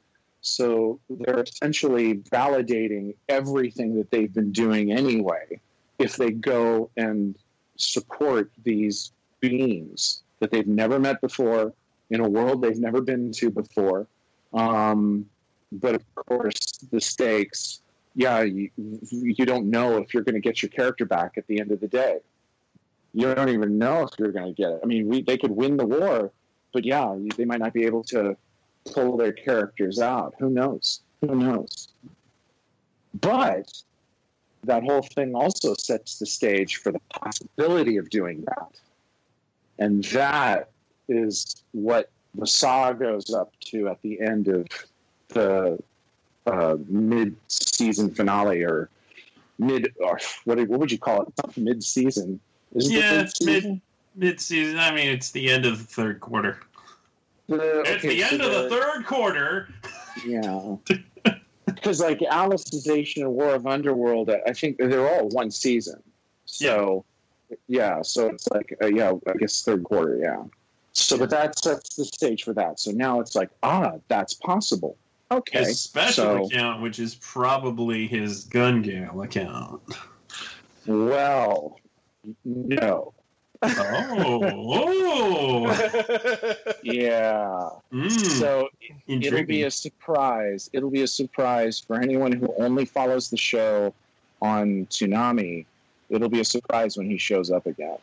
[0.41, 5.59] So they're essentially validating everything that they've been doing anyway
[5.97, 7.35] if they go and
[7.77, 11.73] support these beings that they've never met before
[12.09, 14.07] in a world they've never been to before.
[14.53, 15.25] Um,
[15.71, 17.81] but of course, the stakes,
[18.17, 18.71] yeah, you,
[19.11, 21.79] you don't know if you're going to get your character back at the end of
[21.79, 22.17] the day.
[23.13, 24.79] You don't even know if you're going to get it.
[24.81, 26.31] I mean, we, they could win the war,
[26.73, 28.35] but yeah, they might not be able to
[28.91, 30.33] pull their characters out.
[30.39, 31.01] Who knows?
[31.21, 31.89] Who knows?
[33.21, 33.71] But
[34.63, 38.71] that whole thing also sets the stage for the possibility of doing that.
[39.77, 40.71] And that
[41.07, 44.65] is what the saw goes up to at the end of
[45.27, 45.77] the
[46.47, 48.89] uh, mid-season finale or
[49.59, 51.33] mid or what, what would you call it?
[51.43, 52.39] Not mid-season.
[52.75, 53.81] Isn't Yeah, it's mid
[54.15, 54.79] mid season.
[54.79, 56.59] I mean, it's the end of the third quarter.
[57.47, 59.69] The, It's the so end of the third quarter.
[60.25, 60.75] Yeah.
[61.65, 66.01] Because like Alicization and War of Underworld, I think they're all one season.
[66.45, 67.03] So
[67.67, 70.43] yeah, so it's like uh, yeah, I guess third quarter, yeah.
[70.93, 72.79] So but that sets the stage for that.
[72.79, 74.97] So now it's like ah, that's possible.
[75.29, 79.81] Okay, His special so account, which is probably his Gun Gale account.
[80.85, 81.79] well,
[82.45, 83.13] no,
[83.61, 86.73] Oh, oh.
[86.83, 87.69] yeah.
[87.91, 88.69] Mm, So
[89.07, 90.69] it'll be a surprise.
[90.73, 93.93] It'll be a surprise for anyone who only follows the show
[94.41, 95.65] on Toonami.
[96.09, 97.97] It'll be a surprise when he shows up again.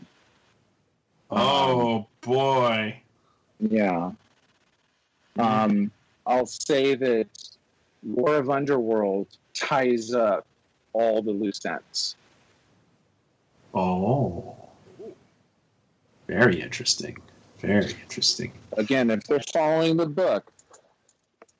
[1.30, 3.00] oh boy.
[3.60, 4.10] Yeah.
[5.38, 5.90] Um,
[6.26, 7.26] I'll say that
[8.02, 10.46] War of Underworld ties up
[10.92, 12.16] all the loose ends.
[13.74, 14.54] Oh.
[16.26, 17.18] Very interesting.
[17.58, 18.52] Very interesting.
[18.76, 20.50] Again, if they're following the book,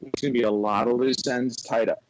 [0.00, 2.02] there's going to be a lot of loose ends tied up.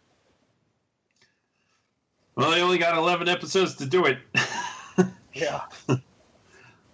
[2.36, 4.18] Well, they only got 11 episodes to do it.
[5.32, 5.62] yeah.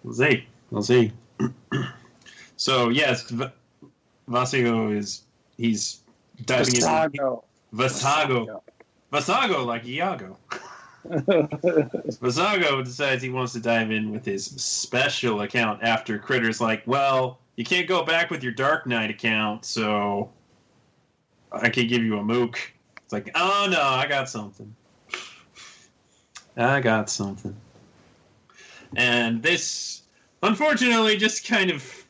[0.03, 0.45] we'll see.
[0.69, 1.11] we'll see.
[2.57, 3.45] so yes, V-
[4.29, 5.23] Vasigo is
[5.61, 6.01] he's
[6.45, 7.43] diving into Vassago.
[7.73, 8.61] Vassago.
[9.11, 10.37] Vassago like Iago.
[11.05, 17.39] Vassago decides he wants to dive in with his special account after Critter's like, well,
[17.55, 20.29] you can't go back with your Dark Knight account, so
[21.51, 22.59] I can give you a mook.
[22.97, 24.73] It's like, oh no, I got something.
[26.57, 27.55] I got something.
[28.95, 30.03] And this,
[30.43, 32.05] unfortunately, just kind of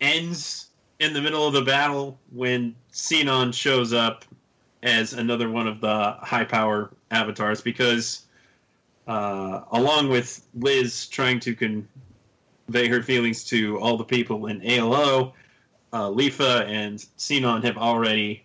[0.00, 0.68] ends
[1.02, 4.24] in the middle of the battle when Sinon shows up
[4.84, 8.22] as another one of the high power avatars because
[9.08, 15.34] uh, along with Liz trying to convey her feelings to all the people in ALO,
[15.92, 18.44] uh, Leafa and Sinon have already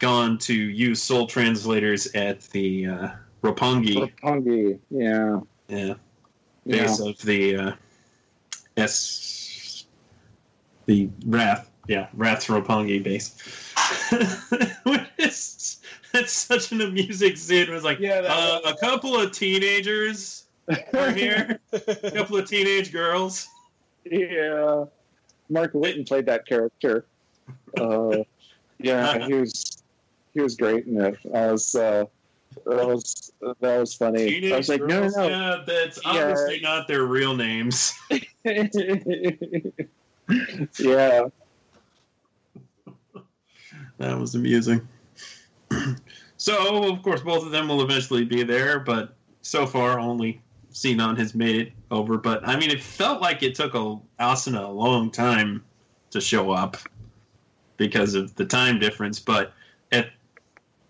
[0.00, 3.08] gone to use soul translators at the uh,
[3.42, 5.40] Roppongi Roppongi, yeah.
[5.68, 5.94] yeah,
[6.64, 6.82] Yeah.
[6.82, 7.72] base of the uh,
[8.76, 9.45] S,
[10.86, 13.34] the Rath, yeah, Rath's Roppongi base.
[15.18, 15.78] Is-
[16.12, 17.62] That's such an amusing scene.
[17.64, 20.44] It was like Yeah, uh, a couple of teenagers
[20.94, 21.78] are here, a
[22.14, 23.46] couple of teenage girls.
[24.04, 24.84] yeah.
[25.48, 27.06] Mark Whitten played that character.
[27.78, 28.24] Uh,
[28.78, 29.82] yeah, he was
[30.34, 31.16] he was great in it.
[31.32, 32.04] I was uh,
[32.66, 33.30] that was
[33.60, 34.26] that was funny.
[34.28, 35.16] Teenage I was like, no, girls.
[35.16, 36.10] no, Yeah, that's Yeah.
[36.10, 37.94] obviously not their real names.
[40.78, 41.26] yeah,
[43.98, 44.86] That was amusing.
[46.36, 50.40] so, of course, both of them will eventually be there, but so far only
[50.70, 52.18] Sinon has made it over.
[52.18, 55.64] But I mean, it felt like it took a Asuna a long time
[56.10, 56.76] to show up
[57.76, 59.18] because of the time difference.
[59.18, 59.52] But
[59.92, 60.10] at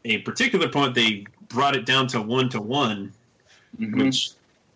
[0.05, 3.13] a particular point, they brought it down to one to one,
[3.79, 4.01] Mm-hmm.
[4.05, 4.31] which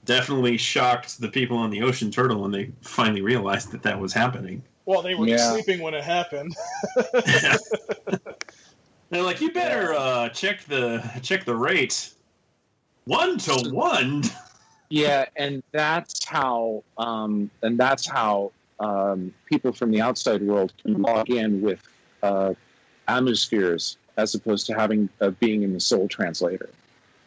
[0.04, 4.12] definitely shocked the people on the Ocean Turtle when they finally realized that that was
[4.12, 4.62] happening.
[4.86, 5.52] well, they were Yeah.
[5.52, 6.54] sleeping when it happened.
[9.10, 12.12] They're like, you better uh, check the check the rate.
[13.06, 14.22] One to one.
[14.88, 21.02] yeah, and that's how um, and that's how um, people from the outside world can
[21.02, 21.80] log in with
[22.22, 22.54] uh,
[23.08, 26.70] AmuSpheres as opposed to having uh, being in the soul translator.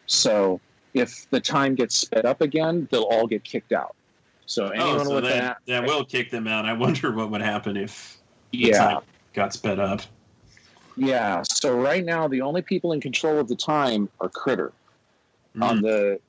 [0.06, 0.60] So
[0.94, 3.94] if the time gets sped up again, they'll all get kicked out.
[4.46, 6.64] So anyone Oh, so with that, that, that will kick them out.
[6.66, 8.18] I wonder what would happen if
[8.52, 9.02] the yeah, time
[9.32, 10.02] got sped up.
[10.96, 11.42] yeah.
[11.50, 14.72] So right now, the only people in control of the time are Critter
[15.60, 16.20] on Mm, the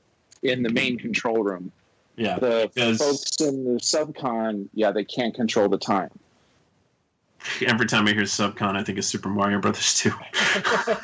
[0.49, 1.71] in the main control room.
[2.15, 6.09] yeah, The because- folks in the subcon, yeah, they can't control the time.
[7.65, 10.11] every time I hear Subcon, I think of Super Mario Brothers 2.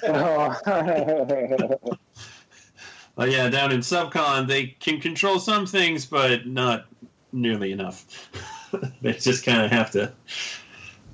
[3.15, 6.85] But yeah, down in Subcon, they can control some things, but not
[7.31, 8.29] nearly enough.
[9.01, 10.11] they just kind of have to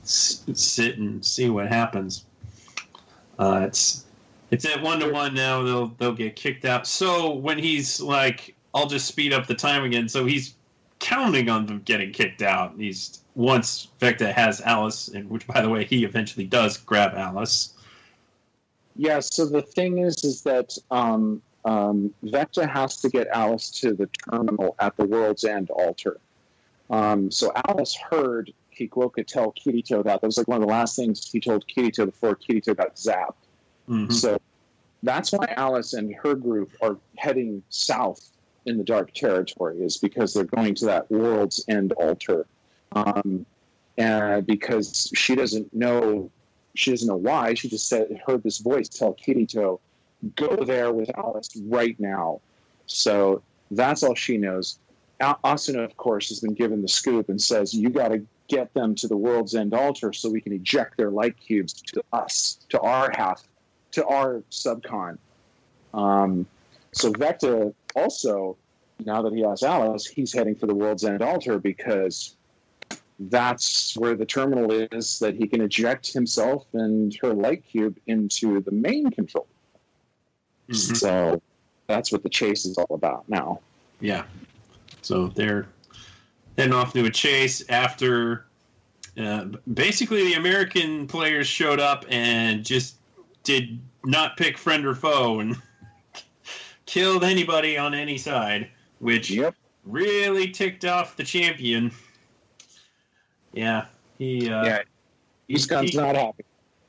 [0.04, 2.26] s- sit and see what happens.
[3.40, 4.06] Uh, it's
[4.52, 5.64] it's at one to one now.
[5.64, 6.88] They'll they'll get kicked out.
[6.88, 10.56] So when he's like, "I'll just speed up the time again," so he's
[11.00, 12.74] counting on them getting kicked out.
[12.78, 17.74] He's once Vecta has Alice, and which by the way, he eventually does grab Alice.
[18.96, 23.94] Yeah, so the thing is, is that um, um, Vecta has to get Alice to
[23.94, 26.18] the terminal at the World's End altar.
[26.90, 30.22] Um, so Alice heard Kikuoka tell Kirito that.
[30.22, 33.34] That was like one of the last things he told Kirito before Kirito got zapped.
[33.90, 34.12] Mhm.
[34.14, 34.40] So
[35.04, 38.32] that's why Alice and her group are heading south
[38.66, 42.46] in the Dark Territory, is because they're going to that World's End altar.
[42.94, 43.46] Um,
[43.98, 46.30] and because she doesn't know,
[46.76, 47.56] she doesn't know why.
[47.56, 49.80] She just said heard this voice tell Kirito,
[50.36, 52.42] "Go there with Alice right now."
[52.86, 53.42] So
[53.72, 54.80] that's all she knows.
[55.20, 58.96] Asuna, of course, has been given the scoop and says, "You got to get them
[58.96, 62.80] to the World's End altar so we can eject their light cubes to us, to
[62.82, 63.44] our half,
[63.92, 65.18] to our subcon."
[65.94, 66.46] Um,
[66.92, 68.58] so Vecta also,
[69.06, 72.36] now that he has Alice, he's heading for the World's End altar because
[73.20, 78.62] that's where the terminal is that he can eject himself and her light cube into
[78.62, 79.48] the main control.
[80.70, 80.96] Mhm.
[80.98, 81.42] So
[81.88, 83.60] that's what the chase is all about now.
[84.00, 84.24] Yeah.
[85.02, 85.68] So they're
[86.58, 88.46] heading off to a chase after
[89.18, 92.96] uh, basically the American players showed up and just
[93.44, 95.56] did not pick friend or foe and
[96.86, 98.70] killed anybody on any side,
[99.00, 99.56] which Yep.
[99.86, 101.92] really ticked off the champion.
[103.54, 103.86] Yeah,
[104.20, 104.82] he uh, yeah.
[105.48, 106.44] He's he- not happy.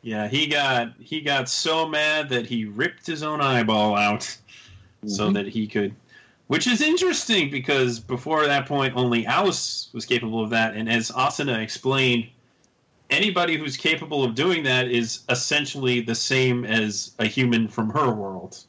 [0.09, 4.25] Yeah he got he got so mad that he ripped his own eyeball out
[5.07, 5.35] so Mhm.
[5.35, 5.95] that he could
[6.49, 10.75] Which is interesting because before that point, only Alice was capable of that.
[10.75, 12.25] And as Asuna explained,
[13.11, 18.11] anybody who's capable of doing that is essentially the same as a human from her
[18.15, 18.65] world.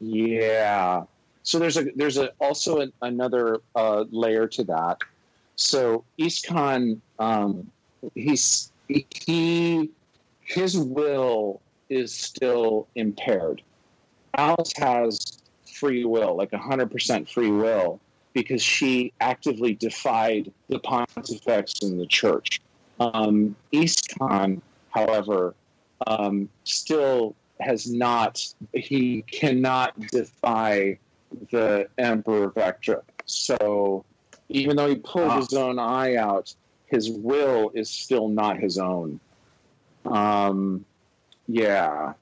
[0.00, 1.04] Yeah.
[1.42, 4.98] So there's a there's a also an, another uh, layer to that.
[5.56, 7.70] So Iskahn, um,
[8.14, 9.90] he's he
[10.46, 13.62] his will is still impaired.
[14.36, 15.42] Alice has
[15.74, 18.00] free will, like hundred percent free will,
[18.32, 22.60] because she actively defied the pontifex in the church.
[23.00, 24.60] Um, Iskahn,
[24.90, 25.54] however,
[26.06, 28.42] um, still has not.
[28.72, 30.98] He cannot defy
[31.50, 33.02] the Emperor Vecta.
[33.26, 34.04] So
[34.48, 35.38] even though he pulled Ah.
[35.40, 36.54] his own eye out,
[36.86, 39.18] his will is still not his own.
[40.06, 40.84] Um,
[41.48, 42.12] yeah.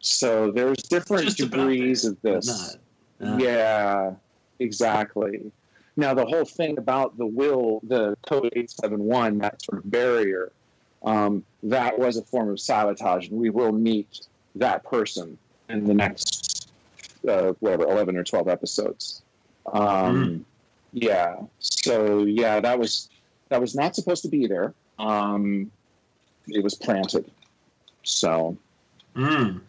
[0.00, 2.78] So there's different Just degrees there, of this.
[3.20, 4.14] not- Yeah,
[4.58, 5.52] exactly.
[5.96, 9.90] Now the whole thing about the will, the code eight seven one, that sort of
[9.90, 10.52] barrier,
[11.04, 15.36] um, that was a form of sabotage, and we will meet that person
[15.68, 16.70] in the next
[17.28, 19.22] uh, whatever eleven or twelve episodes.
[19.72, 20.44] Um,
[20.92, 21.36] Yeah.
[21.58, 23.10] So yeah, that was
[23.50, 24.72] that was not supposed to be there.
[24.98, 25.70] Um,
[26.52, 27.30] it was planted.
[28.02, 28.56] So
[29.16, 29.60] Mm.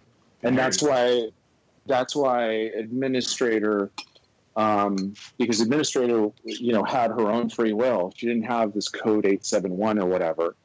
[0.43, 1.29] and that's why
[1.87, 3.89] that's why administrator
[4.55, 8.13] um, because administrator you know had her own free will.
[8.15, 10.55] She didn't have this code 871 or whatever.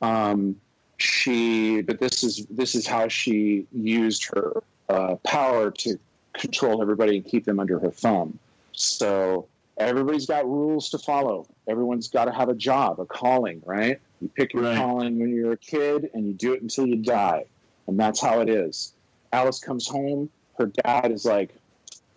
[0.00, 0.56] Um,
[0.98, 5.98] she but this is this is how she used her uh, power to
[6.32, 8.38] control everybody and keep them under her thumb.
[8.72, 9.46] So
[9.76, 11.46] everybody's got rules to follow.
[11.68, 14.76] Everyone's got to have a job a calling right you pick your Right.
[14.76, 17.44] calling when you're a kid and you do it until you die.
[17.86, 18.94] And that's how it is.
[19.32, 21.54] Alice comes home her dad is like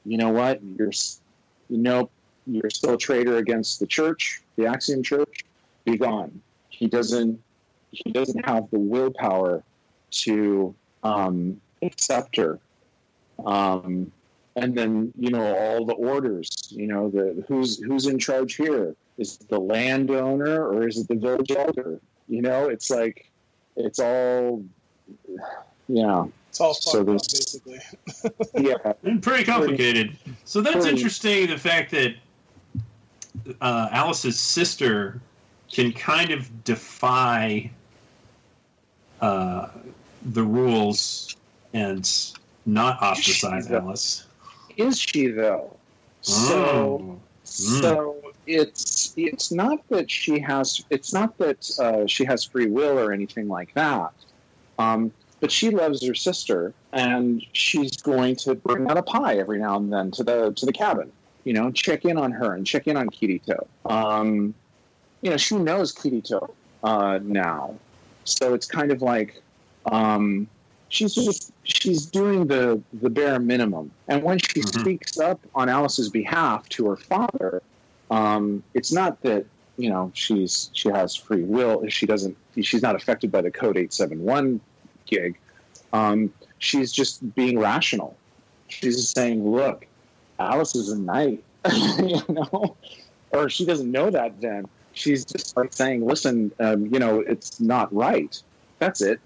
[0.05, 0.63] you know what?
[0.63, 0.91] You're
[1.69, 2.09] you know
[2.45, 5.43] you're still a traitor against the church the axiom church.
[5.85, 6.41] Be gone.
[6.69, 7.41] He doesn't
[7.91, 9.63] he doesn't have the willpower
[10.11, 12.59] to um, accept her.
[13.45, 14.11] Um,
[14.55, 18.95] and then you know all the orders you know the who's who's in charge here
[19.17, 23.29] is it the landowner or is it the village elder you know it's like
[23.75, 24.63] it's all
[25.87, 27.79] yeah It's all So up, this- basically.
[28.69, 30.15] yeah And pretty complicated.
[30.45, 30.89] So that's Pretty.
[30.91, 31.47] interesting.
[31.47, 32.15] The fact that
[33.61, 35.21] uh, Alice's sister
[35.71, 37.69] can kind of defy
[39.21, 39.69] uh,
[40.31, 41.35] the rules
[41.73, 42.09] and
[42.65, 44.25] not ostracize She's Alice.
[44.77, 45.75] is she though
[46.21, 47.81] so Oh.
[47.81, 52.99] So it's it's not that she has it's not that uh, she has free will
[52.99, 54.11] or anything like that.
[54.79, 59.59] Um, but she loves her sister, and she's going to bring out a pie every
[59.59, 61.11] now and then to the to the cabin.
[61.43, 63.65] You know, check in on her and check in on Kirito.
[63.85, 64.53] Um,
[65.21, 66.51] you know, she knows Kirito
[66.83, 67.75] uh, now,
[68.23, 69.41] so it's kind of like
[69.91, 70.47] um,
[70.89, 73.91] she's just she's doing the the bare minimum.
[74.07, 74.81] And when she Mhm.
[74.81, 77.61] speaks up on Alice's behalf to her father,
[78.09, 79.45] um, it's not that
[79.77, 81.87] you know she's she has free will.
[81.89, 82.35] She doesn't.
[82.61, 84.59] She's not affected by the code eight seven one
[85.05, 85.37] gig.
[85.93, 88.17] Um, she's just being rational.
[88.67, 89.85] She's just saying, "Look,
[90.39, 91.43] Alice is a knight,"
[91.73, 92.75] you know,
[93.31, 94.39] or she doesn't know that.
[94.41, 98.41] Then she's just like saying, "Listen, um, you know, it's not right."
[98.79, 99.19] That's it.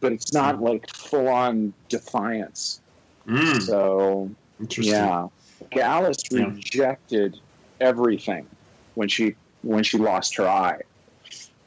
[0.00, 2.80] But it's not like full on defiance.
[3.26, 4.92] Mm, So interesting.
[4.94, 5.28] yeah,
[5.76, 6.46] Alice Yeah.
[6.46, 7.40] rejected
[7.80, 8.46] everything
[8.94, 10.80] when she when she lost her eye,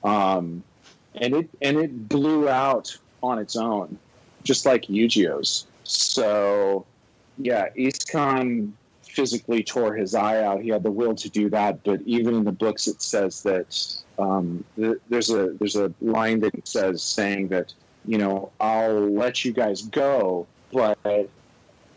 [0.03, 0.63] um,
[1.15, 3.97] and it and it blew out on its own,
[4.43, 5.65] just like Eugeo's.
[5.83, 6.85] So
[7.37, 8.71] yeah, Iskahn
[9.03, 10.61] physically tore his eye out.
[10.61, 13.97] He had the will to do that, but even in the books, it says that
[14.17, 17.73] um, th- there's a there's a line that says saying that
[18.05, 21.29] you know I'll let you guys go, but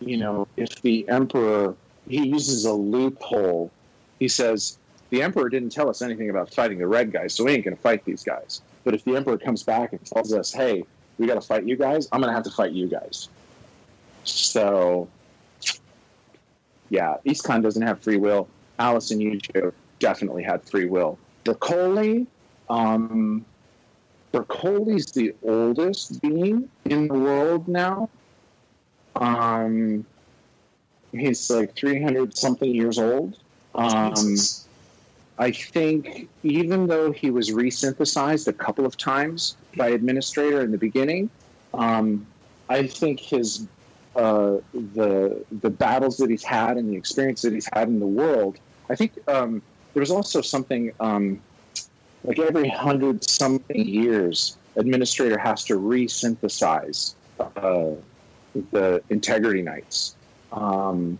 [0.00, 1.74] you know, if the emperor
[2.08, 3.70] he uses a loophole,
[4.18, 4.78] he says
[5.10, 7.76] the emperor didn't tell us anything about fighting the red guys, so we ain't gonna
[7.76, 8.60] fight these guys.
[8.84, 10.84] But if the emperor comes back and tells us, hey,
[11.18, 13.28] we gotta fight you guys, I'm gonna have to fight you guys.
[14.24, 15.08] So
[16.90, 18.48] yeah, Iskahn doesn't have free will.
[18.78, 21.18] Alice and Eugeo definitely had free will.
[21.44, 22.26] Bercouli,
[22.68, 23.44] um,
[24.34, 28.10] Bercouli's the oldest being in the world now.
[29.14, 30.04] Um,
[31.12, 33.38] he's like 300 something years old.
[33.76, 34.34] Um,
[35.38, 40.78] I think even though he was resynthesized a couple of times by Administrator in the
[40.78, 41.30] beginning,
[41.72, 42.26] um,
[42.68, 43.68] I think his
[44.16, 48.06] uh, the the battles that he's had and the experience that he's had in the
[48.06, 48.58] world.
[48.90, 49.62] I think um,
[49.92, 51.40] there was also something um,
[52.24, 57.90] like every hundred something years, administrator has to resynthesize uh,
[58.72, 60.16] the integrity knights
[60.52, 61.18] um,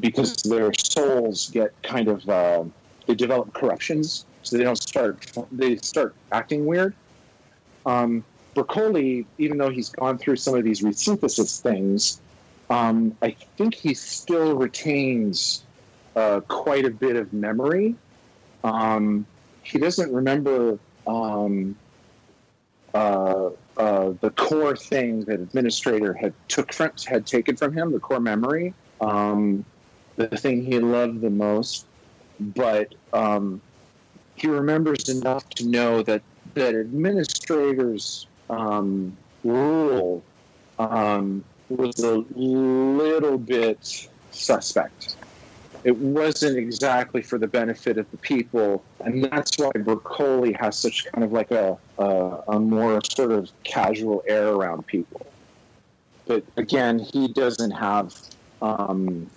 [0.00, 2.64] because their souls get kind of uh,
[3.06, 6.94] they develop corruptions, so they don't start they start acting weird.
[7.84, 8.24] Um,
[8.54, 12.20] Bercouli, even though he's gone through some of these resynthesis things,
[12.70, 15.62] um, I think he still retains
[16.16, 17.94] uh, quite a bit of memory.
[18.64, 19.26] Um,
[19.66, 21.76] he doesn't remember um,
[22.94, 27.98] uh, uh, the core thing that administrator had took from, had taken from him, the
[27.98, 29.64] core memory, um,
[30.14, 31.86] the thing he loved the most.
[32.38, 33.60] But um,
[34.36, 36.22] he remembers enough to know that
[36.54, 40.22] that administrators um, rule
[40.78, 45.16] um, was a little bit suspect.
[45.86, 51.06] It wasn't exactly for the benefit of the people, and that's why Bercouli has such
[51.12, 55.24] kind of like a, a, a more sort of casual air around people.
[56.26, 58.16] But again, he doesn't have,
[58.60, 59.30] um,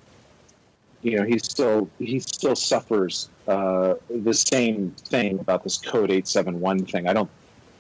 [1.03, 6.27] you know, he still he still suffers uh, the same thing about this Code Eight
[6.27, 7.07] Seven One thing.
[7.07, 7.30] I don't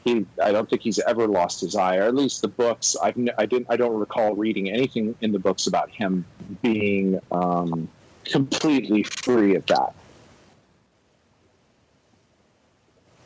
[0.03, 2.95] he I don't think he's ever lost his eye, or at least the books.
[3.01, 6.23] I've I didn't I don't recall reading anything in the books about him
[6.61, 7.89] being um,
[8.31, 9.93] completely free of that.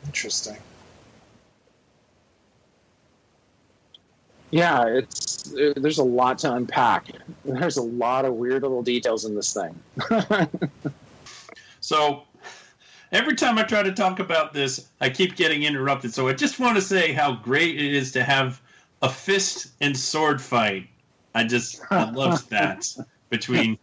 [0.06, 0.58] Interesting.
[4.50, 7.08] Yeah, it's uh, there's a lot to unpack.
[7.44, 10.48] There's a lot of weird little details in this thing.
[11.84, 12.22] So
[13.12, 16.14] every time I try to talk about this, I keep getting interrupted.
[16.14, 18.58] So I just want to say how great it is to have
[19.02, 20.88] a fist and sword fight.
[21.34, 22.86] I just I loved that
[23.28, 23.78] between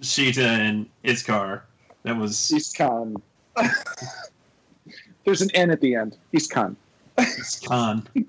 [0.00, 1.62] Sheyta and Iskar.
[2.02, 3.16] That was Iskahn.
[5.24, 6.16] there's an N at the end.
[6.32, 6.76] East Con.
[7.18, 8.06] Iskahn.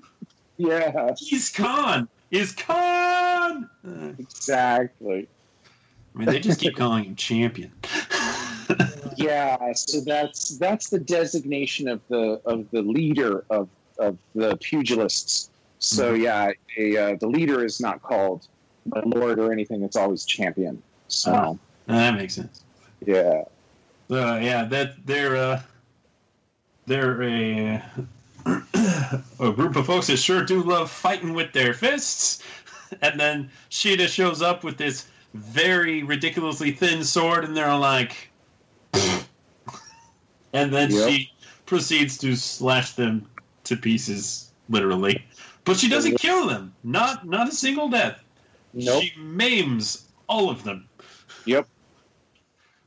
[0.60, 2.08] Yeah, He's Khan.
[2.32, 2.52] Is
[4.18, 5.28] exactly.
[6.14, 7.72] I mean, they just keep calling him champion.
[9.16, 15.48] Yeah, so that's that's the designation of the of the leader of of the pugilists.
[15.80, 18.46] So yeah, a, uh, the leader is not called
[18.84, 19.82] my lord or anything.
[19.82, 20.80] It's always champion.
[21.08, 22.62] So that makes sense.
[23.04, 23.42] yeah,
[24.10, 25.62] Uh, yeah, that they're uh,
[26.86, 27.82] they're a
[29.40, 32.42] a group of folks that sure do love fighting with their fists.
[33.02, 38.30] And then Sheyta shows up with this very ridiculously thin sword, and they're like,
[40.54, 41.08] and then Yep.
[41.10, 41.30] she
[41.66, 43.26] proceeds to slash them
[43.64, 45.22] to pieces, literally.
[45.64, 46.74] But she doesn't kill them.
[46.82, 48.22] Not not a single death.
[48.72, 50.88] nope, She maims all of them.
[51.48, 51.66] Yep.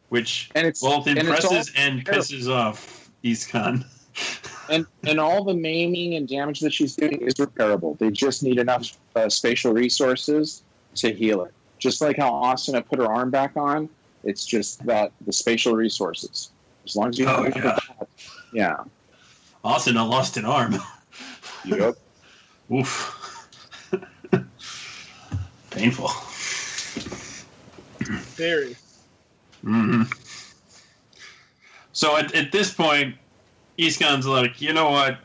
[0.10, 3.86] Which and it's both and impresses and pisses off Iskahn.
[4.70, 7.98] and and all the maiming and damage that she's doing is repairable.
[7.98, 10.64] They just need enough uh, spatial resources
[10.96, 11.54] to heal it.
[11.80, 13.90] Just like how Austin put her arm back on,
[14.24, 16.52] it's just that the spatial resources.
[16.86, 17.62] As long as you Oh, have yeah.
[17.64, 18.08] that,
[18.54, 18.78] yeah.
[19.64, 20.76] Austin I lost an arm.
[21.66, 21.96] Yep.
[22.74, 23.48] Oof.
[25.72, 26.10] Painful.
[28.42, 28.76] Very.
[29.64, 30.02] hmm
[31.94, 33.16] So at, at this point,
[33.78, 35.20] Iskahn's like, you know what?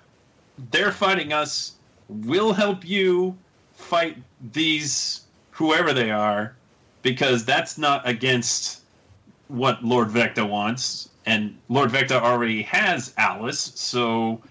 [0.70, 1.76] They're fighting us.
[2.10, 3.34] We'll help you
[3.72, 4.18] fight
[4.52, 6.56] these whoever they are,
[7.00, 8.82] because that's not against
[9.48, 14.42] what Lord Vecta wants, and Lord Vecta already has Alice, so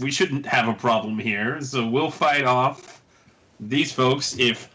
[0.00, 1.60] we shouldn't have a problem here.
[1.60, 3.00] So we'll fight off
[3.60, 4.68] these folks if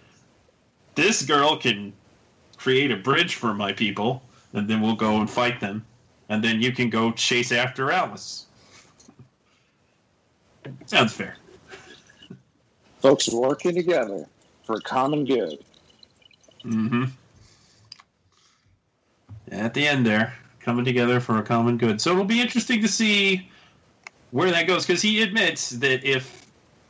[0.96, 1.92] this girl can
[2.64, 4.24] create a bridge for my people,
[4.54, 5.86] and then we'll go and fight them,
[6.30, 8.46] and then you can go chase after Alice.
[10.86, 11.36] Sounds fair.
[13.02, 14.26] Folks working together
[14.64, 15.60] for a common good.
[16.64, 17.04] Mm-hmm.
[19.52, 22.00] At the end there, coming together for a common good.
[22.00, 23.50] So it'll be interesting to see
[24.32, 26.43] where that goes, because he admits that if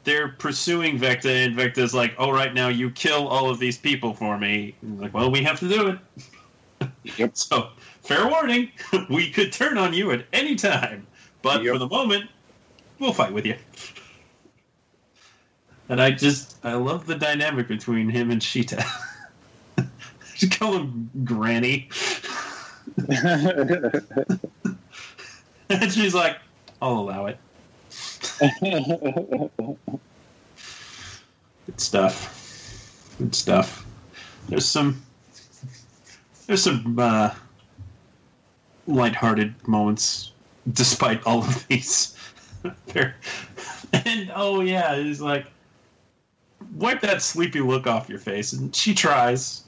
[0.03, 4.13] they're pursuing Vecta and Vecta's like, "Oh, right now you kill all of these people
[4.13, 5.99] for me," like, "Well, we have to do it."
[7.17, 7.37] Yep.
[7.37, 7.69] So
[8.01, 8.69] fair warning,
[9.09, 11.05] we could turn on you at any time,
[11.41, 11.73] but Yep.
[11.73, 12.29] for the moment,
[12.99, 13.55] we'll fight with you.
[15.89, 18.83] And I just I love the dynamic between him and Sheyta.
[20.35, 21.89] Just call him Granny.
[25.69, 26.37] and she's like,
[26.81, 27.37] I'll allow it.
[28.39, 29.79] Good
[31.77, 33.15] stuff.
[33.17, 33.85] Good stuff.
[34.49, 35.01] There's some
[36.47, 37.33] there's some uh,
[38.87, 40.31] lighthearted moments
[40.71, 42.17] despite all of these.
[42.87, 43.15] there,
[43.93, 45.47] and oh yeah, he's like,
[46.75, 49.63] wipe that sleepy look off your face, and she tries.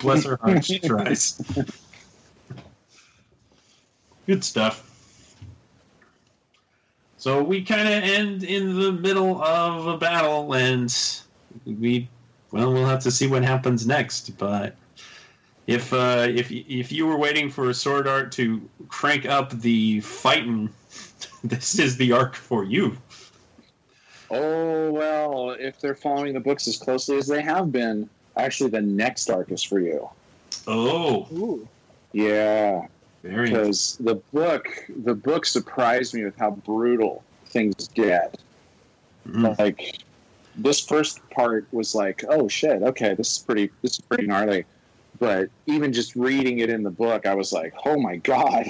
[0.00, 1.40] Bless her heart, she tries.
[4.26, 4.95] Good stuff.
[7.26, 10.96] So we kind of end in the middle of a battle, and
[11.64, 12.08] we,
[12.52, 14.38] well, we'll have to see what happens next.
[14.38, 14.76] But
[15.66, 20.70] if uh, if if you were waiting for Sword Art to crank up the fighting,
[21.42, 22.96] this is the arc for you.
[24.30, 28.82] Oh well, if they're following the books as closely as they have been, actually, the
[28.82, 30.08] next arc is for you.
[30.68, 31.68] Oh, Ooh.
[32.12, 32.95] Yeah, very
[33.28, 34.68] because the book
[35.04, 38.38] the book surprised me with how brutal things get.
[39.28, 39.58] Mm.
[39.58, 39.98] Like
[40.56, 44.64] this first part was like, oh shit, okay, this is pretty this is pretty gnarly.
[45.18, 48.66] But even just reading it in the book, I was like, oh my god.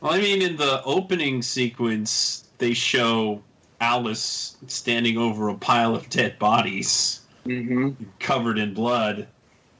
[0.00, 3.42] Well, I mean, in the opening sequence, they show
[3.80, 9.28] Alice standing over a pile of dead bodies hmm covered in blood.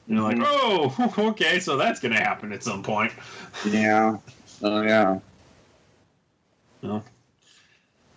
[0.07, 0.45] And you're like, Mhm.
[0.45, 3.11] oh, okay, so that's going to happen at some point.
[3.67, 4.17] Yeah.
[4.61, 5.19] Oh yeah.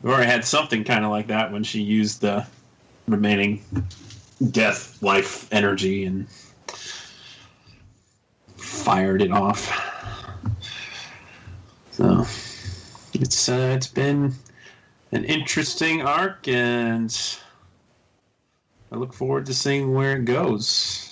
[0.03, 2.47] Laura had something kind of like that when she used the
[3.09, 3.63] remaining
[4.51, 6.29] death life energy and
[8.57, 9.73] fired it off.
[11.93, 12.25] So
[13.15, 14.35] it's uh, it's been
[15.11, 17.15] an interesting arc, and
[18.93, 21.08] I look forward to seeing where it goes.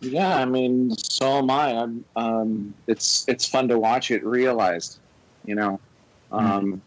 [0.00, 1.72] Yeah, I mean, so am I.
[1.74, 4.98] I'm, um, it's it's fun to watch it realized,
[5.44, 5.78] you know,
[6.32, 6.80] um,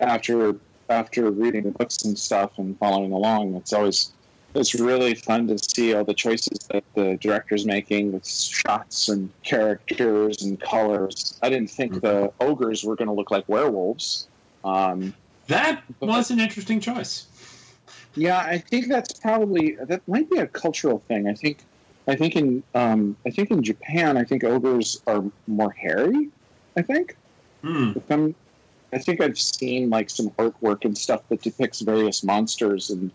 [0.00, 0.54] after
[0.90, 3.54] after reading the books and stuff and following along.
[3.54, 4.12] It's always
[4.54, 9.30] it's really fun to see all the choices that the director's making with shots and
[9.42, 11.38] characters and colors.
[11.42, 14.26] I didn't think the ogres were going to look like werewolves.
[14.64, 15.14] Um,
[15.46, 17.26] That was an interesting choice.
[18.14, 21.28] Yeah, I think that's probably that might be a cultural thing.
[21.28, 21.64] I think,
[22.08, 26.30] I think in um, I think in Japan, I think ogres are more hairy.
[26.76, 27.16] I think.
[27.62, 27.92] Hmm.
[28.08, 28.34] I'm,
[28.98, 33.10] think I've seen like some artwork and stuff that depicts various monsters and,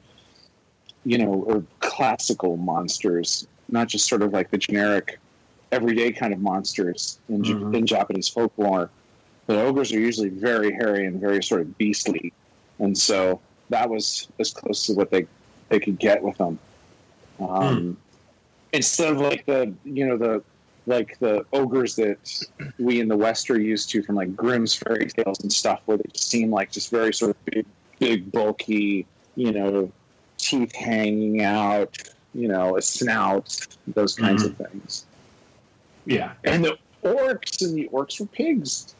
[1.03, 5.19] you know, or classical monsters, not just sort of like the generic,
[5.71, 7.75] everyday kind of monsters in, Mhm.
[7.75, 8.89] in Japanese folklore.
[9.47, 12.33] But ogres are usually very hairy and very sort of beastly,
[12.79, 13.39] and so
[13.69, 15.27] that was as close to what they
[15.69, 16.59] they could get with them.
[17.39, 17.97] Um,
[18.75, 20.43] Instead of like the you know the
[20.87, 22.17] like the ogres that
[22.79, 25.97] we in the West are used to from like Grimm's fairy tales and stuff, where
[25.97, 27.65] they just seem like just very sort of big,
[27.99, 29.91] big bulky, you know,
[30.37, 31.97] teeth hanging out,
[32.33, 34.79] you know, a snout, those kinds of mm-hmm.
[34.79, 35.05] things.
[36.05, 36.33] Yeah.
[36.43, 38.93] And the orcs and the orcs were pigs.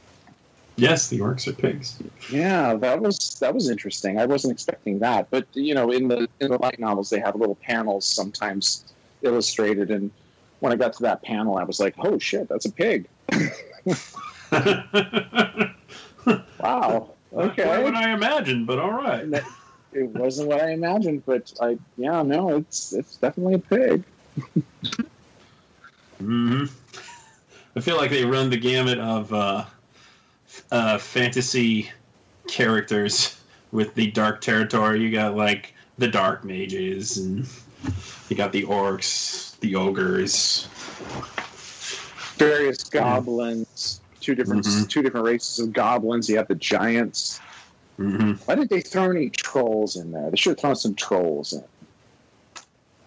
[0.77, 2.01] Yes, the orcs are pigs.
[2.29, 4.19] Yeah, that was that was interesting.
[4.19, 7.35] I wasn't expecting that, but you know, in the in the light novels, they have
[7.37, 8.83] little panels sometimes
[9.21, 10.11] illustrated, and
[10.59, 13.07] when I got to that panel, I was like, "Oh shit, that's a pig!"
[16.59, 17.13] Wow.
[17.33, 17.63] Okay.
[17.63, 19.25] quite what I imagined, but all right.
[19.93, 24.03] It wasn't what I imagined, but I yeah no, it's it's definitely a pig.
[26.19, 26.65] hmm
[27.75, 29.65] I feel like they run the gamut of uh,
[30.71, 31.91] uh, fantasy
[32.47, 33.37] characters
[33.71, 35.01] with the dark territory.
[35.01, 37.45] You got like the dark mages, and
[38.29, 40.67] you got the orcs, the ogres.
[42.37, 44.89] Various goblins, two different Mhm.
[44.89, 46.29] two different races of goblins.
[46.29, 47.39] You have the giants.
[47.97, 50.29] hmm Why did they throw any trolls in there?
[50.29, 51.63] They should have thrown some trolls in.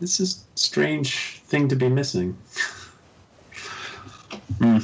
[0.01, 2.37] This is a strange thing to be missing.
[4.59, 4.79] Hmm.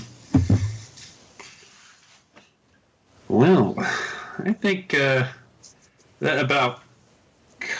[3.28, 5.26] Well, I think uh,
[6.20, 6.83] that about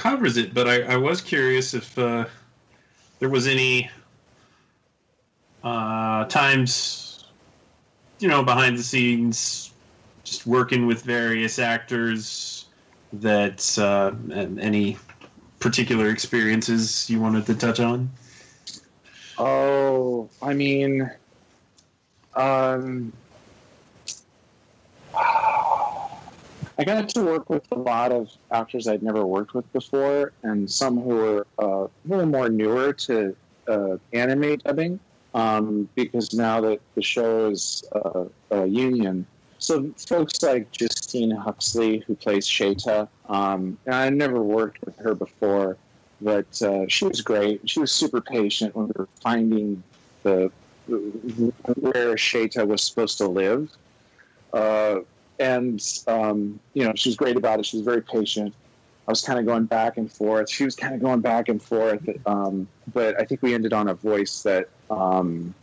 [0.04, 0.52] covers it.
[0.52, 2.26] But I, I was curious if uh,
[3.20, 3.90] there was any
[5.64, 7.24] uh, times,
[8.18, 9.72] you know, behind the scenes,
[10.22, 12.66] just working with various actors
[13.14, 14.12] that uh,
[14.60, 14.98] any
[15.58, 18.10] particular experiences you wanted to touch on?
[19.38, 21.10] Oh, I mean,
[22.34, 23.10] um,
[26.76, 30.68] I got to work with a lot of actors I'd never worked with before, and
[30.68, 33.36] some who were uh, a little more newer to
[33.68, 34.98] uh, anime dubbing,
[35.34, 39.24] um, because now that the show is uh, a union.
[39.58, 45.76] So folks like Justine Huxley, who plays Sheyta, um, I never worked with her before,
[46.20, 47.68] but uh, she was great.
[47.70, 49.82] She was super patient when we were finding
[50.24, 50.50] the
[50.86, 53.70] where Sheyta was supposed to live,
[54.52, 55.00] uh,
[55.38, 57.66] and um, you know she was great about it.
[57.66, 58.54] She was very patient.
[59.06, 60.48] I was kind of going back and forth.
[60.48, 63.88] She was kind of going back and forth, um, but I think we ended on
[63.88, 65.54] a voice that um,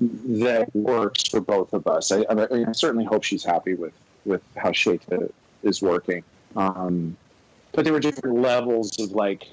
[0.00, 2.12] that works for both of us.
[2.12, 3.92] I, I, I certainly hope she's happy with
[4.24, 5.30] with how Sheyta
[5.62, 6.22] is working.
[6.54, 7.16] Um,
[7.72, 9.46] but there were different levels of like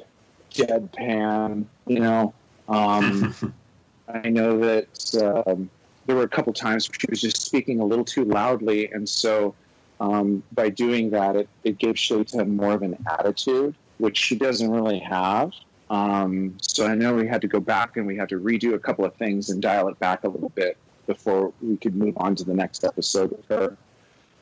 [0.51, 2.34] deadpan, you know.
[2.69, 3.35] Um,
[4.07, 5.69] I know that um,
[6.05, 9.07] there were a couple times where she was just speaking a little too loudly, and
[9.07, 9.55] so
[9.99, 14.69] um, by doing that, it, it gave Sheyta more of an attitude, which she doesn't
[14.69, 15.53] really have.
[15.89, 18.80] Um, so I know we had to go back and we had to redo a
[18.80, 22.35] couple of things and dial it back a little bit before we could move on
[22.35, 23.77] to the next episode with her.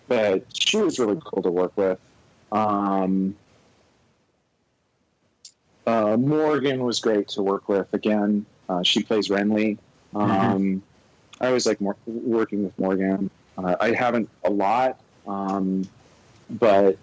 [0.07, 1.99] But she was really cool to work with.
[2.51, 3.35] Um,
[5.85, 7.93] uh, Morgan was great to work with.
[7.93, 9.77] Again, uh, she plays Renly.
[10.13, 10.77] Um, mm-hmm.
[11.41, 13.29] I always like more, working with Morgan.
[13.57, 15.87] Uh, I haven't a lot, um,
[16.51, 16.97] but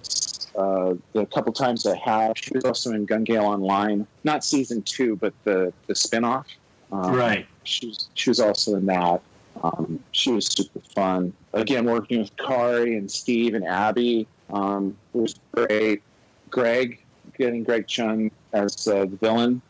[0.57, 4.83] uh, the couple times I have, she was also in Gun Gale Online, not season
[4.83, 6.47] two, but the the spinoff.
[6.91, 7.47] Um, right.
[7.65, 9.21] She was she was also in that.
[9.63, 11.33] Um, she was super fun.
[11.53, 16.03] Again, working with Kari and Steve and Abby um, was great.
[16.49, 17.03] Greg,
[17.37, 19.61] getting Greg Chun as uh, the villain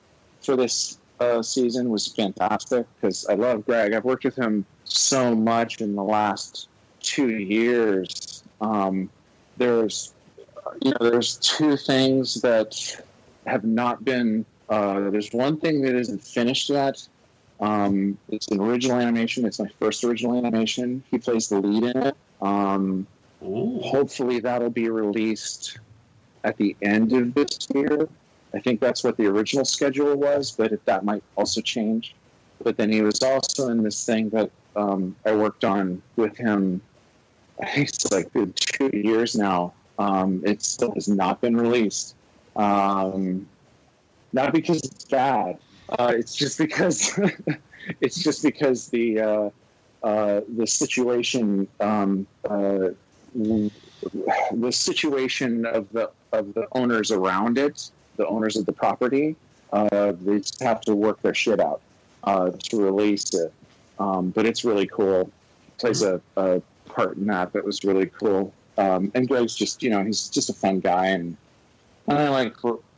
[0.43, 3.93] for this uh, season was fantastic because I love Greg.
[3.93, 6.69] I've worked with him so much in the last
[7.01, 8.43] two years.
[8.61, 9.11] Um,
[9.57, 10.12] there's,
[10.82, 13.03] you know, there's two things that
[13.47, 14.45] have not been.
[14.69, 17.07] Uh, there's one thing that isn't finished yet.
[17.61, 19.45] Um, it's an original animation.
[19.45, 21.03] It's my first original animation.
[21.11, 22.16] He plays the lead in it.
[22.40, 23.07] Um,
[23.40, 25.78] hopefully, that'll be released
[26.45, 28.09] at the end of this year.
[28.59, 32.16] I think that's what the original schedule was, but that might also change.
[32.60, 36.80] But then he was also in this thing that um, I worked on with him.
[37.62, 39.74] I think it's like been two years now.
[40.01, 42.16] Um, it still has not been released.
[42.56, 43.47] Um,
[44.32, 45.59] not because it's bad.
[45.97, 47.16] Uh, it's just because
[48.01, 49.51] it's just because the uh,
[50.02, 52.89] uh, the situation um, uh,
[53.36, 59.35] the situation of the of the owners around it the owners of the property,
[59.73, 61.81] uh, they just have to work their shit out
[62.24, 63.53] uh, to release it.
[63.99, 65.31] Um, but it's really cool.
[65.78, 68.53] Plays a, a, part in that that was really cool.
[68.77, 71.36] Um, and Greg's just, you know, he's just a fun guy, and,
[72.07, 72.57] and I like,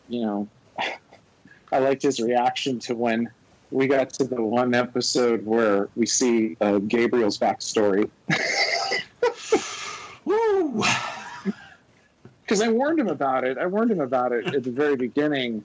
[0.09, 0.49] you know,
[1.73, 3.31] I liked his reaction to when
[3.71, 8.11] we got to the one episode where we see uh, Gabriel's backstory.
[12.51, 13.59] because I warned him about it.
[13.59, 15.65] I warned him about it at the very beginning.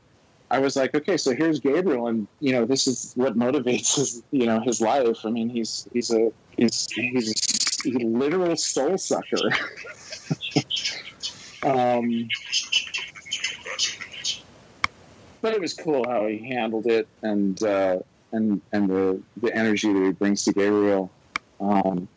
[0.51, 4.21] I was like, okay, so here's Gabriel, and you know, this is what motivates his,
[4.29, 5.25] you know, his life.
[5.25, 7.33] I mean, he's he's a he's he's
[7.87, 9.49] a, literal soul sucker.
[11.63, 12.29] um,
[15.41, 17.97] but it was cool how he handled it, and uh,
[18.31, 21.09] and and the the energy that he brings to Gabriel,
[21.59, 22.07] um,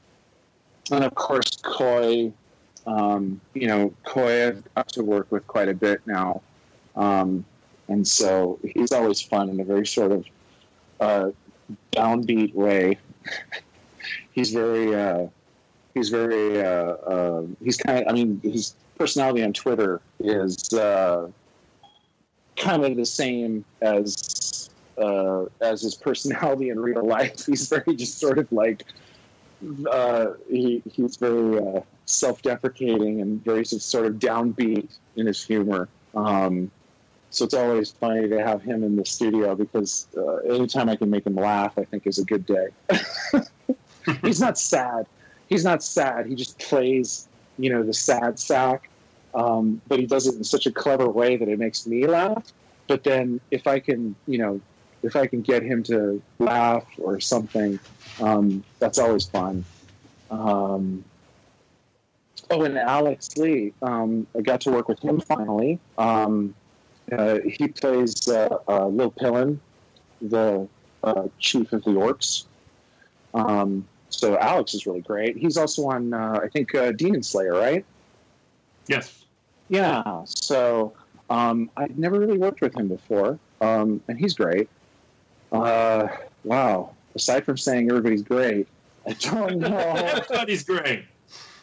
[0.91, 2.35] and of course, Coy
[2.89, 6.41] um, you know, Coy I've got to work with quite a bit now.
[6.97, 7.45] Um,
[7.89, 10.25] and so he's always fun in a very sort of
[11.01, 11.31] uh,
[11.93, 12.99] downbeat way.
[14.33, 15.27] he's very, uh,
[15.95, 21.29] he's very, uh, uh he's kind of, I mean, his personality on Twitter is uh,
[22.57, 27.47] kind of the same as uh, as his personality in real life.
[27.47, 28.83] He's very just sort of like
[30.49, 35.89] he he's very self-deprecating and very sort of downbeat in his humor.
[36.15, 36.71] Um,
[37.31, 41.11] so it's always funny to have him in the studio because uh, anytime I can
[41.11, 42.69] make him laugh, I think is a good day.
[44.23, 45.07] He's not sad.
[45.49, 46.27] He's not sad.
[46.27, 47.29] He just plays,
[47.59, 48.89] you know, the sad sack,
[49.35, 52.53] um, but he does it in such a clever way that it makes me laugh.
[52.87, 54.61] But then if I can, you know,
[55.03, 57.79] if I can get him to laugh or something,
[58.21, 59.65] um, that's always fun.
[60.31, 61.05] Um,
[62.51, 65.79] Oh, and Aleks Le, um, I got to work with him finally.
[65.99, 66.55] Um,
[67.13, 69.59] uh, he plays uh, uh, Lilpilin,
[70.23, 70.67] the
[71.03, 72.45] uh, chief of the Orcs.
[73.35, 75.37] Um, so Alex is really great.
[75.37, 77.85] He's also on, uh, I think, uh, Demon Slayer, right?
[78.87, 79.25] Yes.
[79.69, 80.25] Yeah.
[80.25, 80.95] So
[81.29, 84.71] um, I've never really worked with him before, um, and he's great.
[85.51, 86.95] wow.
[87.15, 88.69] Aside from saying everybody's great,
[89.07, 89.77] I don't know.
[89.77, 91.05] Everybody's great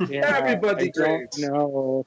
[0.07, 2.05] yeah, everybody don't know.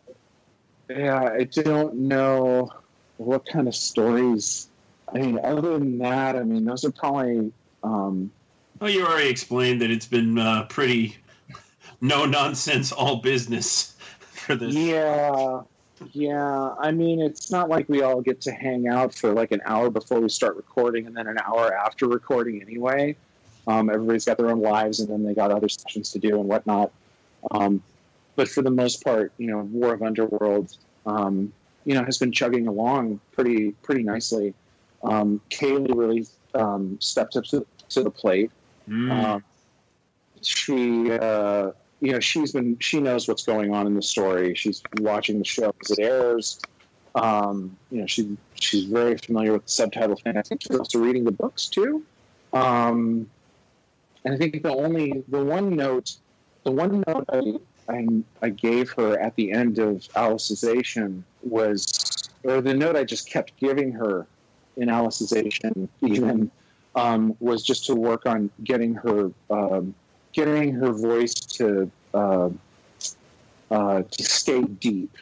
[0.88, 2.70] Yeah, I don't know
[3.18, 4.68] what kind of stories?
[5.12, 7.52] I mean, other than that, I mean, those are probably.
[7.82, 8.30] Um,
[8.80, 11.16] Well, you already explained that it's been uh, pretty
[12.00, 14.74] no nonsense, all business for this.
[14.74, 15.62] yeah,
[16.12, 16.74] yeah.
[16.78, 19.90] I mean, it's not like we all get to hang out for like an hour
[19.90, 23.16] before we start recording, and then an hour after recording anyway.
[23.66, 26.48] Um, everybody's got their own lives, and then they got other sessions to do and
[26.48, 26.90] whatnot.
[27.50, 27.82] Um,
[28.36, 31.52] but for the most part, you know, War of Underworld, um,
[31.84, 34.54] you know, has been chugging along pretty pretty nicely.
[35.02, 38.50] Um, Kayli really um, stepped up to, to the plate.
[38.88, 39.10] Mm.
[39.10, 39.44] Um,
[40.42, 44.54] she, uh, you know, she's been she knows what's going on in the story.
[44.54, 46.60] She's watching the show as it airs.
[47.14, 50.36] Um, you know, she she's very familiar with the subtitle thing.
[50.36, 52.04] I think she's also reading the books too.
[52.52, 53.28] Um,
[54.24, 56.16] and I think the only the one note,
[56.68, 57.54] the one note I,
[57.88, 58.06] I
[58.42, 63.56] I gave her at the end of Alicization was, or the note I just kept
[63.58, 64.26] giving her
[64.76, 66.50] in Alicization even
[66.94, 69.94] um, was just to work on getting her um,
[70.32, 72.50] getting her voice to uh,
[73.70, 75.16] uh, to stay deep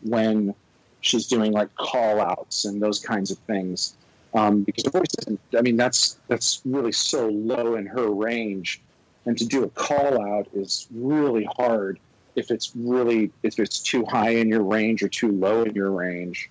[0.00, 0.54] when
[1.02, 3.96] she's doing like call outs and those kinds of things.
[4.32, 8.82] Um, because her voice isn't i mean that's that's really so low in her range
[9.26, 11.98] and to do a call out is really hard
[12.36, 15.90] if it's really if it's too high in your range or too low in your
[15.90, 16.50] range.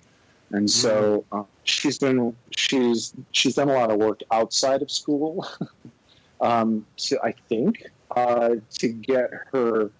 [0.50, 5.46] And so uh, she's been she's she's done a lot of work outside of school.
[6.38, 9.90] Um, to I think uh, to get her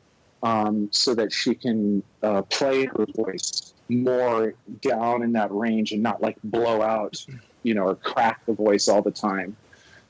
[0.43, 6.03] um, so that she can uh, play her voice more down in that range and
[6.03, 7.25] not like blow out,
[7.63, 9.57] you know, or crack the voice all the time.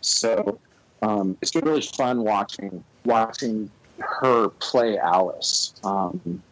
[0.01, 0.59] So
[1.03, 5.75] um, it's been really fun watching watching her play Alice.
[5.85, 6.43] Um,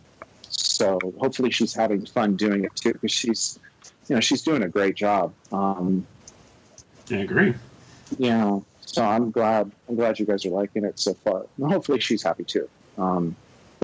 [0.49, 3.59] so hopefully she's having fun doing it too because she's
[4.09, 5.33] you know she's doing a great job.
[5.53, 6.07] Um,
[7.11, 7.55] I agree.
[8.19, 11.47] yeah, so I'm glad I'm glad you guys are liking it so far.
[11.59, 12.69] And hopefully she's happy too.
[12.99, 13.37] Um,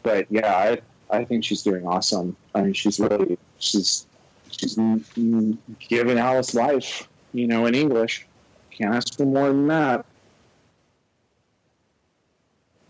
[0.02, 0.80] but yeah, I
[1.10, 2.36] I think she's doing awesome.
[2.54, 4.06] I mean, she's really she's
[4.50, 4.76] she's
[5.88, 8.26] giving Alice life, you know, in English.
[8.70, 10.06] Can't ask for more than that.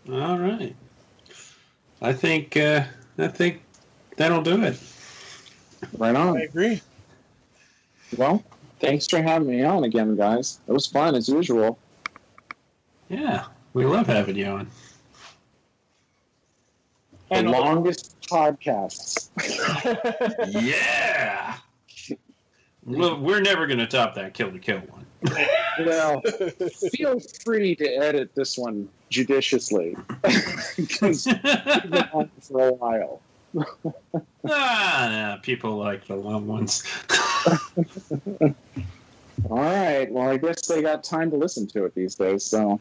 [0.09, 0.75] All right.
[2.01, 2.83] I think uh,
[3.17, 3.61] I think
[4.17, 4.79] that'll do it.
[5.97, 6.37] Right on.
[6.37, 6.81] I agree.
[8.17, 8.43] Well,
[8.79, 10.59] thanks for having me on again, guys.
[10.67, 11.77] It was fun as usual.
[13.09, 14.67] Yeah, we love having you on.
[17.29, 19.29] The And longest podcasts.
[20.61, 21.57] yeah.
[22.83, 25.00] Well, we're never going to top that Kill la Kill one.
[25.79, 26.21] Well,
[26.93, 29.95] feel free to edit this one judiciously
[30.77, 33.21] because been on for a while.
[34.49, 36.83] ah, people like the long ones.
[39.49, 40.09] All right.
[40.09, 42.45] Well, I guess they got time to listen to it these days.
[42.45, 42.77] So,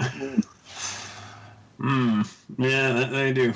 [1.81, 2.23] Hmm.
[2.59, 3.55] Yeah, they do.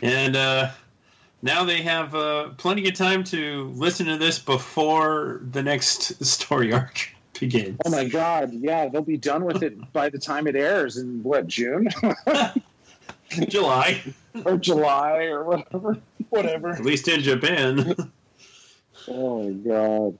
[0.00, 0.70] And uh,
[1.42, 6.72] now they have uh, plenty of time to listen to this before the next story
[6.72, 7.08] arc
[7.40, 7.78] begins.
[7.84, 11.22] oh my God, yeah, they'll be done with it by the time it airs in
[11.22, 11.88] what June
[13.48, 14.00] July,
[14.44, 15.98] or July or whatever.
[16.28, 16.70] Whatever.
[16.70, 17.94] at least in Japan.
[19.08, 20.18] Oh my God.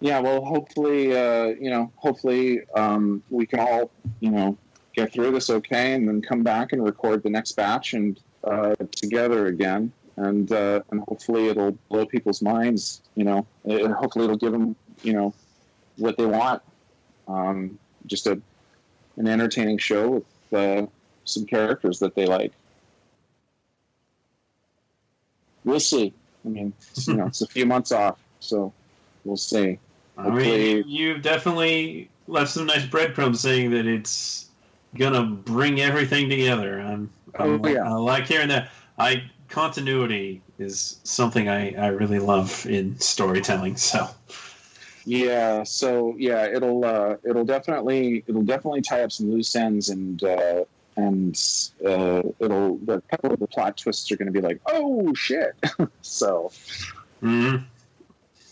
[0.00, 0.20] Yeah.
[0.20, 3.90] Well, hopefully, uh, you know, hopefully um, we can all,
[4.20, 4.56] you know,
[4.94, 8.74] get through this okay, and then come back and record the next batch and uh,
[8.92, 9.92] together again.
[10.20, 13.02] And uh, and hopefully it'll blow people's minds.
[13.14, 15.34] You know, and hopefully it'll give them, you know,
[15.96, 16.62] what they want.
[17.26, 18.40] Um, just a
[19.16, 20.86] an entertaining show with uh,
[21.24, 22.52] some characters that they like.
[25.64, 26.12] We'll see.
[26.44, 26.72] I mean,
[27.06, 28.72] you know, it's a few months off, so
[29.24, 29.78] we'll see.
[30.18, 34.50] I mean, you've definitely left some nice breadcrumbs saying that it's
[34.96, 36.80] gonna bring everything together.
[36.80, 37.84] I'm, I'm Oh, yeah.
[37.84, 38.70] I like hearing that.
[38.98, 43.76] I continuity is something I, I really love in storytelling.
[43.76, 44.08] So
[45.04, 50.22] Yeah, so yeah, it'll uh, it'll definitely it'll definitely tie up some loose ends and
[50.22, 50.64] uh,
[50.96, 51.34] and
[51.84, 55.54] uh, it'll the couple of the plot twists are going to be like oh shit.
[56.02, 56.50] so
[57.22, 57.64] mhm.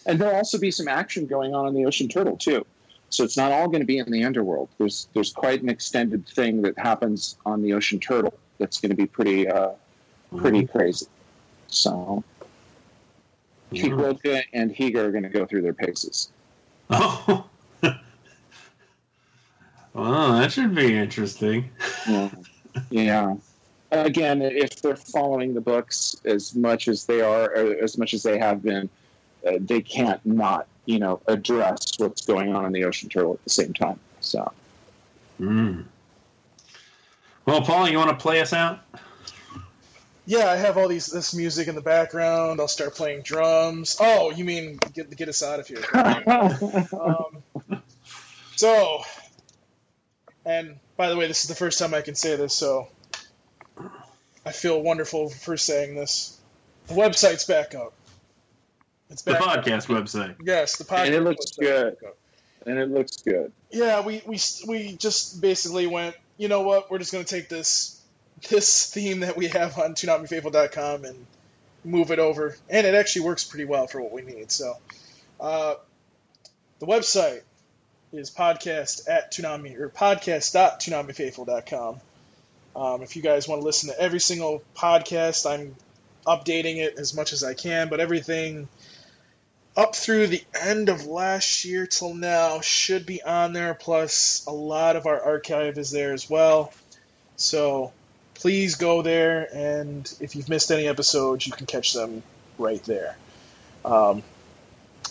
[0.06, 2.66] and there'll also be some action going on in the Ocean Turtle too.
[3.10, 4.68] So it's not all going to be in the underworld.
[4.78, 8.96] There's there's quite an extended thing that happens on the Ocean Turtle that's going to
[8.96, 9.70] be pretty uh,
[10.36, 11.06] pretty crazy.
[11.68, 12.22] So
[13.72, 13.90] Mhm.
[14.22, 16.30] Kikuoka and Higa are going to go through their paces.
[16.90, 17.44] Oh.
[19.92, 21.68] well, that should be interesting.
[22.08, 22.30] Yeah.
[22.90, 23.34] yeah.
[23.90, 28.22] Again, if they're following the books as much as they are, or as much as
[28.22, 28.88] they have been,
[29.46, 33.44] uh, they can't not you know address what's going on in the ocean turtle at
[33.44, 33.98] the same time.
[34.20, 34.50] So
[35.40, 35.84] Mm.
[37.46, 38.80] Well, Paul, you want to play us out?
[40.28, 42.60] Yeah, I have all these this music in the background.
[42.60, 43.96] I'll start playing drums.
[43.98, 45.82] Oh, you mean get get us out of here?
[46.92, 47.42] um,
[48.54, 49.00] so,
[50.44, 52.88] and by the way, this is the first time I can say this, so
[54.44, 56.38] I feel wonderful for saying this.
[56.88, 57.94] The website's back up.
[59.08, 59.64] It's back The back.
[59.64, 60.36] podcast website.
[60.44, 61.06] Yes, the podcast.
[61.06, 61.96] And it looks good.
[62.66, 63.50] and it looks good.
[63.70, 66.16] Yeah, we, we we just basically went.
[66.36, 66.90] You know what?
[66.90, 67.97] We're just gonna take this
[68.48, 71.26] this theme that we have on ToonamiFaithful.com and
[71.84, 74.50] move it over, and it actually works pretty well for what we need.
[74.50, 74.74] So,
[75.40, 75.76] uh,
[76.78, 77.40] the website
[78.12, 82.00] is podcast at Toonami or podcast.toonamifaithful.com.
[82.76, 85.74] Um, if you guys want to listen to every single podcast, I'm
[86.26, 88.68] updating it as much as I can, but everything
[89.76, 93.74] up through the end of last year till now should be on there.
[93.74, 96.72] Plus, a lot of our archive is there as well.
[97.36, 97.92] So
[98.38, 102.22] please go there, and if you've missed any episodes, you can catch them
[102.58, 103.16] right there.
[103.84, 104.22] Um,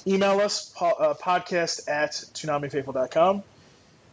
[0.05, 3.43] email us, po- uh, podcast at ToonamiFaithful.com.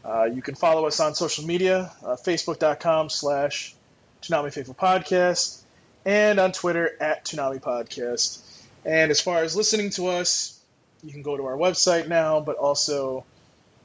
[0.05, 3.75] Uh, you can follow us on social media, uh, Facebook.com slash
[4.23, 5.63] Toonami Faithful Podcast,
[6.05, 8.41] and on Twitter at Toonami Podcast.
[8.85, 10.61] And as far as listening to us,
[11.03, 13.25] you can go to our website now, but also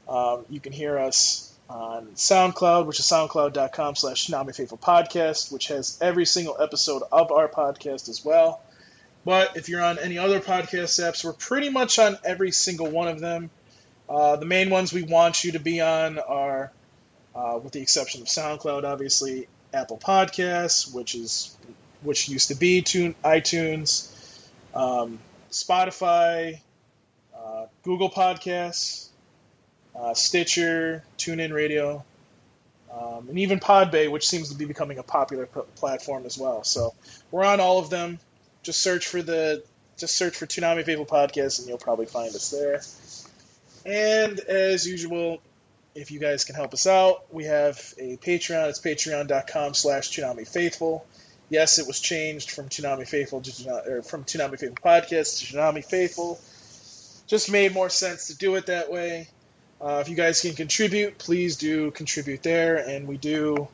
[0.08, 5.98] um, you can hear us on SoundCloud, which is soundcloud.com slash Faithful Podcast, which has
[6.02, 8.60] every single episode of our podcast as well.
[9.24, 13.06] But if you're on any other podcast apps, we're pretty much on every single one
[13.06, 13.50] of them.
[14.08, 16.72] Uh, the main ones we want you to be on are,
[17.34, 21.56] uh, with the exception of SoundCloud, obviously, Apple Podcasts, which is
[22.02, 24.10] which used to be Tune, iTunes,
[24.74, 25.18] um,
[25.52, 26.58] Spotify,
[27.36, 29.09] uh, Google Podcasts,
[29.94, 32.04] uh, Stitcher, TuneIn Radio,
[32.92, 36.64] um, and even Podbay, which seems to be becoming a popular p- platform as well.
[36.64, 36.94] So
[37.30, 38.18] we're on all of them.
[38.62, 39.62] Just search for the
[39.96, 42.80] just search for Toonami Faithful Podcast, and you'll probably find us there.
[43.84, 45.40] And as usual,
[45.94, 48.68] if you guys can help us out, we have a Patreon.
[48.70, 51.06] It's patreon.com slash Toonami Faithful.
[51.48, 55.84] Yes, it was changed from Toonami Faithful to or from Toonami Faithful Podcast to Toonami
[55.84, 56.40] Faithful.
[57.26, 59.28] Just made more sense to do it that way.
[59.80, 62.76] Uh, if you guys can contribute, please do contribute there.
[62.76, 63.68] And we do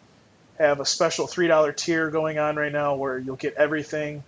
[0.58, 4.22] have a special $3 tier going on right now where you'll get everything.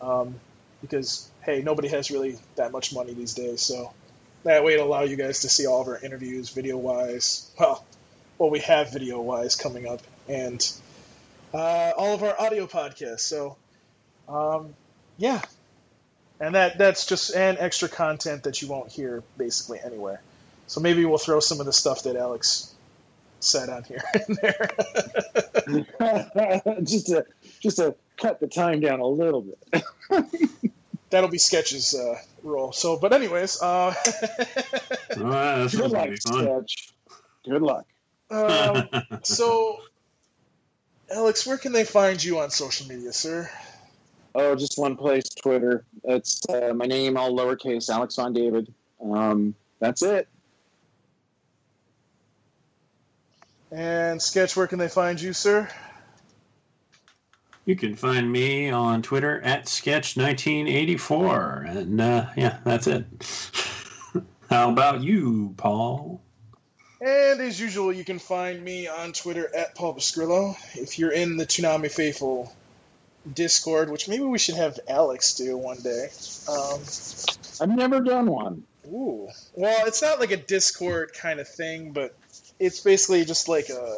[0.00, 0.34] Um,
[0.80, 3.62] because, hey, nobody has really that much money these days.
[3.62, 3.92] So
[4.42, 7.50] that way it'll allow you guys to see all of our interviews video wise.
[7.58, 7.84] Well,
[8.38, 10.00] well, we have video wise coming up.
[10.28, 10.68] And
[11.54, 13.20] uh, all of our audio podcasts.
[13.20, 13.56] So,
[14.28, 14.74] um,
[15.18, 15.40] yeah.
[16.40, 20.20] And that that's just an extra content that you won't hear basically anywhere.
[20.66, 22.74] So maybe we'll throw some of the stuff that Alex
[23.40, 24.70] said on here in there.
[26.82, 27.26] just to
[27.60, 29.84] just to cut the time down a little bit.
[31.10, 32.72] That'll be Sketch's uh, role.
[32.72, 33.92] So, but anyways, uh, All
[35.18, 36.08] right, that's Good luck.
[36.16, 36.92] Sketch.
[37.44, 37.86] Good luck.
[38.30, 38.88] um,
[39.22, 39.78] so
[41.14, 43.50] Alex, where can they find you on social media, sir?
[44.34, 45.84] Oh, just one place, Twitter.
[46.04, 48.72] It's uh, my name, all lowercase, Alex Von David.
[49.04, 50.28] Um, that's it.
[53.72, 55.66] And Sketch, where can they find you, sir?
[57.64, 61.76] You can find me on Twitter at Sketch1984.
[61.76, 63.06] And uh, yeah, that's it.
[64.50, 66.20] How about you, Paul?
[67.00, 70.54] And as usual, you can find me on Twitter at Paul Pascrillo.
[70.74, 72.52] If you're in the Toonami Faithful
[73.32, 76.08] Discord, which maybe we should have Alex do one day.
[76.48, 76.80] Um,
[77.60, 78.64] I've never done one.
[78.86, 79.28] ooh.
[79.54, 82.14] Well, it's not like a Discord kind of thing, but
[82.62, 83.96] it's basically just like a.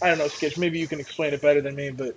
[0.00, 0.58] I don't know, Sketch.
[0.58, 2.16] Maybe you can explain it better than me, but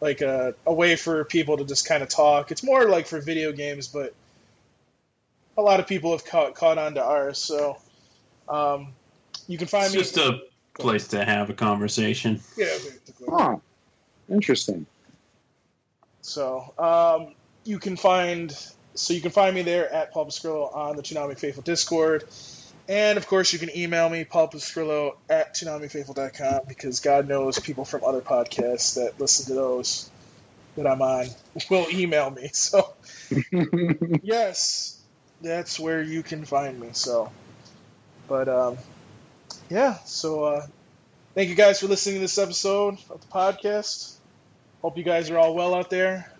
[0.00, 2.50] like a, a way for people to just kind of talk.
[2.50, 4.14] It's more like for video games, but
[5.56, 7.38] a lot of people have caught caught on to ours.
[7.38, 7.78] So
[8.48, 8.88] um,
[9.48, 10.00] you can find It's me.
[10.00, 10.40] just a
[10.78, 12.40] place to have a conversation.
[12.56, 12.66] Yeah.
[13.28, 13.56] Huh.
[14.30, 14.86] Interesting.
[16.20, 17.34] So um,
[17.64, 18.54] you can find
[18.94, 22.24] so you can find me there at Paul Pascrillo on the Toonami Faithful Discord.
[22.88, 27.84] And of course, you can email me, Paul Pascrillo at ToonamiFaithful.com, because God knows people
[27.84, 30.10] from other podcasts that listen to those
[30.76, 31.26] that I'm on
[31.70, 32.50] will email me.
[32.52, 32.94] So,
[34.22, 35.00] yes,
[35.40, 36.90] that's where you can find me.
[36.92, 37.30] So,
[38.28, 38.78] but um,
[39.70, 40.66] yeah, so uh,
[41.34, 44.14] thank you guys for listening to this episode of the podcast.
[44.82, 46.30] Hope you guys are all well out there.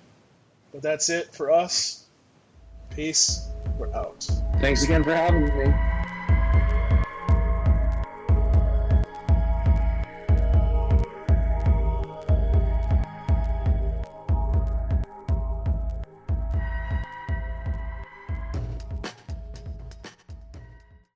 [0.73, 2.05] But that's it for us.
[2.91, 3.47] Peace.
[3.79, 4.27] We're out.
[4.61, 5.92] Thanks again for having me.